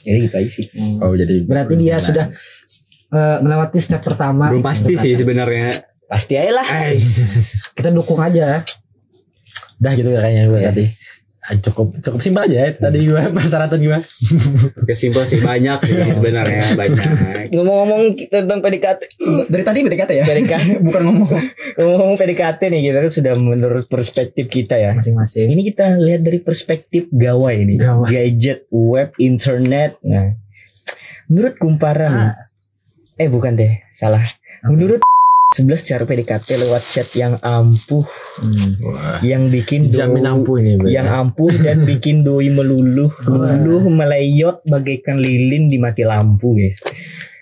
jadi 0.02 0.18
gitu 0.22 0.36
aja 0.36 0.50
sih 0.50 0.66
oh 0.98 1.14
jadi 1.14 1.34
Berarti 1.44 1.74
dia 1.76 1.98
sudah 1.98 2.26
eh, 3.10 3.38
melewati 3.40 3.78
step 3.78 4.02
pertama. 4.02 4.48
Belum 4.48 4.62
pasti 4.62 4.96
sih 4.96 5.14
sebenarnya. 5.14 5.76
pasti 6.06 6.36
aja 6.36 6.52
lah 6.54 6.68
Kita 7.72 7.90
dukung 7.90 8.20
aja. 8.20 8.64
dah 9.78 9.94
gitu 9.94 10.12
kayaknya 10.12 10.44
gue 10.46 10.60
Iya. 10.60 10.70
tadi 10.70 10.86
cukup 11.60 12.00
cukup 12.00 12.20
simpel 12.24 12.48
aja 12.48 12.56
ya 12.56 12.70
tadi 12.80 13.04
gue 13.04 13.20
persyaratan 13.36 13.80
gue 13.84 14.00
Kesimpul 14.88 15.28
sih 15.28 15.44
banyak 15.44 15.84
sih 15.84 15.96
sebenarnya 16.16 16.78
banyak. 16.80 17.52
ngomong-ngomong 17.52 18.16
kita 18.16 18.48
tentang 18.48 18.64
PDKT 18.64 19.02
Dari 19.52 19.64
tadi 19.68 19.80
PDKT 19.84 20.12
ya? 20.16 20.24
PDKT 20.24 20.80
Bukan 20.88 21.02
ngomong. 21.04 21.30
ngomong 21.76 22.16
PDKT 22.16 22.62
nih 22.72 22.82
kita 22.92 22.98
kan 23.04 23.12
sudah 23.12 23.34
menurut 23.36 23.86
perspektif 23.92 24.48
kita 24.48 24.80
ya 24.80 24.92
Masing-masing. 24.96 25.52
Ini 25.52 25.62
kita 25.74 25.98
lihat 25.98 26.22
dari 26.22 26.40
perspektif 26.44 27.10
gawai 27.10 27.56
ini, 27.58 27.76
Gawai. 27.82 28.08
gadget, 28.12 28.70
web, 28.70 29.18
internet. 29.18 29.98
Nah, 30.06 30.38
menurut 31.26 31.58
kumparan, 31.58 32.38
eh 33.18 33.30
bukan 33.32 33.58
deh, 33.58 33.82
salah. 33.92 34.22
Menurut 34.62 35.02
11 35.52 35.84
cara 35.84 36.04
PDKT 36.08 36.48
lewat 36.64 36.80
chat 36.88 37.12
yang 37.20 37.36
ampuh, 37.44 38.08
Wah, 38.88 39.20
yang 39.20 39.52
bikin 39.52 39.92
jamin 39.92 40.24
ampuh 40.24 40.64
ini 40.64 40.80
Bro. 40.80 40.88
yang 40.88 41.12
ampuh 41.12 41.52
dan 41.52 41.84
bikin 41.92 42.24
doi 42.24 42.48
meluluh, 42.48 43.12
luluh 43.28 43.84
meleyot 43.92 44.64
bagaikan 44.64 45.20
lilin 45.20 45.68
di 45.68 45.76
mati 45.76 46.08
lampu, 46.08 46.56
guys. 46.56 46.80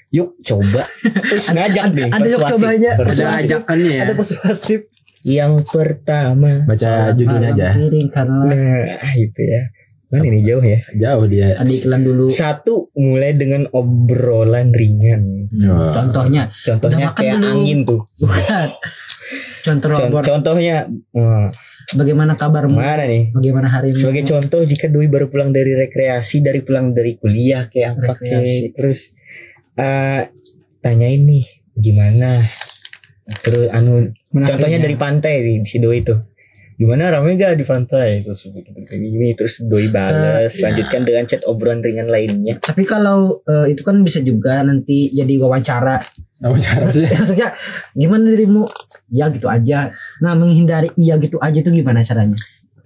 Yuk 0.10 0.42
coba, 0.42 0.90
terus 1.06 1.52
ngajak 1.54 1.94
nih, 1.94 2.10
ada 2.10 2.26
yang 2.26 2.42
persuasif. 2.42 2.66
Ada 2.66 2.92
Persuasif. 2.98 3.46
ajakannya 3.46 3.92
ya. 3.94 4.02
Ada 4.02 4.14
persuasif. 4.18 4.80
Yang 5.22 5.54
pertama, 5.70 6.52
baca 6.66 6.92
judulnya 7.14 7.50
aja 7.54 7.68
karena 8.10 8.58
nah 8.98 9.14
itu 9.14 9.42
ya, 9.44 9.62
mana 10.10 10.26
ini 10.26 10.42
jauh 10.42 10.60
ya? 10.60 10.82
jauh 10.92 11.26
dia 11.26 11.54
ada 11.54 11.70
iklan 11.70 12.02
dulu. 12.02 12.28
Satu 12.28 12.90
mulai 12.94 13.34
dengan 13.34 13.70
obrolan 13.70 14.74
ringan. 14.74 15.54
Wah. 15.56 15.94
Contohnya, 15.96 16.50
Contohnya 16.60 16.98
Udah 16.98 17.10
makan 17.10 17.20
kayak 17.20 17.36
belum? 17.38 17.52
angin 17.54 17.80
tuh. 17.84 18.02
bukan. 18.18 18.70
Contoh 19.60 19.88
Con- 19.92 20.10
obor. 20.10 20.24
contohnya, 20.24 20.78
wah, 21.12 21.54
bagaimana 21.92 22.34
kabarmu? 22.34 22.74
Mana 22.74 23.06
nih? 23.06 23.30
Bagaimana 23.32 23.68
hari 23.68 23.94
ini? 23.94 24.00
Sebagai 24.00 24.24
contoh 24.26 24.62
jika 24.64 24.88
Dwi 24.88 25.06
baru 25.06 25.28
pulang 25.28 25.52
dari 25.52 25.72
rekreasi, 25.72 26.42
dari 26.42 26.62
pulang 26.62 26.92
dari 26.92 27.14
kuliah 27.14 27.68
kayak 27.68 28.00
apa 28.00 28.18
Rekreasi. 28.18 28.26
kayak 28.26 28.74
terus 28.74 29.00
eh 29.76 30.22
tanyain 30.80 31.22
nih 31.22 31.46
gimana. 31.76 32.42
Terus 33.46 33.70
anu 33.70 34.10
Menarik 34.30 34.58
contohnya 34.58 34.80
ya. 34.80 34.84
dari 34.90 34.96
pantai 34.96 35.34
di 35.42 35.54
si 35.64 35.78
Doi 35.78 36.02
itu. 36.02 36.16
Gimana 36.80 37.12
rame 37.12 37.36
gak 37.36 37.60
di 37.60 37.68
pantai? 37.68 38.24
Terus 38.24 38.48
gini 38.88 39.36
terus 39.36 39.60
Doi 39.60 39.92
balas, 39.92 40.56
lanjutkan 40.64 41.04
dengan 41.04 41.28
chat 41.28 41.44
obrolan 41.44 41.84
ringan 41.84 42.08
lainnya. 42.08 42.56
Tapi 42.56 42.88
kalau 42.88 43.44
eh, 43.44 43.76
itu 43.76 43.84
kan 43.84 44.00
bisa 44.00 44.24
juga 44.24 44.64
nanti 44.64 45.12
jadi 45.12 45.36
wawancara. 45.44 46.00
Apa 46.40 46.56
cara 46.56 46.88
sih? 46.96 47.04
Maksudnya 47.20 47.52
gimana 47.92 48.32
dirimu? 48.32 48.64
Ya 49.12 49.28
gitu 49.28 49.52
aja. 49.52 49.92
Nah 50.24 50.40
menghindari 50.40 50.96
iya 50.96 51.20
gitu 51.20 51.36
aja 51.44 51.60
itu 51.60 51.68
gimana 51.68 52.00
caranya? 52.00 52.40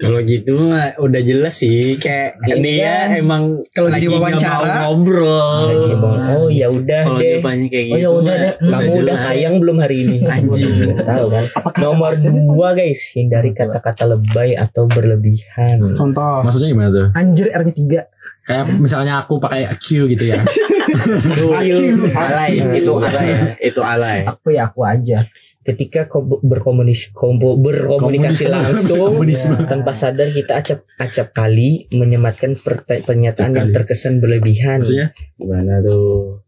Kalau 0.03 0.19
gitu 0.21 0.51
mah 0.59 0.93
udah 0.95 1.21
jelas 1.23 1.55
sih 1.55 1.95
kayak 1.95 2.43
Iya 2.43 2.55
dia 2.59 2.93
kan? 3.07 3.07
emang 3.17 3.43
Kalau 3.71 3.87
lagi 3.87 4.07
wawancara, 4.07 4.59
mau 4.83 4.99
ngobrol. 4.99 5.63
Lagi 5.65 5.93
mau, 5.95 6.13
oh 6.35 6.47
ya 6.47 6.67
udah 6.67 7.01
Kalau 7.01 7.17
deh. 7.17 7.39
jawabannya 7.39 7.67
kayak 7.67 7.85
Oh, 7.85 7.89
gitu. 7.89 8.03
ya 8.03 8.09
udah 8.11 8.23
mah 8.23 8.37
deh. 8.37 8.53
Kamu 8.59 8.91
udah 8.93 9.15
jelas. 9.15 9.25
kayang 9.25 9.55
belum 9.57 9.77
hari 9.79 9.95
ini? 9.97 10.17
Anjing. 10.35 10.73
Tahu 10.99 11.25
kan? 11.27 11.43
Nomor 11.79 12.11
dua 12.19 12.69
guys, 12.73 13.01
hindari 13.11 13.51
kata-kata 13.51 14.03
lebay 14.05 14.53
atau 14.53 14.83
berlebihan. 14.85 15.95
Contoh. 15.95 16.43
Maksudnya 16.43 16.69
gimana 16.69 16.89
tuh? 16.91 17.07
Anjir 17.13 17.47
R-nya 17.49 17.73
tiga. 17.73 18.01
Kayak 18.43 18.65
misalnya 18.75 19.23
aku 19.23 19.39
pakai 19.39 19.71
Q 19.77 20.07
gitu 20.09 20.25
ya. 20.27 20.43
Itu 20.93 21.47
alay, 21.49 22.59
itu 22.75 22.91
alay 22.93 23.25
ya, 23.25 23.41
itu 23.57 23.81
alay. 23.81 24.19
Aku 24.27 24.51
ya 24.51 24.69
aku 24.69 24.83
aja. 24.83 25.25
Ketika 25.63 26.11
berkomunikasi, 26.43 27.15
kombo- 27.15 27.55
berkomunikasi 27.55 28.51
langsung 28.51 29.15
tanpa 29.71 29.95
sadar 29.95 30.27
kita 30.35 30.59
acap-acap 30.59 31.31
kali 31.31 31.87
menyematkan 31.95 32.59
pernyataan 32.59 33.55
yang 33.55 33.71
terkesan 33.71 34.19
berlebihan. 34.19 34.83
Maksudnya 34.83 35.15
Gimana 35.39 35.79
tuh? 35.79 36.43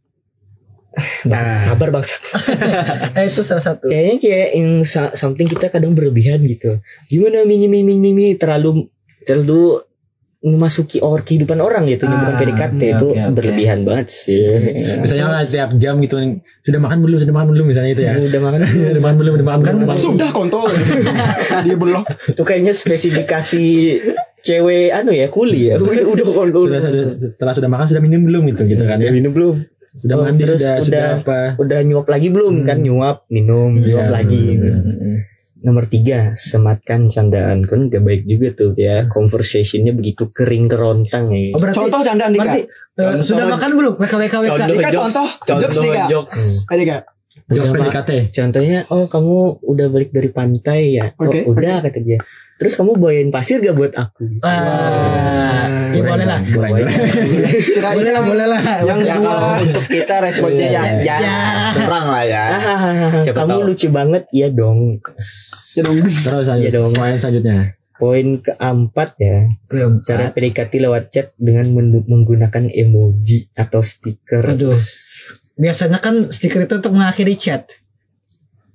Bang, 1.27 1.43
sabar 1.43 1.91
bang. 1.91 2.03
Eh 3.19 3.27
itu 3.31 3.43
salah 3.43 3.63
satu. 3.63 3.91
Kayaknya 3.91 4.15
kayak 4.19 4.49
yang 4.55 4.71
something 5.15 5.47
kita 5.47 5.67
kadang 5.67 5.91
berlebihan 5.91 6.39
gitu. 6.47 6.79
Gimana 7.11 7.43
mini 7.43 7.67
mini 7.67 7.99
mini 7.99 8.39
terlalu 8.39 8.87
terlalu 9.27 9.83
memasuki 10.45 11.01
or 11.01 11.19
kehidupan 11.19 11.57
orang 11.57 11.89
gitu, 11.89 12.05
ini 12.05 12.15
bukan 12.15 12.29
Ah, 12.29 12.37
PDKT 12.37 12.77
iya, 12.79 12.93
itu 12.95 13.07
oke. 13.09 13.33
berlebihan 13.33 13.79
banget 13.81 14.07
sih. 14.07 14.45
misalnya 14.95 15.25
lah 15.27 15.41
tiap 15.43 15.73
jam 15.75 15.97
gitu 15.99 16.21
sudah 16.61 16.79
makan 16.79 17.01
belum 17.01 17.17
sudah 17.17 17.33
makan 17.33 17.49
belum 17.51 17.65
misalnya 17.65 17.91
itu 17.91 18.03
ya. 18.03 18.13
Udah 18.15 18.41
makan 18.43 18.59
Udah 18.93 19.01
makan 19.01 19.17
belum 19.17 19.31
udah 19.33 19.47
makan 19.47 19.73
belum. 19.81 19.97
Sudah 19.97 20.29
kontol. 20.29 20.69
Dia 21.65 21.75
belum. 21.75 22.05
itu 22.27 22.41
kayaknya 22.41 22.71
spesifikasi 22.71 23.65
cewek 24.39 24.93
anu 24.93 25.11
ya 25.11 25.27
kuli 25.27 25.73
ya. 25.73 25.75
Udah 25.75 26.05
udah 26.05 26.25
udah, 26.29 26.61
Sudah, 26.61 26.79
sudah 26.79 27.03
setelah 27.09 27.53
sudah 27.53 27.67
makan 27.67 27.85
sudah 27.89 28.01
minum 28.01 28.21
belum 28.23 28.45
gitu 28.47 28.63
gitu 28.65 28.85
kan 28.85 28.97
ya. 28.97 29.09
minum 29.09 29.33
belum? 29.33 29.65
Sudah 29.95 30.13
Oh, 30.13 30.23
mandi 30.23 30.43
terus 30.43 30.59
sudah, 30.59 30.73
udah- 30.75 30.83
sudah 30.83 31.03
apa? 31.23 31.39
Udah 31.57 31.79
nyuap 31.81 32.05
lagi 32.05 32.27
belum 32.29 32.61
kan 32.63 32.77
nyuap 32.79 33.25
minum 33.27 33.73
nyuap 33.73 34.05
Iya, 34.05 34.13
lagi. 34.13 34.43
gitu. 34.53 34.69
Nomor 35.65 35.89
tiga, 35.89 36.37
sematkan 36.37 37.09
candaan 37.09 37.65
kan 37.65 37.89
gak 37.89 38.05
baik 38.05 38.29
juga 38.29 38.53
tuh 38.53 38.77
ya 38.77 39.09
conversationnya 39.09 39.97
begitu 39.97 40.29
kering 40.29 40.69
kerontang 40.69 41.33
ya. 41.33 41.57
Oh, 41.57 41.59
berarti, 41.59 41.81
Contoh 41.81 42.05
candaan 42.05 42.31
Dika. 42.31 42.43
berarti 42.45 42.61
Contoh- 42.93 43.25
sudah 43.25 43.45
makan 43.49 43.69
belum? 43.73 43.93
WK 43.97 44.13
WK 44.13 44.35
WK. 44.45 44.51
Contoh 44.53 44.93
jokes, 44.93 45.15
contoh. 45.41 45.61
Jokes, 45.65 45.77
Dika. 45.81 46.03
jokes. 46.05 46.43
Ayo 46.69 46.77
Dika. 46.77 46.97
Jokes 47.45 47.67
Sama- 47.67 47.77
PDKT. 47.83 48.11
Contohnya, 48.31 48.79
oh 48.87 49.05
kamu 49.05 49.35
udah 49.59 49.87
balik 49.89 50.09
dari 50.09 50.29
pantai 50.29 50.81
ya? 50.95 51.11
Oke, 51.11 51.43
oh, 51.43 51.51
udah 51.51 51.81
kata 51.81 51.99
dia. 51.99 52.21
Terus 52.55 52.79
kamu 52.79 52.95
bawain 52.95 53.27
pasir 53.27 53.59
gak 53.59 53.75
buat 53.75 53.91
aku? 53.91 54.39
Ah, 54.39 55.67
ya 55.95 56.03
boleh 56.03 56.25
lah. 56.25 56.39
Bawain. 56.43 56.85
Kirain 57.65 57.95
Boleh 57.95 58.11
lah, 58.11 58.23
boleh 58.23 58.45
lah. 58.45 58.61
Yang 58.81 58.99
Ya 59.01 59.15
kalau 59.15 59.51
untuk 59.61 59.85
kita 59.87 60.15
responnya 60.19 60.67
ya, 60.67 60.83
ya, 60.99 61.15
Ya. 61.17 61.37
kurang 61.77 62.05
lah 62.07 62.23
ya. 62.23 62.43
Siapa 63.21 63.37
kamu 63.37 63.51
tahu. 63.55 63.67
lucu 63.67 63.87
banget, 63.89 64.23
iya 64.29 64.47
dong. 64.49 64.99
Ya 65.73 65.81
dong. 65.81 65.97
Terus 66.03 66.21
Iya 66.43 66.51
lanjut. 66.51 66.71
dong. 66.71 66.91
Poin 66.93 67.15
selanjutnya. 67.15 67.59
Poin 67.95 68.27
keempat 68.37 69.15
ya, 69.15 69.55
cara 70.03 70.27
PDKT 70.29 70.83
lewat 70.83 71.03
chat 71.09 71.31
dengan 71.35 71.71
men- 71.71 72.03
menggunakan 72.03 72.67
emoji 72.67 73.47
atau 73.53 73.79
stiker. 73.79 74.43
Aduh. 74.45 74.75
Biasanya 75.55 75.97
kan 75.97 76.27
stiker 76.27 76.67
itu 76.67 76.75
untuk 76.75 76.91
mengakhiri 76.91 77.39
chat. 77.39 77.71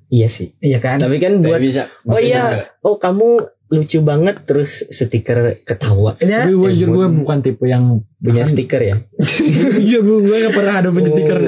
Iya 0.08 0.26
sih. 0.26 0.56
Iya 0.58 0.80
kan? 0.80 0.98
Tapi 0.98 1.20
kan 1.20 1.38
buat 1.38 1.60
bisa. 1.60 1.92
Oh 2.02 2.16
iya, 2.16 2.72
oh 2.80 2.96
kamu 2.96 3.59
lucu 3.70 4.02
banget 4.02 4.42
terus 4.44 4.82
stiker 4.90 5.62
ketawa. 5.62 6.18
Ya. 6.18 6.50
Gue 6.50 6.74
jujur 6.74 6.90
gue 6.90 7.06
bukan 7.22 7.38
tipe 7.40 7.64
yang 7.64 8.02
Punya 8.20 8.44
stiker 8.44 8.82
ya? 8.82 8.96
Iya 9.88 10.04
bu, 10.04 10.20
gue 10.26 10.36
gak 10.44 10.52
pernah 10.52 10.74
ada 10.82 10.88
punya 10.92 11.08
Oh. 11.08 11.14
stiker 11.16 11.38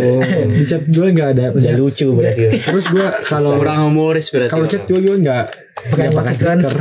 di 0.56 0.64
chat 0.64 0.82
gue 0.88 1.06
gak 1.12 1.28
ada. 1.36 1.44
Udah 1.52 1.74
lucu 1.76 2.06
berarti. 2.14 2.56
Terus 2.70 2.86
gue 2.88 3.06
kalau 3.26 3.58
Kurang 3.60 3.92
humoris 3.92 4.30
berarti. 4.30 4.48
kalau 4.48 4.64
chat 4.70 4.86
gue 4.86 4.98
gue 5.02 5.16
nggak 5.18 5.44
Pakai 5.82 6.14
pakai 6.14 6.32
stiker, 6.38 6.74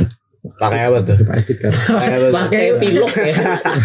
pakai 0.62 0.80
apa 0.86 0.98
tuh? 1.02 1.16
Pakai 1.26 1.42
stiker. 1.42 1.72
Pakai 1.74 2.10
apa 2.14 2.26
tuh? 2.30 2.34
Pakai 2.38 2.64
pilok 2.78 3.12
ya. 3.18 3.34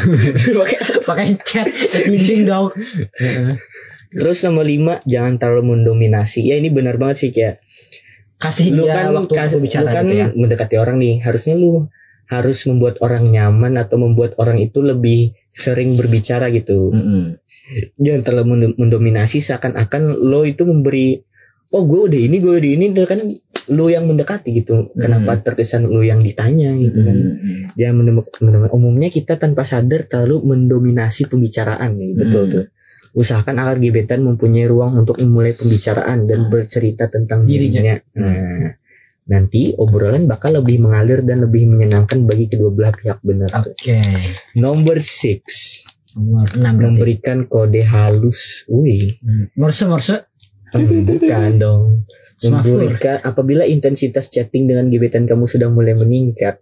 Pakai 0.61 0.77
Pakai 1.01 1.25
chat, 1.41 1.65
leasing 2.05 2.45
dong. 2.45 2.69
Terus 4.07 4.37
nomor 4.47 4.63
lima 4.63 4.93
jangan 5.03 5.35
terlalu 5.35 5.75
mendominasi. 5.75 6.47
Ya 6.47 6.55
ini 6.55 6.71
benar 6.71 6.95
banget 6.95 7.17
sih 7.17 7.29
kayak 7.35 7.59
Kasih 8.37 8.69
lu 8.69 8.85
dia 8.85 8.93
kan 8.93 9.05
waktu 9.13 9.33
kas- 9.33 9.53
untuk 9.53 9.65
bicara 9.65 9.89
lu 9.89 9.93
kan 9.93 10.05
gitu 10.05 10.15
ya. 10.15 10.27
mendekati 10.31 10.75
orang 10.77 10.97
nih. 10.97 11.15
Harusnya 11.19 11.55
lu 11.55 11.89
harus 12.27 12.59
membuat 12.67 12.99
orang 12.99 13.31
nyaman 13.31 13.73
atau 13.75 13.97
membuat 13.97 14.35
orang 14.37 14.59
itu 14.59 14.83
lebih 14.83 15.33
sering 15.49 15.95
berbicara 15.95 16.51
gitu. 16.51 16.91
Mm-mm. 16.91 17.39
Jangan 17.97 18.21
terlalu 18.21 18.45
mendo- 18.47 18.75
mendominasi 18.77 19.41
seakan-akan 19.41 20.21
lo 20.21 20.43
itu 20.43 20.63
memberi 20.63 21.23
oh 21.67 21.83
gue 21.83 22.07
udah 22.07 22.19
ini 22.21 22.39
gue 22.39 22.53
udah 22.55 22.71
ini 22.79 22.85
kan 23.03 23.19
lu 23.67 23.85
yang 23.87 24.07
mendekati 24.07 24.55
gitu. 24.55 24.91
Kenapa 24.93 25.35
terkesan 25.41 25.83
lu 25.83 25.99
yang 25.99 26.21
ditanya 26.21 26.71
gitu 26.77 26.99
kan. 27.01 27.15
Mm-mm. 27.15 27.75
Jangan 27.75 27.95
mendem- 27.95 28.31
mendem- 28.39 28.71
umumnya 28.71 29.09
kita 29.09 29.35
tanpa 29.35 29.63
sadar 29.63 30.05
terlalu 30.05 30.45
mendominasi 30.45 31.27
pembicaraan 31.27 31.95
nih. 31.95 32.11
Betul 32.13 32.43
Hmm. 32.47 32.53
tuh. 32.53 32.65
Usahakan 33.17 33.57
agar 33.57 33.81
gebetan 33.81 34.21
mempunyai 34.21 34.69
ruang 34.69 34.93
untuk 34.95 35.17
memulai 35.17 35.57
pembicaraan 35.57 36.29
dan 36.29 36.47
bercerita 36.47 37.09
tentang 37.09 37.41
Dirinya. 37.41 37.97
dirinya. 37.97 38.13
Nah, 38.13 38.69
nanti 39.27 39.73
obrolan 39.73 40.29
bakal 40.29 40.55
lebih 40.55 40.79
mengalir 40.79 41.25
dan 41.25 41.41
lebih 41.41 41.65
menyenangkan 41.65 42.23
bagi 42.23 42.45
kedua 42.45 42.69
belah 42.69 42.93
pihak 42.93 43.19
benar. 43.19 43.49
Oke. 43.57 43.97
Number 44.53 45.01
six, 45.01 45.41
Nomor 46.13 46.45
6 46.45 46.53
berarti. 46.53 46.77
memberikan 46.79 47.37
kode 47.43 47.81
halus. 47.83 48.69
Wih, 48.69 49.17
Hmm. 49.19 49.49
Morse 49.53 49.83
Morse. 49.83 50.29
Hmm, 50.69 50.85
bukan 51.03 51.51
dong. 51.57 51.85
Memberikan 52.37 53.17
apabila 53.19 53.65
intensitas 53.65 54.29
chatting 54.29 54.69
dengan 54.69 54.87
gebetan 54.87 55.25
kamu 55.25 55.49
sudah 55.49 55.67
mulai 55.67 55.97
meningkat. 55.97 56.61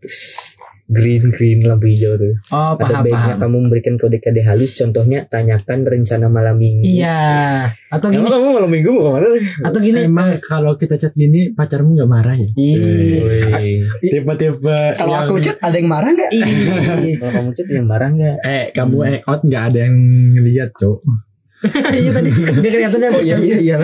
Green 0.85 1.33
green 1.33 1.65
lampu 1.65 1.89
hijau 1.89 2.13
tuh. 2.13 2.37
Oh, 2.49 2.77
Ada 2.77 2.77
paham 2.77 3.03
baiknya 3.03 3.17
paham. 3.33 3.41
kamu 3.41 3.57
memberikan 3.59 3.93
kode-kode 3.95 4.37
halus. 4.39 4.77
Contohnya 4.77 5.25
tanyakan 5.25 5.81
rencana 5.81 6.29
malam 6.29 6.55
minggu. 6.55 6.85
Iya. 6.85 7.73
Atau 7.89 8.09
gini, 8.09 8.21
Emang 8.21 8.31
kamu 8.31 8.45
malam 8.53 8.69
minggu 8.69 8.89
mau 8.89 9.01
ke 9.01 9.11
mana? 9.11 9.27
atau 9.65 9.79
gini. 9.79 9.99
Emang 10.03 10.37
kalau 10.39 10.75
kita 10.75 10.95
chat 10.95 11.11
gini 11.11 11.49
pacarmu 11.51 11.95
gak 11.95 12.05
marah 12.05 12.37
ya? 12.37 12.49
Ih. 12.53 13.81
Tipe-tipe 13.99 14.77
Kalau 14.93 15.09
yang- 15.11 15.25
aku 15.25 15.33
chat 15.39 15.57
ada 15.59 15.73
yang 15.73 15.89
marah 15.89 16.09
nggak? 16.11 16.29
Ih. 16.31 16.45
Kalau 17.17 17.31
kamu 17.33 17.49
chat 17.51 17.67
yang 17.67 17.87
marah 17.87 18.09
nggak? 18.11 18.35
Eh 18.41 18.63
kamu 18.71 18.95
eh 19.03 19.19
out 19.25 19.41
gak 19.41 19.63
ada 19.73 19.79
yang 19.81 19.95
ngeliat 20.31 20.69
cok. 20.71 21.01
Iya 21.97 22.11
tadi 22.13 22.29
dia 22.29 22.69
kelihatannya. 22.69 23.09
Oh 23.09 23.23
iya 23.23 23.35
iya 23.41 23.57
iya. 23.57 23.77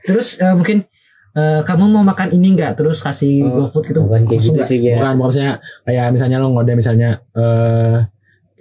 Terus 0.00 0.38
eh, 0.38 0.54
mungkin 0.54 0.86
eh, 1.36 1.60
kamu 1.62 1.84
mau 1.92 2.02
makan 2.02 2.32
ini 2.32 2.56
nggak? 2.56 2.80
Terus 2.80 3.04
kasih 3.04 3.44
Oh, 3.44 3.68
GoFood 3.68 3.84
gitu. 3.92 4.00
Bukan 4.08 4.24
kayak 4.24 4.40
gitu 4.42 4.60
sih 4.64 4.78
ya. 4.80 4.98
Bukan 4.98 5.14
maksudnya 5.20 5.52
kayak 5.84 6.06
misalnya 6.10 6.36
lo 6.40 6.48
ngode 6.56 6.72
misalnya 6.74 7.20
eh 7.36 8.15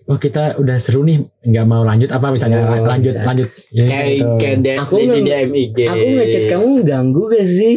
oh 0.06 0.18
kita 0.18 0.56
udah 0.56 0.78
seru 0.78 1.02
nih 1.02 1.18
nggak 1.42 1.66
mau 1.66 1.82
lanjut 1.82 2.10
apa 2.10 2.30
misalnya 2.30 2.62
Oh, 2.62 2.70
la- 2.72 2.86
lanjut 2.88 3.10
bisa. 3.12 3.24
lanjut 3.24 3.48
Ini 3.68 3.84
Kayak 3.84 4.06
gitu. 4.12 4.28
kayak 4.38 4.58
DM, 4.60 4.78
Aku 4.80 4.96
di 4.98 5.20
DM 5.20 5.50
IG. 5.52 5.78
Aku 5.84 6.06
ngechat 6.14 6.44
kamu 6.48 6.68
ganggu 6.84 7.22
gak 7.28 7.44
sih? 7.44 7.74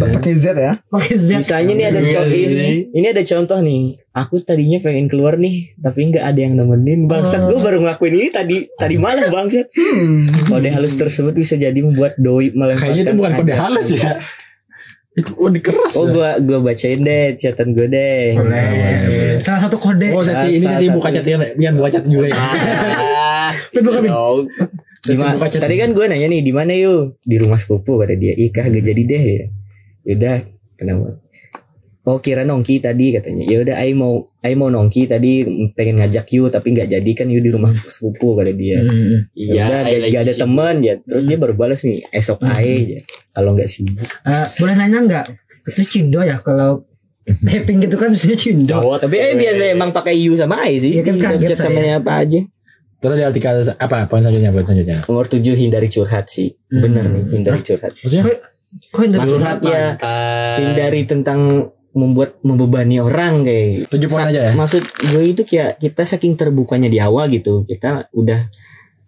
Pakai 0.00 0.32
Z 0.34 0.44
ya. 0.52 0.72
Pakai 0.84 1.14
Z. 1.16 1.28
Misalnya 1.36 1.72
nih 1.72 1.86
ada 1.86 2.00
Iya 2.00 2.12
contoh 2.16 2.34
ini, 2.34 2.68
ini 2.90 3.06
ada 3.06 3.22
contoh 3.22 3.58
nih. 3.60 3.82
Aku 4.10 4.34
tadinya 4.38 4.78
pengen 4.80 5.06
keluar 5.06 5.38
nih, 5.38 5.76
tapi 5.76 6.10
nggak 6.10 6.24
ada 6.24 6.40
yang 6.40 6.54
nemenin. 6.54 7.06
Bangsat, 7.06 7.46
gue 7.46 7.56
baru 7.56 7.78
ngelakuin 7.78 8.14
ini 8.16 8.28
tadi 8.28 8.56
tadi 8.72 8.96
malam 8.98 9.30
bangsat. 9.30 9.70
Kode 10.44 10.68
halus 10.68 10.94
tersebut 10.96 11.30
bisa 11.32 11.54
jadi 11.54 11.76
membuat 11.76 12.18
doi 12.18 12.50
melemparkan. 12.50 12.90
Kayaknya 12.90 13.04
itu 13.06 13.14
bukan 13.14 13.32
kode 13.38 13.54
halus 13.54 13.88
ya. 13.88 14.18
Itu 15.10 15.34
kode 15.34 15.58
keras. 15.58 15.92
Oh 15.98 16.06
ya. 16.06 16.12
gua 16.14 16.30
gua 16.38 16.58
bacain 16.62 17.02
deh 17.02 17.34
catatan 17.34 17.74
gue 17.74 17.86
deh. 17.90 18.38
Boleh. 18.38 19.42
Salah 19.42 19.66
satu 19.66 19.76
kode. 19.82 20.06
Oh 20.14 20.22
sesi 20.22 20.62
ini 20.62 20.66
sesi 20.66 20.86
buka 20.88 21.10
chat 21.10 21.26
ya, 21.26 21.36
Bian 21.58 21.74
buka 21.74 21.90
chat 21.90 22.04
juga 22.06 22.30
ya. 22.30 22.38
Ah, 22.38 23.50
Bukan, 23.74 24.06
Bin. 24.06 24.10
dong. 24.10 24.38
Di 25.02 25.14
ma- 25.18 25.34
buka 25.34 25.48
chat. 25.50 25.60
tadi 25.66 25.74
kan 25.76 25.90
gue 25.96 26.04
nanya 26.06 26.30
nih 26.30 26.46
di 26.46 26.52
mana 26.54 26.70
yuk? 26.72 27.18
Di 27.26 27.36
rumah 27.42 27.58
sepupu 27.58 27.98
kata 27.98 28.14
dia. 28.14 28.38
Ih 28.38 28.54
kagak 28.54 28.86
jadi 28.86 29.02
deh 29.02 29.22
ya. 29.22 29.44
Yaudah, 30.06 30.38
kenapa? 30.78 31.18
Oh 32.04 32.18
kira 32.18 32.48
nongki 32.48 32.80
tadi 32.80 33.12
katanya. 33.12 33.44
Ya 33.44 33.60
udah 33.60 33.76
ai 33.76 33.92
mau 33.92 34.32
ai 34.40 34.56
mau 34.56 34.72
nongki 34.72 35.04
tadi 35.10 35.44
pengen 35.76 36.00
ngajak 36.00 36.26
you 36.32 36.48
tapi 36.48 36.72
nggak 36.72 36.88
jadi 36.88 37.10
kan 37.12 37.28
you 37.28 37.44
di 37.44 37.52
rumah 37.52 37.76
sepupu 37.92 38.36
kata 38.40 38.52
dia. 38.56 38.80
Hmm. 38.80 39.28
ya 39.36 39.68
udah 39.68 39.80
ai 39.84 39.96
gak, 40.08 40.10
gak 40.12 40.22
ada 40.28 40.34
teman 40.36 40.74
ya. 40.80 40.94
Terus 41.00 41.24
dia 41.28 41.36
baru 41.36 41.54
balas 41.56 41.84
nih 41.84 42.08
esok 42.12 42.40
Hmm. 42.40 42.56
ai 42.56 42.72
ya. 42.98 43.00
Kalau 43.36 43.52
nggak 43.52 43.68
sibuk. 43.68 44.08
Eh, 44.08 44.46
boleh 44.58 44.74
nanya 44.76 44.98
nggak? 45.04 45.26
Itu 45.68 45.82
cindo 45.84 46.20
ya? 46.24 46.40
Kalau 46.40 46.88
tapping 47.46 47.84
gitu 47.84 47.96
kan 48.00 48.16
biasanya 48.16 48.38
cindo. 48.40 48.74
Cowok. 48.80 48.96
Tapi 49.04 49.16
ai 49.20 49.34
biasa 49.36 49.62
emang 49.76 49.92
pakai 49.92 50.16
you 50.16 50.34
sama 50.40 50.56
ai 50.64 50.80
sih. 50.80 50.96
Iya 50.96 51.02
kan 51.04 51.14
Bisa 51.20 51.26
kaget 51.36 51.48
chat 51.52 51.58
sama 51.68 51.80
apa 51.84 52.12
aja. 52.16 52.40
Terus 53.00 53.16
di 53.16 53.24
artikel 53.24 53.64
apa? 53.80 54.12
Poin 54.12 54.20
selanjutnya 54.20 54.52
poin 54.52 54.64
selanjutnya? 54.68 55.08
nomor 55.08 55.24
tujuh 55.24 55.56
hindari 55.56 55.88
curhat 55.88 56.28
sih. 56.28 56.56
Hmm. 56.68 56.80
bener 56.84 57.04
nih 57.08 57.24
hindari 57.32 57.60
curhat. 57.64 57.96
Maksudnya? 57.96 58.24
Kok 58.70 59.00
yang 59.02 59.12
dari 59.12 59.20
maksudnya 59.24 59.82
hindari 60.60 61.02
tentang 61.08 61.40
membuat 61.90 62.38
membebani 62.46 63.02
orang 63.02 63.42
kayak 63.42 63.90
tujuh 63.90 64.06
poin 64.06 64.30
aja 64.30 64.50
ya. 64.50 64.52
maksud 64.54 64.82
gue 64.84 65.22
itu 65.26 65.42
kayak 65.42 65.82
kita 65.82 66.06
saking 66.06 66.38
terbukanya 66.38 66.86
di 66.86 67.02
awal 67.02 67.26
gitu 67.28 67.66
kita 67.66 68.06
udah 68.14 68.46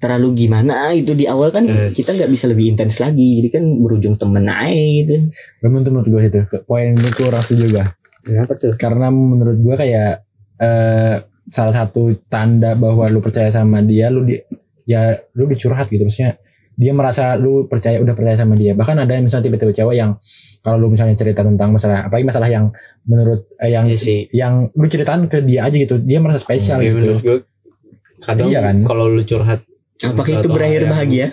terlalu 0.02 0.34
gimana 0.46 0.90
itu 0.90 1.14
di 1.14 1.30
awal 1.30 1.54
kan 1.54 1.62
Yes. 1.62 1.94
kita 1.94 2.18
nggak 2.18 2.30
bisa 2.34 2.50
lebih 2.50 2.74
intens 2.74 2.98
lagi 2.98 3.38
jadi 3.38 3.48
kan 3.54 3.64
berujung 3.78 4.18
temen 4.18 4.50
aja 4.50 4.74
gitu 4.74 5.30
tuh 5.62 5.70
menurut 5.70 6.08
gue 6.10 6.22
itu 6.26 6.38
poin 6.66 6.90
itu 6.98 7.10
kurang 7.22 7.42
setuju 7.46 7.64
gue. 7.70 7.86
kenapa 8.26 8.52
tuh 8.58 8.74
Karena 8.74 9.14
menurut 9.14 9.62
gue 9.62 9.74
kayak 9.78 10.26
eh 10.58 11.16
salah 11.50 11.74
satu 11.74 12.18
tanda 12.26 12.74
bahwa 12.78 13.06
lu 13.10 13.18
percaya 13.18 13.50
sama 13.50 13.82
dia, 13.82 14.10
lu 14.10 14.22
di 14.22 14.38
ya 14.86 15.18
lu 15.38 15.46
dicurhat 15.46 15.86
gitu 15.90 16.02
maksudnya 16.06 16.38
dia 16.72 16.92
merasa 16.92 17.36
lu 17.36 17.68
percaya 17.68 18.00
udah 18.00 18.16
percaya 18.16 18.36
sama 18.36 18.56
dia 18.56 18.72
bahkan 18.72 18.96
ada 18.96 19.12
yang 19.12 19.28
misalnya 19.28 19.52
tiba-tiba 19.52 19.72
cewek 19.72 19.96
yang 19.96 20.16
kalau 20.64 20.80
lu 20.80 20.88
misalnya 20.88 21.12
cerita 21.14 21.44
tentang 21.44 21.68
masalah 21.70 22.08
apalagi 22.08 22.24
masalah 22.24 22.48
yang 22.48 22.72
menurut 23.04 23.44
eh, 23.60 23.70
yang 23.70 23.84
Iya 23.86 23.98
sih. 24.00 24.18
yang 24.32 24.72
lu 24.72 24.86
ceritain 24.88 25.28
ke 25.28 25.44
dia 25.44 25.68
aja 25.68 25.76
gitu 25.76 26.00
dia 26.00 26.18
merasa 26.18 26.40
spesial 26.40 26.80
Ya, 26.80 26.90
gitu 26.90 26.96
menurut 26.96 27.20
gue 27.20 27.36
kadang 28.20 28.48
Iya 28.48 28.60
kan? 28.64 28.76
kalau 28.82 29.04
lu 29.06 29.22
curhat 29.22 29.66
apakah 30.00 30.32
itu 30.40 30.48
berakhir 30.48 30.82
bahagia 30.88 31.26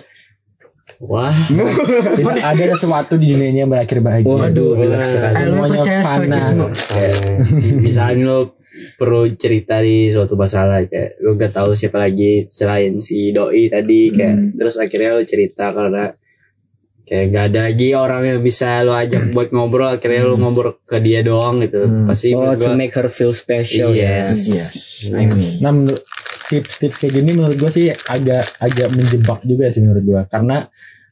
wah. 1.00 1.32
Tidak 2.20 2.44
ada 2.44 2.64
sesuatu 2.76 3.16
di 3.16 3.32
dunia 3.32 3.48
ini 3.48 3.58
yang 3.64 3.72
berakhir 3.72 3.98
bahagia. 3.98 4.28
Waduh, 4.28 4.76
gelap 4.76 5.02
sekali. 5.02 5.34
Eh, 5.34 5.44
semuanya 5.48 5.80
percaya 5.80 6.00
fana. 6.04 6.38
misalnya 7.88 8.24
lo 8.24 8.40
perlu 8.70 9.26
cerita 9.34 9.82
di 9.82 10.14
suatu 10.14 10.38
masalah 10.38 10.86
kayak 10.86 11.18
lu 11.20 11.34
gak 11.34 11.52
tahu 11.52 11.74
siapa 11.74 11.98
lagi 11.98 12.46
selain 12.48 13.02
si 13.02 13.34
doi 13.34 13.66
tadi 13.66 14.14
kayak 14.14 14.54
terus 14.54 14.78
akhirnya 14.78 15.18
lo 15.18 15.22
cerita 15.26 15.74
karena 15.74 16.14
kayak 17.02 17.26
gak 17.34 17.44
ada 17.50 17.60
lagi 17.66 17.88
orang 17.98 18.22
yang 18.30 18.40
bisa 18.40 18.86
lo 18.86 18.94
ajak 18.94 19.34
buat 19.34 19.50
ngobrol 19.50 19.90
akhirnya 19.90 20.22
lo 20.22 20.38
ngobrol 20.38 20.78
ke 20.86 21.02
dia 21.02 21.26
doang 21.26 21.58
gitu. 21.58 21.82
Hmm. 21.82 22.06
pasti 22.06 22.30
oh 22.30 22.54
to 22.54 22.70
gua- 22.70 22.78
make 22.78 22.94
her 22.94 23.10
feel 23.10 23.34
special 23.34 23.90
Yes. 23.90 24.30
ya. 24.46 25.18
Nah, 25.58 25.72
menurut 25.74 26.06
tips-tips 26.50 26.98
kayak 26.98 27.14
gini 27.14 27.30
menurut 27.32 27.56
gue 27.56 27.70
sih 27.70 27.86
agak 27.88 28.58
agak 28.58 28.90
menjebak 28.90 29.40
juga 29.42 29.70
sih 29.70 29.80
menurut 29.80 30.02
gue 30.02 30.20
karena 30.26 30.66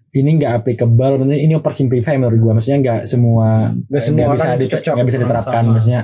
ini 0.09 0.41
nggak 0.41 0.53
applicable, 0.59 1.21
maksudnya 1.21 1.37
ini 1.39 1.53
oversimplify 1.53 2.17
menurut 2.17 2.41
gue, 2.41 2.53
maksudnya 2.57 2.79
nggak 2.81 3.01
semua 3.05 3.77
Nggak 3.77 4.03
semua 4.03 4.17
nggak 4.19 4.33
bisa 4.33 4.43
orang 4.43 4.59
dite- 4.59 4.73
cocok. 4.75 4.95
nggak 4.97 5.07
bisa 5.07 5.19
diterapkan, 5.21 5.63
Sama. 5.63 5.73
maksudnya 5.77 6.01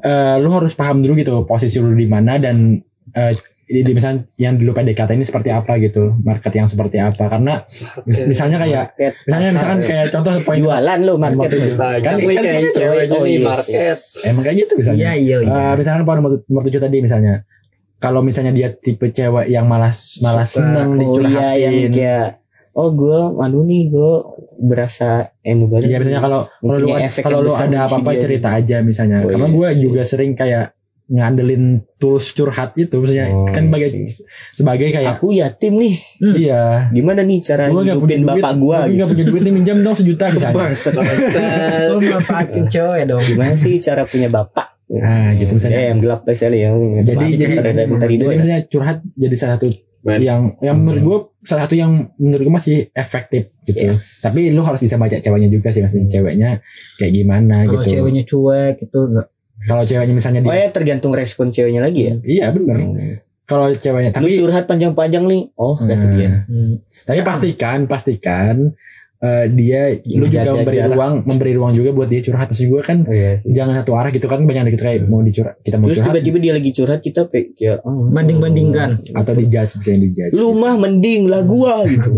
eh, 0.00 0.34
lu 0.38 0.48
harus 0.54 0.72
paham 0.72 1.02
dulu 1.02 1.12
gitu 1.16 1.32
posisi 1.42 1.76
lu 1.76 1.92
di 1.92 2.06
mana 2.06 2.38
dan 2.38 2.78
eh, 3.12 3.32
di, 3.66 3.84
di 3.84 3.92
misalnya 3.92 4.24
yang 4.38 4.56
dulu 4.56 4.72
PDKT 4.72 5.10
ini 5.12 5.26
seperti 5.26 5.50
apa 5.50 5.76
gitu, 5.76 6.16
market 6.22 6.52
yang 6.54 6.70
seperti 6.70 6.96
apa, 6.96 7.28
karena 7.28 7.66
mis- 8.06 8.24
misalnya 8.24 8.62
kayak 8.62 8.84
Market, 8.96 9.12
misalnya 9.26 9.50
misalkan 9.52 9.78
ya. 9.78 9.84
kayak 9.84 10.06
contoh 10.08 10.32
poin 10.40 10.58
jualan 10.62 10.98
lo 11.02 11.14
market 11.18 11.48
tujuh. 11.52 11.74
Nah, 11.76 11.98
kan 12.00 12.14
kan 12.16 12.42
oh, 13.12 13.26
yes, 13.26 13.44
market 13.44 13.98
emang 14.24 14.42
kayak 14.46 14.56
gitu 14.56 14.72
misalnya. 14.78 15.02
Iya 15.04 15.12
iya 15.18 15.36
iya. 15.44 15.52
Eh, 15.52 15.74
misalkan 15.76 16.02
poin 16.06 16.18
nomor 16.22 16.62
tujuh 16.64 16.80
tadi 16.80 16.96
misalnya 17.02 17.44
kalau 17.98 18.20
misalnya 18.20 18.50
dia 18.50 18.68
tipe 18.70 19.08
cewek 19.08 19.46
yang 19.46 19.66
malas 19.66 20.18
malas 20.18 20.48
Suka. 20.48 20.62
seneng 20.62 20.88
oh 20.96 21.18
iya 21.18 21.58
yang 21.58 21.74
dicurhatin 21.74 21.92
kayak 21.92 22.28
oh 22.72 22.88
gue 22.90 23.18
aduh 23.36 23.62
nih 23.62 23.82
gue 23.88 24.12
berasa 24.60 25.34
emu 25.40 25.66
banget 25.66 25.88
Iya 25.88 25.96
misalnya 25.98 26.20
kalau 26.20 26.40
kalau 26.62 26.76
lu 26.78 26.88
kalau 27.18 27.38
lu 27.40 27.50
ada 27.50 27.66
di 27.66 27.76
apa-apa 27.76 28.10
dia. 28.12 28.20
cerita 28.20 28.48
aja 28.52 28.76
misalnya. 28.80 29.22
Oh, 29.22 29.28
Karena 29.28 29.46
iya 29.46 29.54
gue 29.54 29.68
juga 29.80 30.02
sering 30.02 30.32
kayak 30.32 30.78
ngandelin 31.08 31.64
tools 31.96 32.30
curhat 32.30 32.76
itu 32.76 32.92
misalnya 33.00 33.32
Oh, 33.32 33.48
kan 33.48 33.66
sebagai 33.66 33.88
sih. 33.88 34.22
sebagai 34.52 34.92
kayak 34.92 35.16
aku 35.16 35.32
yatim 35.32 35.74
nih 35.74 35.94
iya 36.36 36.92
gimana 36.92 37.24
nih 37.24 37.40
cara 37.40 37.66
punya 37.66 37.96
hidupin 37.96 38.20
duit 38.20 38.28
bapak 38.36 38.52
gue 38.54 38.76
gue 38.84 38.96
gak 38.98 39.08
punya 39.08 39.24
duit 39.24 39.42
nih 39.42 39.54
minjam 39.56 39.76
dong 39.80 39.96
sejuta 39.96 40.24
misalnya 40.36 40.54
Bangsat. 40.60 40.92
Lu 41.88 41.98
manfaatin 41.98 42.64
cewek 42.68 43.02
dong. 43.08 43.24
gimana 43.24 43.56
sih 43.56 43.80
cara 43.80 44.04
punya 44.04 44.28
bapak 44.28 44.77
Nah, 44.88 45.36
gitu 45.36 45.52
misalnya. 45.52 45.78
ya, 45.78 45.88
yang 45.92 46.00
gelap 46.00 46.24
sekali 46.26 46.58
ya 46.58 46.70
jadi 47.02 47.26
jadi 47.30 47.54
tadi 47.60 47.92
jadi 47.92 48.14
dua 48.16 48.30
ya. 48.30 48.36
misalnya 48.36 48.60
curhat 48.64 48.98
jadi 49.12 49.36
salah 49.36 49.54
satu 49.56 49.68
Ben. 49.98 50.22
yang 50.22 50.56
yang 50.58 50.78
menurut 50.78 51.02
gue 51.02 51.18
salah 51.42 51.66
satu 51.66 51.74
yang 51.74 52.14
menurut 52.16 52.42
gue 52.42 52.54
masih 52.54 52.76
efektif 52.92 53.52
gitu 53.62 53.76
Yes. 53.76 54.22
tapi 54.22 54.48
lu 54.48 54.62
harus 54.62 54.78
bisa 54.78 54.94
baca 54.94 55.12
ceweknya 55.14 55.50
juga 55.50 55.68
sih 55.68 55.82
maksudnya 55.82 56.08
ceweknya 56.08 56.50
kayak 56.96 57.12
gimana 57.12 57.56
Kalau 57.62 57.82
gitu 57.82 57.88
ceweknya 57.92 58.22
cuek 58.24 58.76
itu 58.80 58.98
enggak. 59.04 59.26
kalau 59.60 59.82
ceweknya 59.84 60.14
misalnya 60.14 60.40
oh 60.40 60.48
dia 60.48 60.56
ya 60.56 60.68
tergantung 60.70 61.12
respon 61.12 61.50
ceweknya 61.50 61.82
lagi 61.82 62.00
ya 62.00 62.14
iya 62.22 62.46
bener 62.48 62.78
kalau 63.44 63.74
ceweknya 63.74 64.10
tapi 64.10 64.24
tapi 64.24 64.40
curhat 64.40 64.64
panjang-panjang 64.64 65.24
nih 65.26 65.42
oh 65.54 65.76
Hmm. 65.76 65.88
dia 66.14 66.30
Tapi 67.04 67.18
pastikan, 67.20 67.78
pastikan 67.84 68.72
eh, 69.18 69.44
dia 69.50 69.98
lu 70.14 70.26
juga 70.30 70.54
memberi 70.54 70.78
jarak. 70.78 70.94
ruang, 70.94 71.14
memberi 71.26 71.52
ruang 71.58 71.72
juga 71.74 71.90
buat 71.94 72.08
dia 72.10 72.20
curhat. 72.22 72.50
Maksud 72.54 72.66
gue 72.70 72.80
kan 72.86 72.98
oh, 73.06 73.14
iya 73.14 73.42
sih. 73.42 73.50
jangan 73.54 73.82
satu 73.82 73.92
arah 73.98 74.10
gitu 74.14 74.26
kan 74.30 74.46
banyak 74.46 74.74
gitu 74.74 74.84
kayak 74.84 75.10
mau 75.10 75.22
dicurhat, 75.22 75.58
kita 75.62 75.76
mau 75.78 75.90
terus 75.90 75.98
curhat 76.02 76.14
tiba-tiba 76.14 76.38
dia 76.38 76.52
lagi 76.54 76.70
curhat 76.74 77.00
kita 77.02 77.20
kayak 77.30 77.82
oh, 77.82 78.10
Banding-bandingkan. 78.14 78.90
atau 79.14 79.32
dijudge 79.34 79.72
bisa 79.82 79.90
dijudge. 79.98 80.32
lu 80.34 80.54
mah 80.54 80.74
mending 80.78 81.26
lah 81.26 81.42
gua 81.42 81.82
gitu 81.90 82.10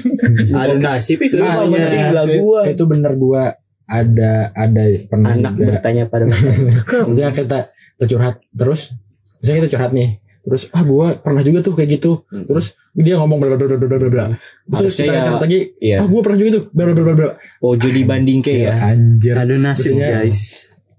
ada 0.60 0.74
nasib 0.76 1.20
itu 1.24 1.40
Lu 1.40 1.44
mah 1.44 1.66
mending 1.68 2.06
lah 2.12 2.24
gua 2.28 2.60
itu 2.68 2.84
bener 2.84 3.12
gua 3.16 3.56
ada 3.84 4.48
ada 4.56 4.82
pernah 5.08 5.36
anak 5.36 5.54
juga. 5.60 5.66
bertanya 5.76 6.08
pada 6.08 6.24
Misalnya 7.08 7.32
kita, 7.36 7.58
kita 8.00 8.06
curhat 8.08 8.36
terus, 8.56 8.96
misalnya 9.44 9.58
kita 9.64 9.70
curhat 9.76 9.92
nih, 9.92 10.23
terus 10.44 10.68
ah 10.70 10.80
gua 10.80 11.16
pernah 11.16 11.40
juga 11.40 11.58
tuh 11.60 11.72
kayak 11.72 11.90
gitu, 11.94 12.10
terus 12.28 12.76
dia 12.92 13.16
ngomong 13.16 13.40
bla 13.40 13.56
bla 13.56 13.64
bla 13.64 13.80
bla 13.80 13.96
bla 13.96 14.08
bla. 14.08 14.24
Terus 14.68 14.92
kita 14.94 15.10
ya- 15.10 15.36
lagi, 15.36 15.72
iya. 15.78 15.98
ah 15.98 16.06
gua 16.06 16.20
pernah 16.20 16.36
juga 16.36 16.50
tuh 16.54 16.64
bla 16.68 16.84
bla 16.86 16.94
bla 16.94 17.14
bla 17.14 17.28
oh 17.58 17.74
jadi 17.74 18.00
banding 18.04 18.40
kayak 18.40 18.60
ya 18.60 18.74
Anjir. 18.86 19.34
ada 19.34 19.54
nasib 19.54 19.96
Maksudnya- 19.96 20.12
guys 20.22 20.40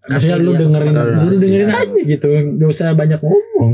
Maksudnya 0.06 0.38
lu 0.38 0.52
Kasih 0.52 0.58
dia 0.60 0.68
dengerin, 0.68 0.93
lu 1.24 1.34
dengerin 1.36 1.72
aja 1.72 2.00
gitu, 2.04 2.28
nggak 2.30 2.70
usah 2.70 2.93
banyak 2.93 3.20
ngomong. 3.20 3.74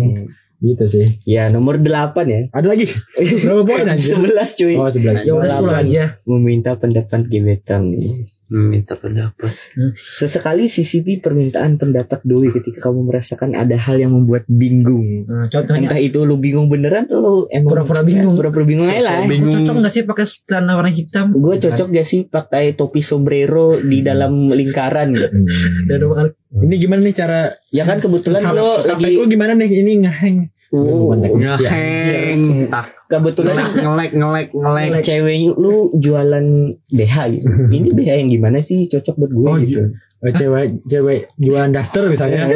Gitu 0.62 0.86
sih. 0.86 1.06
ya 1.26 1.50
nomor 1.50 1.76
8 1.76 1.90
ya 2.24 2.42
Ada 2.52 2.68
lagi? 2.70 2.86
Berapa 3.44 3.66
poin 3.66 3.84
anjir? 3.84 4.14
11 4.14 4.32
cuy 4.56 4.76
Oh, 4.78 4.88
11. 4.88 5.26
Ya 5.26 5.34
udah 5.34 5.50
sepuluh 5.50 5.74
aja. 5.74 6.04
meminta 6.24 6.78
pendapat 6.78 7.26
gebetan 7.26 7.92
nih 7.92 8.30
minta 8.52 8.99
pendapat 8.99 9.56
Sesekali 10.04 10.68
CCP 10.68 11.24
permintaan 11.24 11.80
pendapat 11.80 12.20
doi 12.28 12.52
ketika 12.52 12.91
kamu 12.91 13.08
merasakan 13.08 13.56
ada 13.56 13.80
hal 13.80 13.95
yang 13.95 14.12
membuat 14.12 14.43
bingung. 14.52 15.24
Nah, 15.24 15.47
contohnya 15.47 15.88
Entah 15.88 16.02
itu 16.04 16.28
lu 16.28 16.36
bingung 16.36 16.68
beneran 16.68 17.08
atau 17.08 17.24
lu 17.24 17.36
emang 17.47 17.72
Pura-pura 17.72 18.04
bingung. 18.04 18.36
Pura-pura 18.36 18.68
bingung 18.68 18.91
aja 18.91 19.24
lah. 19.24 19.24
Lu 19.24 19.56
cocok 19.56 19.76
nggak 19.80 19.93
sih 19.95 20.04
pakai 20.04 20.26
celana 20.28 20.76
warna 20.76 20.91
hitam? 20.91 21.32
Gue 21.32 21.56
cocok 21.64 21.88
gak 21.95 22.08
sih 22.08 22.28
pakai 22.28 22.76
topi 22.76 22.99
sombrero 22.99 23.80
di 23.80 24.04
dalam 24.04 24.52
lingkaran 24.52 25.16
gitu. 25.16 25.32
Hmm. 25.32 26.36
Ini 26.52 26.76
gimana 26.76 26.99
nih 27.08 27.16
cara 27.16 27.56
Ya 27.72 27.88
kan 27.88 28.04
kebetulan 28.04 28.43
lo 28.52 28.84
lagi 28.84 29.16
gimana 29.16 29.56
nih? 29.56 29.72
Ini 29.72 29.91
ngeheng. 30.04 30.51
Oh, 30.72 31.12
ngeheng 31.12 32.72
tak 32.72 32.96
kebetulan 33.06 33.76
ngelek 33.76 34.12
ngelek 34.16 34.48
ngelek 34.56 35.04
cewek 35.04 35.52
lu 35.52 35.92
jualan 36.00 36.46
BH 36.88 37.16
gitu. 37.36 37.48
Ini 37.76 37.88
BH 37.92 38.10
yang 38.18 38.30
gimana 38.32 38.58
sih 38.64 38.88
cocok 38.88 39.16
buat 39.20 39.32
gue 39.32 39.46
Oh, 39.46 39.56
gitu. 39.60 39.82
Eh, 40.22 40.32
Cewek 40.32 40.86
cewek 40.86 41.20
jualan 41.36 41.74
daster 41.74 42.08
misalnya. 42.08 42.46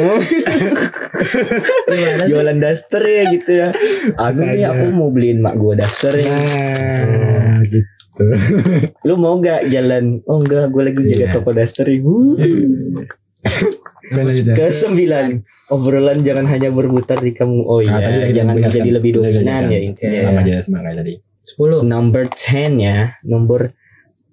jualan 2.30 2.56
daster 2.56 3.02
ya 3.02 3.22
gitu 3.28 3.50
ya. 3.52 3.68
Aku 4.14 4.40
nih 4.40 4.64
aku 4.64 4.84
mau 4.94 5.10
beliin 5.10 5.42
mak 5.42 5.58
gue 5.58 5.74
daster 5.74 6.14
ya. 6.14 6.30
Nah, 6.30 7.60
gitu. 7.66 7.84
Lu 9.06 9.18
mau 9.18 9.36
gak 9.38 9.68
jalan? 9.68 10.24
Oh 10.24 10.40
enggak, 10.40 10.70
gue 10.70 10.82
lagi 10.84 11.00
jaga 11.04 11.20
Iya. 11.20 11.28
toko 11.34 11.50
daster 11.52 11.84
ya. 11.84 12.00
Ke 14.52 14.66
sembilan 14.68 15.26
obrolan 15.68 16.20
jangan 16.20 16.46
hanya 16.46 16.68
berputar 16.68 17.18
di 17.18 17.30
kamu. 17.30 17.58
Oh 17.60 17.78
Nah, 17.78 17.86
iya, 17.92 17.96
tadi 18.00 18.18
kita 18.22 18.34
jangan 18.36 18.54
menjadi 18.56 18.78
kan. 18.84 18.94
lebih 18.94 19.10
dominan 19.14 19.62
ya 19.66 19.78
intinya. 19.80 20.18
Sama 20.20 20.32
ya. 20.32 20.44
aja 20.44 20.54
sama 20.60 20.78
kayak 20.80 20.96
tadi. 20.96 21.12
Sepuluh. 21.42 21.80
Number 21.80 22.22
10 22.28 22.76
ya, 22.76 22.98
nomor 23.22 23.70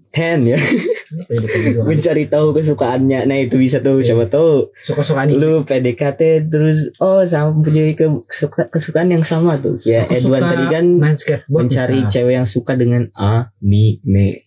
10 0.10 0.46
ya. 0.48 0.58
Mencari 1.80 2.26
tahu 2.26 2.54
kesukaannya. 2.54 3.20
Nah, 3.24 3.38
itu 3.40 3.56
bisa 3.56 3.80
tuh 3.80 4.00
siapa 4.00 4.26
tahu 4.28 4.74
Suka-suka 4.80 5.26
nih. 5.26 5.36
lu 5.36 5.62
PDKT 5.64 6.22
terus 6.48 6.94
oh 6.98 7.22
sama 7.22 7.54
punya 7.56 7.86
ke- 7.92 8.24
kesuka- 8.24 8.66
kesukaan 8.68 9.10
yang 9.10 9.22
sama 9.22 9.58
tuh. 9.58 9.78
Ya 9.82 10.04
Aku 10.04 10.18
Edwan 10.20 10.42
tadi 10.44 10.66
kan 10.68 10.86
main 10.96 11.16
skateboard 11.16 11.66
mencari 11.66 12.00
bisa. 12.00 12.10
cewek 12.12 12.34
yang 12.36 12.46
suka 12.46 12.74
dengan 12.74 13.10
anime. 13.14 14.42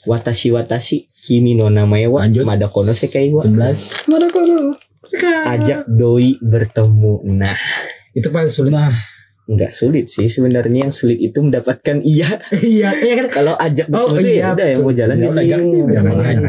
Watashi 0.00 0.48
watashi 0.48 1.08
kimi 1.20 1.52
no 1.52 1.68
namae 1.68 2.08
wa 2.08 2.24
Lanjut. 2.24 2.48
madakono 2.48 2.96
sekai 2.96 3.28
wa 3.32 3.44
11 3.44 4.06
ajak 5.46 5.80
doi 5.90 6.38
bertemu. 6.40 7.14
Nah, 7.26 7.58
Itu 8.12 8.30
paling 8.30 8.48
sulit. 8.48 8.72
nggak 9.50 9.74
sulit 9.74 10.06
sih 10.06 10.30
sebenarnya 10.30 10.86
yang 10.86 10.94
sulit 10.94 11.18
itu 11.18 11.42
mendapatkan 11.42 12.06
iya. 12.06 12.38
iya, 12.62 12.94
iya 12.94 13.14
kan. 13.18 13.26
Kalau 13.34 13.58
ajak 13.58 13.90
Oh, 13.90 14.06
bertemu 14.06 14.14
tuh 14.14 14.30
iya, 14.30 14.38
ya 14.38 14.48
udah 14.54 14.66
yang 14.70 14.80
mau 14.86 14.94
jalan 14.94 15.16
Ya 15.18 15.26
ajak 15.26 15.58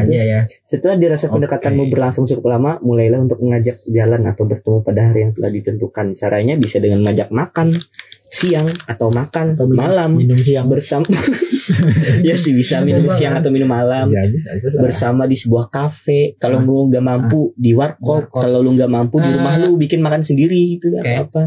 aja 0.06 0.20
ya. 0.22 0.40
Setelah 0.70 0.96
dirasa 1.02 1.26
Oke. 1.26 1.34
pendekatanmu 1.34 1.90
berlangsung 1.90 2.30
cukup 2.30 2.46
lama, 2.46 2.78
mulailah 2.78 3.18
untuk 3.18 3.42
mengajak 3.42 3.82
jalan 3.90 4.22
atau 4.22 4.46
bertemu 4.46 4.86
pada 4.86 5.00
hari 5.10 5.18
yang 5.26 5.32
telah 5.34 5.50
ditentukan. 5.50 6.06
Caranya 6.14 6.54
bisa 6.54 6.78
dengan 6.78 7.02
mengajak 7.02 7.34
makan 7.34 7.74
siang 8.32 8.64
atau 8.88 9.12
makan 9.12 9.52
Atau 9.52 9.68
minum- 9.68 9.76
malam 9.78 10.10
minum 10.16 10.40
siang. 10.40 10.64
bersama. 10.66 11.04
ya 12.24 12.34
sih 12.34 12.52
bisa 12.52 12.80
minum 12.80 13.04
siang 13.06 13.36
atau 13.36 13.52
minum 13.52 13.68
malam. 13.68 14.08
Ya 14.08 14.24
bisa 14.24 14.56
bersama 14.74 15.28
di 15.28 15.36
sebuah 15.36 15.68
kafe 15.68 16.34
kalau 16.36 16.58
lu 16.58 16.88
nggak 16.88 17.04
mampu 17.04 17.52
di 17.54 17.72
warkop 17.72 18.32
kalau 18.32 18.58
lu 18.58 18.72
nggak 18.72 18.88
mampu 18.88 19.20
di 19.20 19.28
rumah 19.30 19.52
Ah. 19.52 19.60
lu 19.60 19.76
bikin 19.76 20.00
makan 20.00 20.24
sendiri 20.24 20.56
itu 20.72 20.88
nggak 20.88 21.04
Oke. 21.04 21.12
apa-apa 21.18 21.42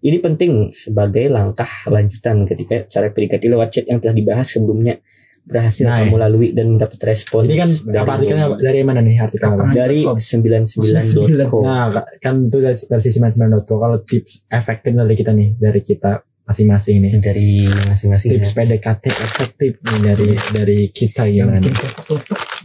ini 0.00 0.18
penting 0.18 0.52
sebagai 0.70 1.26
langkah 1.26 1.66
lanjutan 1.86 2.42
ketika 2.44 2.86
cara 2.86 3.06
PDKT 3.08 3.42
lewat 3.48 3.68
chat 3.70 3.84
yang 3.84 3.98
telah 3.98 4.14
dibahas 4.14 4.46
sebelumnya 4.46 4.98
berhasil 5.42 5.82
Nah, 5.82 5.98
kamu 6.00 6.16
lalui 6.16 6.48
dan 6.54 6.78
mendapat 6.78 7.02
respon 7.02 7.50
Ini 7.50 7.56
kan 7.58 7.70
dari, 7.82 7.98
apa 7.98 8.10
artikelnya 8.14 8.48
dari 8.56 8.80
mana 8.86 9.00
nih 9.02 9.16
artikelnya? 9.18 9.58
Kapan? 9.58 9.74
dari 9.74 9.98
99.com 10.06 11.62
Nah, 11.62 11.86
ka- 11.90 12.08
kan 12.18 12.34
itu 12.46 12.58
dari 12.58 12.76
versi 12.78 13.10
99.co. 13.10 13.74
Kalau 13.74 13.98
tips 14.00 14.32
efektif 14.48 14.92
dari 14.92 15.14
kita 15.14 15.32
nih, 15.34 15.48
dari 15.58 15.80
kita 15.80 16.12
masing-masing 16.42 16.96
nih. 17.00 17.12
dari 17.18 17.50
masing-masing 17.64 18.28
Tips 18.34 18.50
ya. 18.50 18.54
PDKT 18.58 19.04
efektif 19.08 19.72
nih 19.78 20.00
dari 20.04 20.28
dari 20.50 20.78
kita 20.90 21.22
gimana 21.24 21.58
nih? 21.58 21.74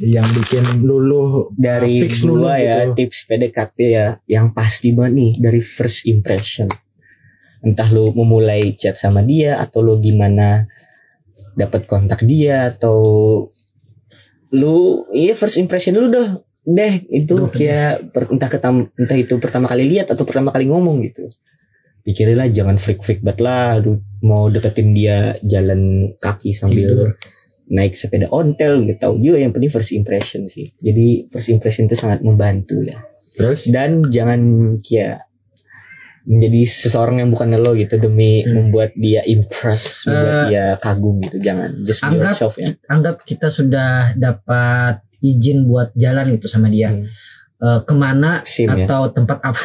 Yang 0.01 0.27
bikin 0.35 0.63
luluh 0.81 1.53
dari 1.53 2.01
fix 2.01 2.21
luluh 2.21 2.53
ya 2.53 2.85
gitu. 2.85 3.05
tips 3.05 3.25
PDKT 3.25 3.77
ya 3.85 4.07
yang 4.25 4.49
pasti 4.51 4.93
banget 4.93 5.13
nih 5.13 5.31
dari 5.39 5.61
first 5.61 6.05
impression 6.05 6.65
entah 7.57 7.89
lu 7.89 8.13
memulai 8.13 8.73
chat 8.73 8.97
sama 8.97 9.21
dia 9.21 9.57
atau 9.57 9.81
lu 9.81 9.97
gimana 9.97 10.69
dapat 11.57 11.89
kontak 11.89 12.23
dia 12.23 12.73
atau 12.73 12.99
lu 14.53 15.03
iya 15.11 15.35
first 15.35 15.59
impression 15.59 15.97
lu 15.99 16.07
dah 16.07 16.39
deh 16.67 16.93
itu 17.07 17.47
kayak 17.47 18.11
per- 18.11 18.27
entah 18.27 18.51
ketam, 18.51 18.91
entah 18.99 19.15
itu 19.15 19.39
pertama 19.39 19.71
kali 19.71 19.87
lihat 19.87 20.11
atau 20.11 20.27
pertama 20.27 20.51
kali 20.51 20.67
ngomong 20.67 20.99
gitu. 21.07 21.31
Pikirinlah 22.03 22.51
jangan 22.51 22.75
freak 22.75 23.03
freak 23.03 23.23
banget 23.23 23.39
lah 23.43 23.79
lu 23.79 24.03
mau 24.19 24.51
deketin 24.51 24.91
dia 24.91 25.39
jalan 25.43 26.11
kaki 26.19 26.51
sambil 26.51 27.15
naik 27.67 27.95
sepeda 27.99 28.31
ontel 28.31 28.83
nggak 28.83 29.03
tahu 29.03 29.19
juga 29.19 29.43
yang 29.43 29.51
penting 29.55 29.71
first 29.71 29.95
impression 29.95 30.51
sih. 30.51 30.75
Jadi 30.79 31.31
first 31.31 31.51
impression 31.51 31.87
itu 31.87 31.95
sangat 31.95 32.19
membantu 32.23 32.83
ya. 32.83 32.99
Terus? 33.35 33.67
Dan 33.71 34.11
jangan 34.11 34.41
kayak 34.83 35.26
menjadi 36.27 36.61
seseorang 36.61 37.17
yang 37.17 37.31
bukan 37.31 37.55
lo 37.55 37.71
gitu 37.71 37.95
demi 37.95 38.43
Hmm. 38.43 38.67
membuat 38.67 38.91
dia 38.93 39.23
impress, 39.23 40.03
membuat 40.05 40.27
Eh, 40.27 40.45
dia 40.49 40.65
kagum 40.75 41.15
gitu. 41.19 41.39
Jangan 41.39 41.69
just 41.81 41.99
be 41.99 42.07
anggap- 42.09 42.27
yourself 42.29 42.53
ya. 42.55 42.75
Anggap 42.85 43.23
kita 43.23 43.47
sudah 43.47 43.89
dapat 44.13 44.99
izin 45.19 45.63
buat 45.63 45.95
jalan 45.95 46.29
gitu 46.29 46.45
sama 46.45 46.67
dia. 46.67 46.91
Hmm. 46.91 47.07
Eh, 47.57 47.79
ke 47.81 47.93
mana 47.95 48.43
Sim 48.43 48.69
ya. 48.69 48.85
atau 48.85 49.09
tempat 49.09 49.39
apa? 49.41 49.55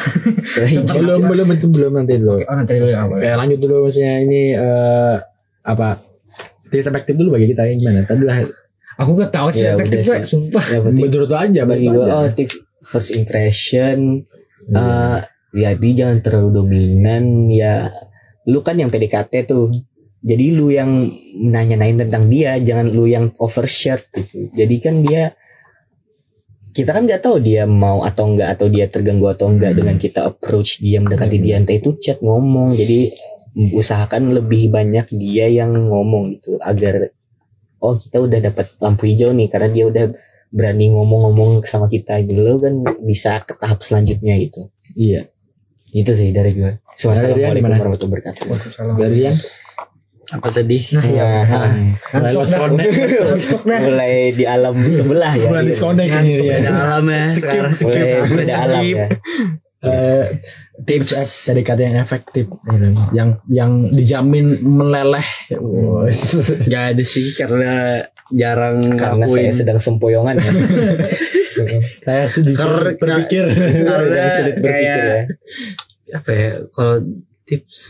Tempat- 0.55 0.97
belum 0.97 1.21
belum 1.27 1.47
itu 1.51 1.67
belum 1.67 1.91
nanti 1.93 2.15
dulu. 2.15 2.41
Oh 2.41 2.55
nanti 2.55 2.73
dulu 2.73 2.89
apa? 2.89 3.15
Kayak 3.19 3.37
lanjut 3.37 3.59
dulu 3.59 3.75
maksudnya 3.83 4.13
ini 4.17 4.41
eh 4.51 5.15
apa? 5.61 5.89
Tips 6.65 6.87
efektif 6.87 7.13
dulu 7.13 7.29
bagi 7.33 7.47
kita 7.47 7.63
yang 7.65 7.77
gimana? 7.77 8.01
Tadi 8.03 8.23
lah 8.23 8.37
Aku 8.95 9.13
gak 9.15 9.29
tahu 9.29 9.49
sih 9.51 9.61
Ya, 9.63 9.73
udah 9.73 9.89
gue, 9.89 10.17
sumpah. 10.23 10.61
penting 10.63 11.01
menurut 11.03 11.29
aja 11.29 11.61
bagi 11.63 11.85
gue 11.87 11.97
oh 11.99 12.29
tips 12.29 12.55
first 12.81 13.09
impression 13.11 14.21
Iya. 14.63 14.77
eh 14.79 15.19
jadi 15.53 15.89
jangan 15.93 16.17
terlalu 16.25 16.49
dominan 16.65 17.45
ya. 17.47 17.93
Lu 18.49 18.65
kan 18.65 18.81
yang 18.81 18.89
PDKT 18.89 19.45
tuh. 19.45 19.69
Jadi 20.23 20.55
lu 20.55 20.71
yang 20.71 21.11
nanya-nain 21.35 21.99
tentang 21.99 22.31
dia 22.31 22.55
jangan 22.57 22.89
lu 22.89 23.05
yang 23.05 23.35
overshare 23.37 24.01
gitu. 24.17 24.49
Jadi 24.55 24.75
kan 24.81 25.03
dia 25.05 25.35
kita 26.73 26.89
kan 26.89 27.05
nggak 27.05 27.21
tahu 27.21 27.37
dia 27.37 27.69
mau 27.69 28.01
atau 28.01 28.33
enggak 28.33 28.57
atau 28.57 28.65
dia 28.65 28.89
terganggu 28.89 29.29
atau 29.29 29.51
enggak 29.51 29.77
Hmm. 29.77 29.79
dengan 29.83 29.95
kita 30.01 30.25
approach 30.33 30.81
dia 30.81 30.97
mendekati 31.03 31.37
dia. 31.37 31.61
Entah 31.61 31.77
itu 31.77 31.99
chat 32.01 32.17
ngomong. 32.23 32.73
Jadi 32.73 33.13
usahakan 33.53 34.33
lebih 34.33 34.73
banyak 34.73 35.13
dia 35.13 35.45
yang 35.51 35.75
ngomong 35.75 36.39
gitu 36.39 36.57
agar 36.57 37.13
oh 37.77 37.99
kita 37.99 38.17
udah 38.17 38.39
dapat 38.41 38.73
lampu 38.81 39.05
hijau 39.11 39.29
nih 39.35 39.51
karena 39.53 39.69
dia 39.69 39.85
udah 39.85 40.05
berani 40.49 40.89
ngomong-ngomong 40.95 41.61
sama 41.67 41.91
kita 41.91 42.23
gitu. 42.25 42.41
Lo 42.41 42.57
kan 42.57 42.81
bisa 43.03 43.43
ke 43.45 43.53
tahap 43.59 43.83
selanjutnya 43.85 44.39
gitu. 44.41 44.71
Iya. 44.97 45.32
Itu 45.95 46.11
sih 46.11 46.29
dari 46.29 46.51
gue 46.51 46.81
gimana? 47.55 47.77
warahmatullahi 47.77 48.21
wabarakatuh 48.25 48.97
Dari 48.97 49.19
yang 49.23 49.37
apa 50.25 50.47
tadi 50.49 50.77
Nah, 50.89 52.31
lost 52.31 52.51
dah. 52.51 52.63
connect. 52.63 52.89
Ngantuk 52.89 53.61
dah. 53.61 53.79
mulai 53.83 54.13
di 54.31 54.43
alam 54.43 54.75
sebelah 54.81 55.33
ya 55.35 55.45
Mulai 55.45 55.63
disconnect 55.67 56.09
ini 56.15 56.31
dia. 56.39 56.57
alam 56.63 57.05
ya 57.05 57.23
sekarang. 57.31 57.71
mulai 57.75 58.01
beda 58.25 58.53
alam 58.57 58.83
ya 58.83 59.07
Eh, 59.83 60.39
tips 60.79 61.11
PDKT 61.43 61.79
yang 61.83 61.99
efektif 61.99 62.47
yang 63.11 63.29
yang 63.45 63.71
dijamin 63.91 64.63
meleleh. 64.63 65.27
Gak 66.63 66.83
ada 66.95 67.03
sih 67.03 67.35
karena 67.35 67.99
jarang 68.31 68.95
karena 68.95 69.27
ngelakuin. 69.27 69.43
saya 69.43 69.51
sedang 69.53 69.77
sempoyongan 69.77 70.39
ya 70.39 70.51
saya 72.03 72.25
sedih 72.25 72.53
Karena- 72.53 72.93
berpikir 72.93 73.43
Sedang 73.49 74.29
sulit 74.29 74.55
berpikir 74.55 75.01
ya 75.01 75.07
kayak 75.09 75.21
apa 76.13 76.31
ya 76.31 76.49
kalau 76.69 76.95
tips 77.43 77.81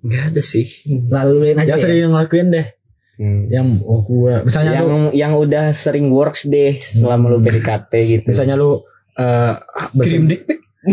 nggak 0.00 0.22
ada 0.28 0.42
sih 0.42 0.66
Laluin 1.06 1.56
aja. 1.56 1.64
ya 1.64 1.72
ya. 1.72 1.76
sering 1.78 2.08
ngelakuin 2.08 2.48
deh 2.50 2.66
Hmm. 3.14 3.46
yang 3.46 3.76
oh 3.82 4.00
gua 4.00 4.40
misalnya 4.40 4.72
yang 4.74 4.86
lu 4.86 4.98
yang 5.12 5.32
udah 5.34 5.70
sering 5.70 6.08
works 6.08 6.42
deh 6.42 6.80
selama 6.80 7.28
lu 7.28 7.36
Hmm. 7.36 7.46
PDKT 7.46 7.92
gitu 8.08 8.26
misalnya 8.26 8.56
lu 8.56 8.80
eh 9.12 9.54
kirim 9.94 10.24
dik 10.24 10.48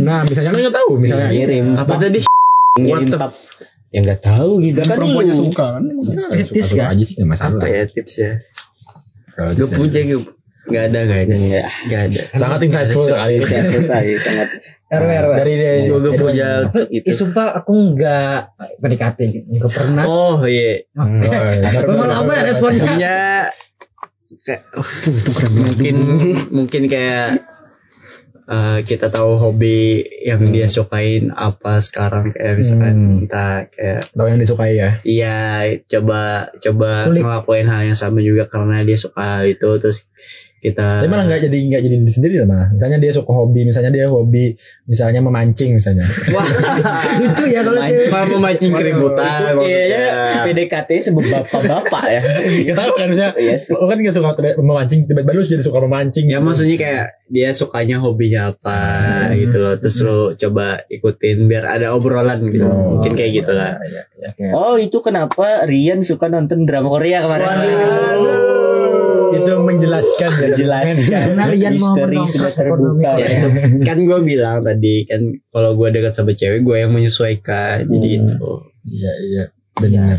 nah 0.00 0.26
misalnya 0.26 0.50
kan 0.50 0.58
nggak 0.60 0.74
tahu 0.74 0.98
misalnya 0.98 1.30
Ngirim. 1.30 1.78
apa 1.78 1.94
tadi 1.96 2.26
ngirim 2.74 3.06
tap 3.08 3.38
ya 3.88 4.02
nggak 4.02 4.18
tahu 4.20 4.58
gitu 4.60 4.82
kan 4.82 4.98
perempuannya 4.98 5.30
lu. 5.30 5.46
suka 5.46 5.64
kan 5.70 5.82
Fetis 6.34 6.64
suka 6.68 6.82
kan? 6.82 6.90
aja 6.90 7.04
sih 7.06 7.14
nggak 7.16 7.30
masalah 7.30 7.54
apa 7.54 7.66
ya 7.66 7.82
Kalau 9.30 9.50
gue 9.54 9.62
tipsnya. 9.62 9.78
punya 9.78 10.00
gue 10.02 10.20
nggak 10.70 10.84
ada 10.86 10.98
nggak 11.02 11.20
ada 11.20 11.34
Enggak. 11.36 11.66
nggak 11.84 12.00
ada 12.06 12.20
sangat 12.34 12.58
insightful 12.62 13.04
sekali 13.04 13.32
Ini 13.34 13.44
saya 13.44 13.62
selesai 13.66 14.04
sangat 14.20 14.48
RW, 14.90 15.10
RW. 15.12 15.32
dari 15.36 15.54
dari 15.54 15.80
Edwan. 15.86 16.14
punya 16.14 16.48
itu. 16.66 16.80
ih, 17.00 17.12
sumpah 17.12 17.46
aku 17.54 17.72
nggak 17.90 18.36
PDKT 18.76 19.18
gitu. 19.28 19.46
Nggak 19.52 19.70
pernah. 19.72 20.02
oh 20.04 20.38
iya 20.42 20.82
Hmm. 20.92 21.20
Oh, 21.20 21.30
iya. 21.52 21.70
Gimana 21.80 22.14
apa 22.18 22.30
ya 22.32 22.42
responnya? 22.44 23.18
kayak 24.40 24.62
mungkin 25.52 25.96
mungkin 26.50 26.82
kayak 26.86 27.28
eh, 28.46 28.78
kita 28.80 29.06
tahu 29.08 29.36
hobi 29.36 30.00
yang 30.20 30.42
dia 30.48 30.66
sukain 30.66 31.30
apa 31.30 31.78
sekarang 31.78 32.30
kayak 32.30 32.54
misalkan 32.56 32.94
Hmm. 32.94 33.20
entah 33.20 33.66
kayak 33.66 34.06
tahu 34.08 34.26
yang 34.26 34.38
disukai 34.38 34.74
ya 34.74 34.90
iya 35.02 35.38
coba 35.84 36.22
coba 36.56 37.06
Kulik. 37.06 37.20
ngelakuin 37.20 37.66
hal 37.66 37.82
yang 37.84 37.94
sama 37.96 38.18
juga 38.20 38.46
karena 38.46 38.82
dia 38.82 38.96
suka 38.96 39.44
itu 39.44 39.70
terus 39.76 40.06
kita 40.60 41.00
Tapi 41.00 41.08
malah 41.08 41.24
nggak 41.24 41.40
jadi 41.42 41.58
nggak 41.66 41.82
jadi 41.82 41.94
diri 41.96 42.12
sendiri 42.12 42.34
lah 42.36 42.46
malah. 42.46 42.68
Misalnya 42.70 42.98
dia 42.98 43.10
suka 43.10 43.32
hobi, 43.32 43.64
misalnya 43.64 43.90
dia 43.90 44.06
hobi, 44.06 44.54
misalnya 44.84 45.18
memancing 45.18 45.74
misalnya. 45.74 46.04
wah 46.36 46.44
Lucu 47.16 47.44
ya 47.46 47.60
kalau 47.60 47.80
cewek. 47.80 48.04
cuma 48.04 48.20
memancing 48.28 48.70
keributan 48.70 49.40
kayaknya 49.56 49.56
maksudnya 49.56 50.04
PDKT 50.42 50.90
sebut 51.02 51.24
bapak-bapak 51.26 52.04
ya 52.06 52.20
Gak 52.62 52.76
tahu 52.76 52.90
kan 52.94 53.06
misalnya, 53.08 53.32
Yes. 53.36 53.62
lo 53.68 53.84
kan 53.84 53.96
nggak 53.96 54.12
suka 54.12 54.30
memancing, 54.56 55.00
tiba-tiba 55.04 55.32
lu 55.32 55.42
jadi 55.42 55.62
suka 55.62 55.78
memancing. 55.80 56.24
ya 56.26 56.38
maksudnya 56.38 56.76
kayak 56.76 57.06
dia 57.26 57.50
sukanya 57.50 57.96
hobinya 57.98 58.50
apa 58.50 58.78
Hmm. 59.26 59.38
gitu 59.38 59.56
loh 59.58 59.74
terus 59.76 59.96
lo 60.00 60.18
coba 60.34 60.84
ikutin 60.86 61.46
biar 61.46 61.64
ada 61.64 61.90
obrolan 61.90 62.42
gitu 62.44 62.62
Oh, 62.62 62.98
mungkin 62.98 63.14
kayak 63.14 63.32
gitulah 63.38 63.80
Ya, 63.80 64.02
ya, 64.18 64.30
ya. 64.36 64.50
oh 64.52 64.76
itu 64.76 64.98
kenapa 64.98 65.64
Rian 65.64 66.00
suka 66.00 66.26
nonton 66.26 66.64
drama 66.64 66.90
Korea 66.90 67.22
kemarin 67.22 67.48
Itu 69.40 69.52
menjelaskan 69.58 70.30
ya. 70.32 70.48
Jelaskan 70.52 71.22
Karena 71.28 71.44
Rian 71.46 71.72
mau 71.72 71.76
misteri 71.76 72.18
sudah 72.24 72.52
terbuka 72.52 73.10
ya 73.12 73.18
ya. 73.18 73.28
itu 73.30 73.48
kan 73.82 73.98
gue 74.00 74.18
bilang 74.20 74.56
tadi 74.60 74.94
kan 75.04 75.20
kalau 75.48 75.74
gue 75.74 75.88
dekat 75.90 76.12
sama 76.12 76.32
cewek 76.32 76.60
gue 76.60 76.76
yang 76.78 76.90
menyesuaikan 76.90 77.84
jadi 77.84 78.08
Hmm. 78.10 78.20
itu 78.22 78.48
Iya, 78.82 79.12
iya. 79.22 79.44
Benar. 79.74 80.18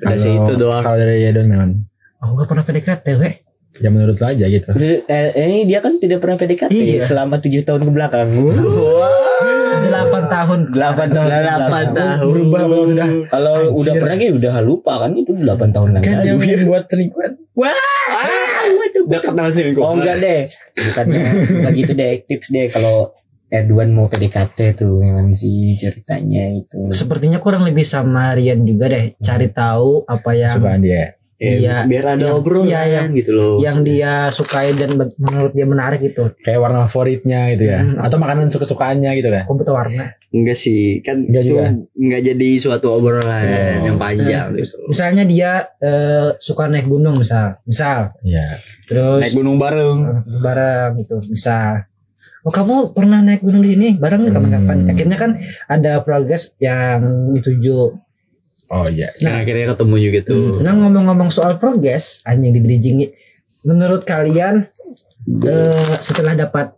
udah 0.00 0.18
sih 0.18 0.32
itu 0.32 0.52
doang 0.56 0.80
Kalau 0.80 0.98
dari 0.98 1.22
Yadon 1.22 1.46
memang. 1.46 1.70
Aku 2.18 2.34
nggak 2.34 2.48
pernah 2.48 2.64
PDKT, 2.64 3.06
weh. 3.16 3.34
Ya 3.74 3.88
menurut 3.88 4.14
lo 4.14 4.26
aja 4.26 4.44
gitu. 4.44 4.68
Eh, 4.76 5.32
ini 5.34 5.64
dia 5.64 5.80
kan 5.80 5.96
tidak 5.96 6.20
pernah 6.20 6.36
PDKT 6.36 6.70
Iya. 6.70 7.02
selama 7.02 7.38
tujuh 7.38 7.62
tahun 7.62 7.82
ke 7.82 7.90
belakang. 7.90 8.28
Delapan 9.82 10.22
tahun. 10.26 10.60
8 10.70 11.08
tahun. 11.08 11.26
8 11.26 11.86
tahun. 11.92 12.28
Berubah 12.28 12.60
banget 12.62 12.88
udah. 12.92 13.08
Kalau 13.28 13.54
udah 13.74 13.92
pernah 13.96 14.16
kayak 14.16 14.34
udah 14.36 14.52
lupa 14.60 14.92
kan 15.00 15.10
itu 15.14 15.32
8 15.32 15.48
tahun 15.72 15.88
yang 15.90 16.02
Kan 16.02 16.16
yang 16.22 16.38
lalu. 17.56 18.38
buat 18.72 18.90
selingkuhan. 18.92 19.10
Dekat 19.12 19.32
dengan 19.34 19.52
sini 19.52 19.70
Oh 19.80 19.94
enggak 19.96 20.16
deh. 20.22 20.40
Bukannya 20.78 21.22
enggak 21.48 21.72
gitu 21.76 21.92
deh. 21.92 22.12
Tips 22.24 22.48
deh 22.52 22.66
kalau 22.72 23.12
Edwan 23.52 23.92
mau 23.92 24.08
PDKT 24.08 24.80
tuh 24.80 25.04
gimana 25.04 25.28
sih 25.36 25.76
ceritanya 25.76 26.56
itu. 26.56 26.88
Sepertinya 26.88 27.36
kurang 27.36 27.68
lebih 27.68 27.84
sama 27.84 28.32
Rian 28.32 28.64
juga 28.64 28.88
deh. 28.88 29.12
Cari 29.20 29.52
tahu 29.52 30.08
apa 30.08 30.30
yang 30.32 30.56
Sukaan 30.56 30.80
dia. 30.80 31.20
Iya. 31.42 31.76
biar 31.84 32.04
ada 32.08 32.22
Yang- 32.22 32.38
obrolan 32.38 32.70
iya, 32.70 32.82
yang- 33.02 33.10
gitu 33.12 33.32
loh. 33.32 33.54
yang 33.58 33.82
dia 33.82 34.30
sukai 34.30 34.70
dan 34.72 34.94
menurut 34.94 35.50
dia 35.50 35.66
menarik 35.66 35.98
gitu. 36.00 36.30
Kayak 36.38 36.60
warna 36.60 36.86
favoritnya 36.86 37.50
gitu 37.50 37.66
ya. 37.66 37.82
Hmm. 37.82 37.98
Atau 37.98 38.16
makanan 38.16 38.48
suka-sukaannya 38.48 39.10
gitu 39.16 39.28
kan. 39.28 39.44
Komputer 39.44 39.74
warna. 39.74 40.14
enggak 40.30 40.56
sih, 40.56 41.02
kan 41.02 41.28
Enggak 41.28 41.42
itu 41.42 41.50
juga. 41.52 41.64
enggak 41.92 42.22
jadi 42.24 42.50
suatu 42.56 42.86
obrolan 42.88 43.44
Oh. 43.44 43.84
yang 43.84 43.98
panjang 43.98 44.54
gitu. 44.54 44.86
Misalnya 44.86 45.24
dia 45.24 45.50
eh, 45.76 46.38
suka 46.38 46.66
naik 46.66 46.86
gunung 46.86 47.18
misal, 47.18 47.58
misal. 47.62 48.14
Iya. 48.22 48.62
Terus 48.86 49.20
Naik 49.20 49.34
gunung 49.34 49.58
bareng. 49.58 49.98
eh, 50.00 50.40
bareng 50.40 50.90
gitu, 50.96 51.20
misal. 51.26 51.84
Oh 52.42 52.50
kamu 52.50 52.90
pernah 52.90 53.18
naik 53.18 53.38
gunung 53.40 53.60
di 53.60 53.74
sini 53.74 53.88
bareng 53.94 54.24
Hmm. 54.24 54.32
kapan-kapan? 54.32 54.76
Akhirnya 54.88 55.16
kan 55.16 55.30
ada 55.66 55.92
progres 56.00 56.54
yang 56.56 57.02
dituju. 57.34 57.98
Oh 58.72 58.88
iya. 58.88 59.12
Nah, 59.20 59.44
akhirnya 59.44 59.76
ketemu 59.76 59.96
juga 60.00 60.18
tuh. 60.24 60.64
Nah 60.64 60.72
ngomong-ngomong 60.72 61.28
soal 61.28 61.60
progres, 61.60 62.24
anjing 62.24 62.56
di 62.56 62.60
bridging 62.64 62.98
menurut 63.68 64.08
kalian 64.08 64.72
eh, 65.44 65.92
setelah 66.00 66.32
dapat 66.32 66.72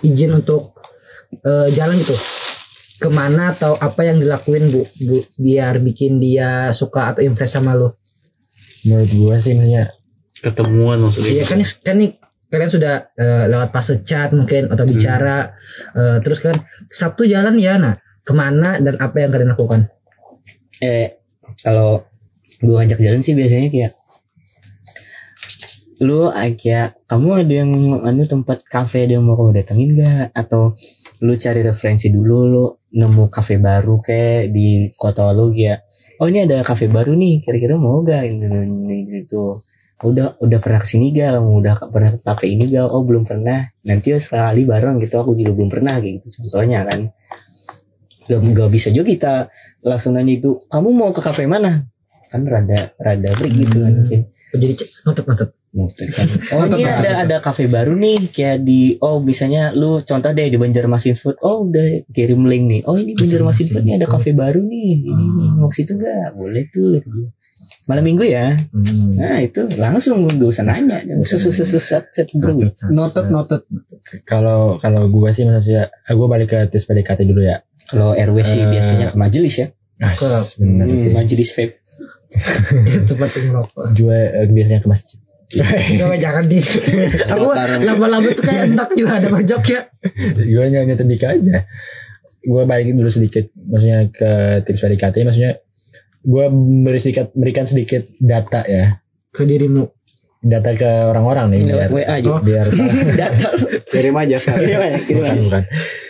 izin 0.00 0.32
untuk 0.32 0.80
eh, 1.44 1.68
jalan 1.76 2.00
gitu, 2.00 2.16
ke 3.04 3.08
mana 3.12 3.52
atau 3.52 3.76
apa 3.76 4.08
yang 4.08 4.16
dilakuin 4.16 4.72
bu, 4.72 4.88
bu 5.04 5.28
biar 5.36 5.76
bikin 5.84 6.24
dia 6.24 6.72
suka 6.72 7.12
atau 7.12 7.20
impress 7.20 7.52
sama 7.52 7.76
lo? 7.76 8.00
Menurut 8.88 9.10
gua 9.20 9.36
sih 9.36 9.52
maksudnya 9.52 9.92
Ketemuan 10.40 11.04
maksudnya. 11.04 11.36
Iya 11.36 11.44
kan 11.44 11.60
kan 11.84 11.96
nih 12.00 12.10
kalian 12.48 12.72
sudah 12.72 12.94
eh, 13.12 13.44
lewat 13.52 13.76
fase 13.76 14.00
chat 14.08 14.32
mungkin 14.32 14.72
atau 14.72 14.88
bicara, 14.88 15.52
eh, 15.92 16.16
terus 16.24 16.40
kan 16.40 16.64
Sabtu 16.88 17.28
jalan 17.28 17.60
ya, 17.60 17.76
nah 17.76 18.00
ke 18.24 18.32
mana 18.32 18.80
dan 18.80 18.96
apa 18.96 19.20
yang 19.20 19.36
kalian 19.36 19.52
lakukan? 19.52 19.92
eh 20.80 21.15
kalau 21.62 22.06
gue 22.62 22.74
ngajak 22.74 23.00
jalan 23.02 23.20
sih 23.20 23.34
biasanya 23.34 23.68
kayak 23.68 23.92
lu 25.96 26.28
ah, 26.28 26.44
kayak 26.52 27.00
kamu 27.08 27.28
ada 27.40 27.54
yang 27.64 27.70
anu 28.04 28.28
tempat 28.28 28.68
kafe 28.68 29.08
ada 29.08 29.16
yang 29.16 29.24
mau 29.24 29.40
kamu 29.40 29.64
datengin 29.64 29.90
gak 29.96 30.28
atau 30.36 30.76
lu 31.24 31.32
cari 31.40 31.64
referensi 31.64 32.12
dulu 32.12 32.38
lu 32.44 32.64
nemu 32.92 33.32
kafe 33.32 33.56
baru 33.56 34.04
kayak 34.04 34.52
di 34.52 34.92
kota 34.92 35.32
lu 35.32 35.56
kayak 35.56 35.88
oh 36.20 36.28
ini 36.28 36.44
ada 36.44 36.60
kafe 36.60 36.92
baru 36.92 37.16
nih 37.16 37.40
kira-kira 37.44 37.80
mau 37.80 38.04
gak 38.04 38.28
gitu, 38.28 38.46
gitu. 39.08 39.44
Udah 40.04 40.36
udah 40.44 40.58
pernah 40.60 40.80
ke 40.84 40.88
sini 40.92 41.16
gak 41.16 41.40
udah 41.40 41.74
pernah 41.88 42.10
ke 42.16 42.20
kafe 42.20 42.52
ini 42.52 42.68
gak 42.68 42.84
oh 42.92 43.00
belum 43.00 43.24
pernah. 43.24 43.64
Nanti 43.88 44.12
ya 44.12 44.20
sekali 44.20 44.68
bareng 44.68 45.00
gitu 45.00 45.16
aku 45.16 45.32
juga 45.32 45.56
belum 45.56 45.70
pernah 45.72 45.96
gitu 46.04 46.28
contohnya 46.28 46.84
kan 46.84 47.08
gak, 48.26 48.40
gak 48.42 48.70
bisa 48.70 48.88
juga 48.90 49.06
kita 49.08 49.34
langsung 49.86 50.18
nanya 50.18 50.38
itu 50.38 50.66
kamu 50.70 50.88
mau 50.92 51.10
ke 51.14 51.22
kafe 51.22 51.46
mana? 51.46 51.86
Kan 52.30 52.46
rada 52.46 52.92
rada 52.98 53.30
break 53.38 53.52
gitu 53.54 53.78
kan 53.82 53.92
mungkin. 54.02 54.20
Oh, 54.54 54.58
Jadi 54.62 54.72
cek 54.78 54.88
notut-notut. 55.06 55.50
Mungkin 55.76 56.08
kan. 56.08 56.26
oh 56.56 56.64
ini 56.72 56.88
ada 56.88 57.10
ada 57.28 57.36
kafe 57.44 57.68
baru 57.68 57.92
nih 57.92 58.32
kayak 58.32 58.64
di 58.64 58.96
oh 59.02 59.20
bisanya 59.20 59.76
lu 59.76 60.00
contoh 60.00 60.30
deh 60.32 60.48
di 60.48 60.56
Banjarmasin 60.56 61.18
Food. 61.18 61.36
Oh 61.44 61.68
udah 61.68 62.06
kirim 62.14 62.48
link 62.48 62.64
nih. 62.64 62.80
Oh 62.88 62.96
ini 62.96 63.12
Banjarmasin 63.12 63.68
Food 63.68 63.84
nih 63.84 64.00
ada 64.00 64.08
kafe 64.08 64.32
baru 64.32 64.62
nih. 64.64 65.04
Ini 65.04 65.24
nih, 65.36 65.48
mau 65.60 65.68
ke 65.68 65.76
situ 65.76 65.98
gak 66.00 66.32
boleh 66.32 66.64
tuh 66.72 67.04
malam 67.86 68.02
minggu 68.02 68.26
ya? 68.26 68.58
Hmm. 68.74 69.14
nah 69.14 69.38
itu 69.38 69.70
langsung 69.78 70.26
gak 70.26 70.48
usah 70.50 70.64
nanya. 70.66 71.02
Susu 71.22 71.54
susu 71.54 71.78
set 71.78 72.10
set 72.10 72.32
bro. 72.34 72.56
Noted, 72.90 73.30
noted. 73.30 73.62
kalau 74.26 74.80
kalau 74.82 75.06
gua 75.12 75.30
sih 75.30 75.46
maksudnya 75.46 75.92
gua 76.14 76.26
balik 76.26 76.50
ke 76.50 76.58
tes 76.72 76.82
PDKT 76.82 77.28
dulu 77.28 77.44
ya. 77.46 77.62
Kalau 77.86 78.12
RW 78.12 78.36
sih 78.40 78.58
Eh, 78.58 78.68
biasanya 78.68 79.06
ke 79.08 79.16
majelis 79.16 79.54
ya 79.56 79.66
Ah, 79.96 80.12
Kalau- 80.12 80.44
bener 80.56 80.86
Hmm, 80.86 80.98
sih. 80.98 81.08
majelis 81.08 81.50
vape 81.50 81.80
tempat 83.08 83.28
merokok. 83.40 83.84
Gua 83.94 84.18
eh, 84.36 84.46
biasanya 84.46 84.80
ke 84.80 84.88
masjid. 84.88 85.18
Gak 85.96 86.18
jangan 86.18 86.44
di. 86.44 86.58
Aku 87.32 87.46
lama-lama 87.80 88.28
tuh 88.28 88.42
kayak 88.42 88.62
entak 88.68 88.90
juga 88.92 89.16
ada 89.16 89.30
bang 89.30 89.46
ya. 89.62 89.80
gue 90.36 90.60
hanya 90.60 90.80
nyetik 90.84 91.22
aja 91.22 91.64
gue 92.40 92.62
balik 92.62 92.92
dulu 92.92 93.06
sedikit 93.08 93.50
maksudnya 93.56 94.06
ke 94.08 94.30
tips 94.62 94.78
PDKT 94.80 95.16
maksudnya 95.22 95.58
gue 96.20 96.44
beri 96.80 96.98
sedikit 96.98 97.30
berikan 97.32 97.64
sedikit 97.64 98.06
data 98.16 98.62
ya 98.62 98.98
Ke 99.30 99.42
dirimu. 99.42 99.86
data 100.38 100.70
ke 100.72 100.86
orang-orang 101.06 101.50
nih 101.50 101.60
biar 101.64 101.90
WA 101.90 102.04
aja 102.12 102.32
biar 102.38 102.66
data 103.12 103.48
Kirim 103.88 104.14
aja 104.14 104.36
kan. 104.36 104.56
kirim 104.56 104.78
aja 104.80 104.98
kirim 105.00 105.16
bukan, 105.16 105.30
aja 105.32 105.42
bukan. 105.42 105.62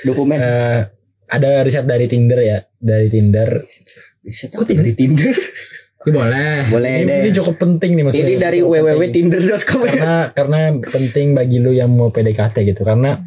dokumen 0.03 0.39
Eh, 0.39 0.81
ada 1.27 1.62
riset 1.66 1.87
dari 1.87 2.07
Tinder 2.07 2.41
ya 2.43 2.59
dari 2.79 3.11
Tinder. 3.11 3.62
Bisa 4.22 4.51
tahu 4.51 4.66
di 4.66 4.95
Tinder? 4.95 5.35
Ya, 6.07 6.14
boleh. 6.14 6.70
boleh 6.70 6.93
ini, 7.03 7.11
deh. 7.11 7.18
ini 7.27 7.31
cukup 7.35 7.59
penting 7.59 7.99
nih 7.99 8.05
maksudnya. 8.07 8.31
Ini 8.31 8.35
dari 8.39 8.59
www.tinder.com 8.62 9.81
ya. 9.83 9.91
karena 9.91 10.14
karena 10.31 10.59
penting 10.79 11.35
bagi 11.35 11.59
lu 11.59 11.74
yang 11.74 11.91
mau 11.99 12.14
PDKT 12.14 12.62
gitu. 12.62 12.87
Karena 12.87 13.18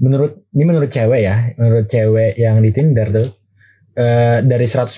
menurut 0.00 0.48
ini 0.56 0.64
menurut 0.64 0.88
cewek 0.88 1.20
ya 1.20 1.52
menurut 1.60 1.84
cewek 1.92 2.40
yang 2.40 2.64
di 2.64 2.72
Tinder 2.72 3.12
tuh 3.12 3.28
eh, 4.00 4.40
dari 4.40 4.64
100% 4.64 4.96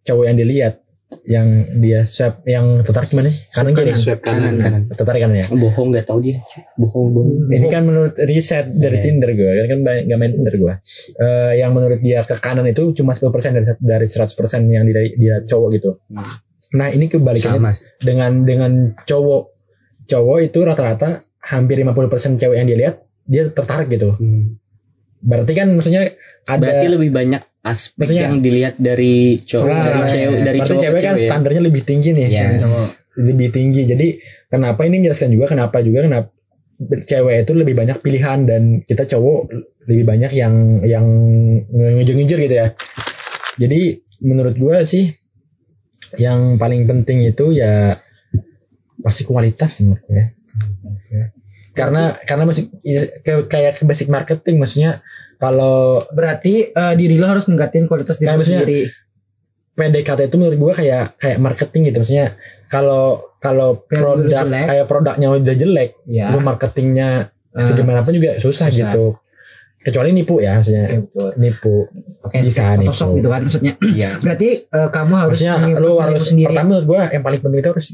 cowok 0.00 0.24
yang 0.24 0.36
dilihat 0.40 0.80
yang 1.22 1.46
dia 1.78 2.02
swipe 2.02 2.42
yang 2.44 2.82
tertarik 2.82 3.06
gimana 3.08 3.30
sih 3.30 3.46
kanan 3.48 3.72
kiri 3.72 3.94
Swipe 3.94 4.20
kanan. 4.20 4.58
kanan. 4.58 4.82
tertarik 4.90 5.22
kanan 5.22 5.38
ya 5.38 5.46
Bohong 5.48 5.90
nggak 5.90 6.02
tahu 6.04 6.18
dia. 6.20 6.42
Bohong 6.74 7.14
bohong. 7.14 7.46
ini 7.48 7.66
kan 7.66 7.82
menurut 7.82 8.18
riset 8.18 8.66
dari 8.72 8.98
Iya. 8.98 9.04
Tinder 9.04 9.30
gue 9.32 9.46
kan 9.48 9.66
kan 9.68 9.80
banyak- 9.82 10.04
nggak 10.04 10.18
main 10.18 10.32
Tinder 10.32 10.54
gue 10.56 10.74
Eh, 11.16 11.52
yang 11.56 11.70
menurut 11.72 12.00
dia 12.00 12.20
ke 12.20 12.34
kanan 12.36 12.66
itu 12.66 12.90
cuma 12.92 13.12
10% 13.12 13.30
dari 13.54 13.66
dari 13.78 14.06
100% 14.06 14.34
yang 14.66 14.82
dia, 14.84 15.02
dia 15.12 15.34
cowok 15.40 15.68
gitu 15.72 15.90
nah 16.68 16.88
ini 16.88 17.06
kebalikannya 17.06 17.62
Sama. 17.62 17.72
dengan 17.98 18.42
dengan 18.42 18.72
cowok 19.00 19.42
cowok 20.04 20.38
itu 20.42 20.58
rata-rata 20.60 21.22
hampir 21.40 21.78
50% 21.78 22.02
cewek 22.36 22.56
yang 22.56 22.66
dilihat 22.66 22.94
dia 23.22 23.46
tertarik 23.48 23.86
gitu 23.88 24.18
berarti 25.18 25.52
kan 25.54 25.70
maksudnya 25.70 26.14
ada 26.44 26.60
Berarti 26.60 26.86
lebih 26.88 27.10
banyak 27.10 27.42
aspek 27.66 28.06
Maksudnya- 28.06 28.24
yang 28.24 28.38
dilihat 28.38 28.74
dari 28.78 29.42
cowok 29.42 29.66
Nah, 29.66 29.82
dari 29.82 30.00
cewek 30.06 30.38
dari 30.40 30.58
berarti 30.58 30.70
cowok 30.70 30.82
cewek 30.82 30.94
kan 30.96 31.02
cewek. 31.02 31.18
ya. 31.18 31.26
standarnya 31.26 31.62
lebih 31.66 31.82
tinggi 31.82 32.08
nih 32.12 32.24
Yes. 32.30 32.62
Cowok 32.62 32.88
lebih 33.16 33.48
tinggi 33.50 33.82
jadi 33.84 34.06
kenapa 34.46 34.80
ini 34.84 34.94
menjelaskan 35.00 35.30
juga 35.30 35.46
kenapa 35.48 35.76
juga 35.80 36.00
kenapa 36.04 36.28
cewek 37.02 37.36
itu 37.42 37.52
lebih 37.52 37.74
banyak 37.74 37.98
pilihan 37.98 38.38
dan 38.44 38.62
kita 38.80 39.08
cowok 39.08 39.40
lebih 39.86 40.04
banyak 40.04 40.30
yang 40.30 40.54
yang 40.84 41.06
ngejar-ngejar 41.72 42.38
gitu 42.38 42.54
ya 42.54 42.68
jadi 43.56 43.80
menurut 44.20 44.54
gua 44.54 44.84
sih 44.84 45.16
yang 46.16 46.54
paling 46.56 46.84
penting 46.84 47.24
itu 47.24 47.50
ya 47.50 47.98
pasti 48.96 49.24
kualitas 49.24 49.80
menurut 49.80 50.04
gue 50.04 50.24
karena 51.72 52.16
karena 52.24 52.44
masih 52.44 52.72
kayak 53.20 53.48
kayak 53.48 53.72
basic 53.82 54.08
marketing 54.08 54.56
maksudnya 54.56 55.04
kalau 55.36 56.04
Berarti 56.08 56.68
eh, 56.68 56.94
diri 56.94 57.16
lo 57.16 57.26
harus 57.26 57.46
ningkatin 57.46 57.84
kualitas 57.84 58.16
diri 58.16 58.30
maksudnya- 58.30 58.64
sendiri. 58.64 58.82
PDKT 59.76 60.20
itu 60.26 60.36
menurut 60.36 60.56
gua 60.56 60.72
kayak 60.72 61.20
kayak 61.20 61.36
marketing 61.36 61.92
gitu 61.92 62.00
maksudnya 62.00 62.40
kalau 62.66 63.28
kalau 63.36 63.84
produk 63.84 64.48
kayak 64.48 64.86
produknya 64.86 65.28
udah 65.30 65.52
jelek 65.54 66.00
Ya. 66.04 66.32
lu 66.32 66.40
marketingnya 66.40 67.28
Ah. 67.52 67.60
segimana 67.60 68.00
pun 68.00 68.12
juga 68.12 68.36
susah, 68.36 68.72
Susah. 68.72 68.72
gitu 68.72 69.20
kecuali 69.78 70.10
nipu 70.10 70.40
ya 70.40 70.56
maksudnya 70.56 70.88
Oke, 70.88 70.98
betul. 71.06 71.30
nipu 71.36 71.76
Oke, 72.24 72.36
Bisa 72.40 72.72
Photoshop 72.74 73.06
bro. 73.06 73.16
gitu 73.16 73.28
kan 73.28 73.40
maksudnya. 73.42 73.72
Iya. 73.96 74.10
Berarti 74.16 74.48
eh, 74.64 74.88
kamu 74.88 75.12
harus 75.14 75.22
harusnya 75.36 75.52
mengimprove 75.58 75.84
lu 75.84 75.92
harus 76.00 76.22
sendiri. 76.24 76.48
pertama 76.48 76.66
menurut 76.66 76.86
gua 76.86 77.00
yang 77.06 77.22
paling 77.22 77.40
penting 77.40 77.60
itu 77.60 77.70
harus 77.70 77.86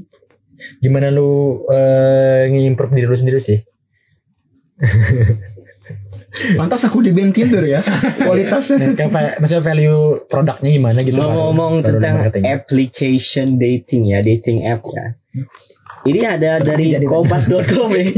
gimana 0.79 1.11
lu 1.11 1.31
eh 1.67 2.47
ngimprove 2.47 2.95
diri 2.95 3.07
lu 3.07 3.19
sendiri 3.19 3.39
sih 3.39 3.59
Pantas 6.33 6.89
aku 6.89 7.05
di 7.05 7.13
band 7.13 7.37
Tinder 7.37 7.61
ya. 7.63 7.81
Kualitasnya. 8.27 8.97
kayak 8.97 9.39
maksudnya 9.39 9.61
value 9.63 10.25
produknya 10.27 10.71
gimana 10.73 10.99
gitu 11.05 11.21
Ngomong-ngomong 11.21 11.73
baru 11.81 11.89
tentang 12.01 12.15
marketing. 12.25 12.43
application 12.49 13.47
dating 13.61 14.03
ya, 14.09 14.25
dating 14.25 14.65
app 14.65 14.81
ya. 14.89 15.13
Ini 16.03 16.21
ada 16.29 16.59
dari 16.59 16.99
kompas.com 16.99 17.91
ya. 17.93 18.11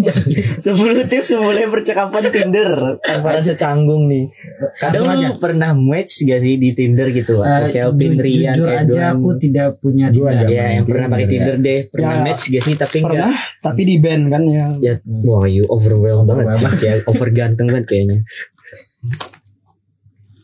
10 0.56 0.64
tips 1.04 1.28
memulai 1.34 1.68
percakapan 1.68 2.22
Tinder 2.26 2.70
tanpa 2.98 3.28
rasa 3.34 3.52
canggung 3.54 4.08
nih. 4.08 4.32
Kadang 4.74 5.04
lu 5.10 5.36
pernah 5.36 5.72
match 5.72 6.22
gak 6.22 6.40
sih 6.40 6.56
di 6.56 6.72
Tinder 6.72 7.10
gitu 7.10 7.38
atau 7.38 7.68
Eh, 7.68 7.72
Kelvin 7.72 8.14
ju- 8.14 8.24
Rian 8.24 8.54
jujur 8.54 8.68
aja 8.70 9.02
aku 9.12 9.36
tidak 9.36 9.76
punya 9.78 10.08
Tinder. 10.08 10.32
aja. 10.32 10.46
Ya, 10.46 10.64
yang 10.72 10.84
pernah 10.84 11.06
pakai 11.08 11.28
Tinder 11.28 11.56
deh, 11.58 11.78
pernah 11.86 12.10
Ya, 12.10 12.24
match 12.24 12.42
gak 12.48 12.62
sih 12.62 12.74
tapi 12.74 12.96
enggak 12.98 13.12
Pernah, 13.20 13.34
tapi 13.60 13.82
di 13.82 13.96
band 13.98 14.24
kan 14.26 14.42
ya. 14.46 14.66
Ya, 14.80 14.94
wah 15.20 15.44
you 15.44 15.64
overwhelmed 15.66 16.24
banget 16.24 16.46
sih 16.54 16.64
kayak 16.78 17.04
over 17.04 17.28
ganteng 17.30 17.68
banget 17.68 17.84
kayaknya. 17.86 18.16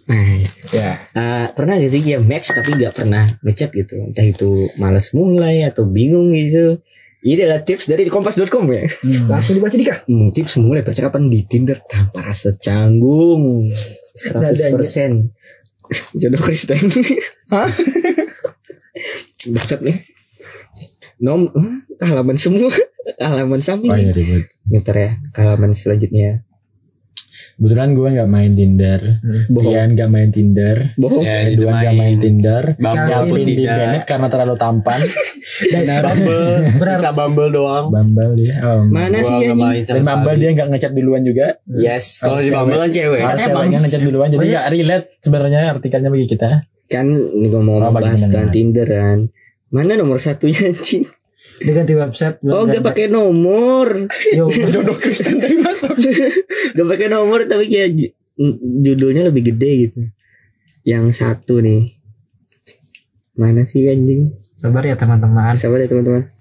Nah, 0.03 0.43
Ya. 0.71 0.91
eh, 1.09 1.47
pernah 1.51 1.75
gak 1.75 1.89
sih 1.89 2.03
ya 2.03 2.19
match 2.19 2.51
tapi 2.51 2.75
gak 2.75 2.93
pernah 2.95 3.33
ngechat 3.41 3.71
gitu? 3.73 3.97
Entah 4.03 4.27
itu 4.27 4.51
males 4.75 5.09
mulai 5.13 5.63
atau 5.63 5.87
bingung 5.87 6.35
gitu. 6.35 6.83
Ini 7.21 7.45
adalah 7.45 7.61
tips 7.61 7.85
dari 7.93 8.09
kompas.com 8.09 8.65
ya. 8.73 8.89
Langsung 9.29 9.61
dibaca 9.61 9.77
Dika. 9.77 10.09
Hmm, 10.09 10.33
tips 10.33 10.57
memulai 10.57 10.81
percakapan 10.81 11.29
di 11.29 11.45
Tinder 11.45 11.77
tanpa 11.85 12.25
rasa 12.25 12.57
canggung. 12.57 13.69
100% 14.17 15.29
jodoh 16.17 16.41
Kristen. 16.41 16.81
Hah? 17.53 17.69
Bangsat 19.53 19.81
nih. 19.85 20.09
Nom 21.21 21.53
hmm, 21.53 22.01
halaman 22.01 22.41
semua, 22.41 22.73
halaman 23.21 23.61
samping. 23.61 23.93
Oh 23.93 23.97
iya. 24.01 24.49
Muter 24.65 24.97
ya, 24.97 25.11
ke 25.37 25.39
halaman 25.45 25.77
selanjutnya. 25.77 26.49
Kebetulan 27.61 27.93
gue 27.93 28.09
nggak 28.17 28.31
main 28.33 28.57
Tinder. 28.57 29.01
Bohong. 29.53 29.69
Dian 29.69 29.89
nggak 29.93 30.09
main 30.09 30.33
Tinder. 30.33 30.97
Bohong. 30.97 31.21
Ya, 31.21 31.53
Duan 31.53 31.77
nggak 31.77 31.93
main 31.93 32.17
Tinder. 32.17 32.65
Bumble 32.81 33.21
pun 33.29 33.39
tidak. 33.45 33.77
Bennett 33.77 34.05
karena 34.09 34.27
terlalu 34.33 34.55
tampan. 34.57 35.01
Bumble 36.01 36.45
Benar. 36.81 36.97
bisa 36.97 37.11
Bumble 37.13 37.51
doang. 37.53 37.93
Bumble 37.93 38.33
dia. 38.33 38.55
Oh, 38.65 38.89
Mana 38.89 39.21
sih 39.21 39.45
sama 39.45 39.77
Dan 39.77 40.03
Bumble 40.09 40.37
dia 40.41 40.51
nggak 40.57 40.69
ngechat 40.73 40.93
duluan 40.97 41.21
juga. 41.21 41.61
Yes, 41.69 42.17
kalau 42.17 42.41
di 42.41 42.49
Bumble 42.49 42.81
kan 42.81 42.89
cewek. 42.89 43.21
Emang. 43.21 43.37
ceweknya 43.37 43.79
ngechat 43.85 44.03
duluan. 44.09 44.29
Jadi 44.33 44.47
nggak 44.49 44.67
relate 44.73 45.07
sebenarnya 45.21 45.61
artikelnya 45.71 46.09
bagi 46.09 46.27
kita. 46.33 46.49
Kan 46.89 47.07
ini 47.13 47.49
ngomong 47.53 47.85
Oh, 47.85 47.93
bahas 47.93 48.25
tentang. 48.25 48.49
Tinder 48.49 48.89
kan. 48.89 49.29
Mana 49.69 50.01
nomor 50.01 50.17
satunya 50.17 50.73
anjing? 50.73 51.07
Dia 51.61 51.73
ganti 51.77 51.93
website. 51.93 52.41
Oh, 52.49 52.65
gak 52.65 52.81
pakai 52.81 53.13
nomor. 53.13 54.09
Yo, 54.33 54.49
jodoh 54.49 54.97
Kristen 54.97 55.45
tadi 55.45 55.61
masuk. 55.61 55.93
gak 56.77 56.89
pakai 56.89 57.09
nomor 57.13 57.45
tapi 57.45 57.69
kayak 57.69 58.17
judulnya 58.81 59.29
lebih 59.29 59.53
gede 59.53 59.71
gitu. 59.89 60.01
Yang 60.89 61.21
satu 61.21 61.61
nih. 61.61 62.01
Mana 63.37 63.69
sih 63.69 63.85
anjing? 63.89 64.37
Sabar 64.57 64.89
ya 64.89 64.97
teman-teman. 64.97 65.57
Sabar 65.61 65.85
ya 65.85 65.89
teman-teman. 65.89 66.33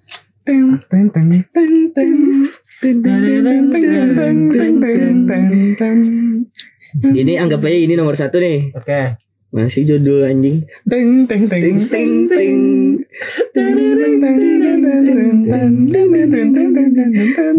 Teng 0.47 0.79
teng 0.87 1.07
teng 1.11 1.31
teng 1.93 2.15
ini 7.03 7.37
anggap 7.37 7.61
aja 7.61 7.77
ini 7.77 7.93
nomor 7.93 8.15
satu 8.15 8.39
nih. 8.39 8.73
Oke. 8.73 8.87
Okay. 8.87 9.05
Masih 9.49 9.81
judul 9.89 10.29
anjing. 10.29 10.69
Teng, 10.85 11.25
teng, 11.25 11.49
teng, 11.49 11.81
ting 11.89 12.29
ting. 12.29 12.59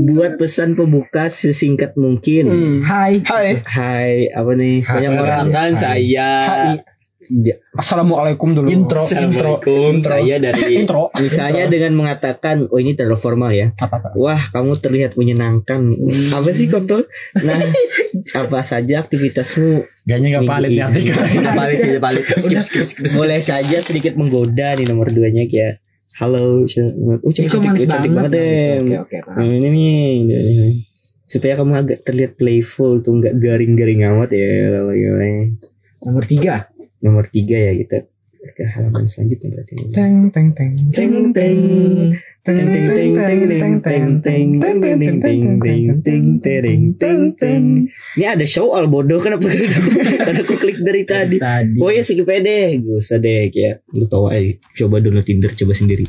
Buat 0.06 0.38
pesan 0.38 0.78
pembuka 0.78 1.26
sesingkat 1.26 1.98
mungkin. 1.98 2.44
Hmm. 2.46 2.78
Hai. 2.86 3.26
Hai. 3.26 3.66
Hai, 3.66 4.12
apa 4.30 4.52
nih? 4.54 4.86
Banyak 4.86 5.12
orang. 5.18 5.48
Kan 5.50 5.72
saya. 5.82 6.30
Ja- 7.28 7.60
Assalamualaikum 7.76 8.56
dulu. 8.56 8.72
Intro. 8.72 9.04
Assalamualaikum. 9.04 10.00
Saya 10.00 10.40
dari 10.40 10.80
Intro. 10.80 11.12
Misalnya 11.20 11.68
dengan 11.68 11.92
mengatakan, 12.00 12.72
oh 12.72 12.80
ini 12.80 12.96
terlalu 12.96 13.20
formal 13.20 13.52
ya. 13.52 13.76
Apa 13.76 14.00
apa? 14.00 14.08
Wah, 14.16 14.40
kamu 14.40 14.80
terlihat 14.80 15.20
menyenangkan. 15.20 15.92
Apa 16.32 16.50
sih 16.56 16.72
kontol? 16.72 17.12
Nah, 17.36 17.60
apa 18.40 18.64
saja 18.64 19.04
aktivitasmu? 19.04 19.84
Gaknya 20.08 20.40
nih 20.40 20.48
ini. 20.48 20.80
artikel. 20.80 21.16
Tidak 21.20 21.52
balik, 21.52 21.78
tidak 21.84 22.02
balik. 22.02 22.24
Skip, 22.40 22.64
skip, 22.64 22.84
skip. 22.88 23.04
skip. 23.04 23.20
Boleh 23.20 23.44
saja 23.44 23.76
sedikit 23.84 24.16
menggoda 24.16 24.80
nih 24.80 24.88
nomor 24.88 25.12
duanya 25.12 25.44
kayak 25.44 25.84
Halo, 26.10 26.66
oh, 26.66 26.66
Itu 26.66 27.48
cantik, 27.48 27.54
oh, 27.54 27.88
cantik 27.88 28.12
banget. 28.12 28.12
banget 28.12 28.32
deh. 28.34 28.76
Oke, 28.82 28.96
oke, 28.98 29.16
oke. 29.24 29.36
Nah, 29.40 29.44
ini 29.46 29.68
nih 29.70 29.90
ini. 30.26 30.68
supaya 31.30 31.54
kamu 31.54 31.86
agak 31.86 32.02
terlihat 32.02 32.34
playful 32.34 33.06
tuh 33.06 33.22
nggak 33.22 33.38
garing-garing 33.38 34.02
amat 34.02 34.34
ya 34.34 34.74
kalau 34.74 34.92
gimana. 34.98 35.69
Nomor 36.00 36.24
tiga. 36.24 36.72
Nomor 37.04 37.28
tiga 37.28 37.56
ya 37.56 37.72
kita 37.76 38.08
ke 38.40 38.64
halaman 38.64 39.04
selanjutnya 39.04 39.52
berarti. 39.52 39.72
Teng, 39.92 40.32
teng, 40.32 40.48
teng. 40.56 40.72
Teng 40.96 41.14
teng 41.36 41.58
teng 42.40 42.60
teng 42.60 42.60
teng 42.64 43.12
teng 43.20 43.42
teng 43.52 43.74
teng 43.84 44.08
teng 44.24 44.48
teng 44.64 44.88
teng 44.96 45.20
teng 45.20 45.20
teng 45.20 45.60
teng 45.60 46.00
teng 46.00 46.26
teng 46.40 46.82
teng 46.96 47.22
teng 47.36 47.64
Ini 48.16 48.26
ada 48.32 48.46
show 48.48 48.72
all 48.72 48.88
bodoh 48.88 49.20
kenapa 49.20 49.44
karena 49.44 50.40
aku 50.40 50.56
klik 50.56 50.80
dari 50.80 51.04
tadi. 51.04 51.36
Oh 51.84 51.92
ya 51.92 52.00
deh, 52.00 52.80
gak 52.80 52.96
usah 52.96 53.20
deh 53.20 53.52
kayak 53.52 53.84
lu 53.92 54.08
tahu 54.08 54.32
aja. 54.32 54.56
Coba 54.72 55.04
download 55.04 55.28
Tinder 55.28 55.52
coba 55.52 55.72
sendiri. 55.76 56.08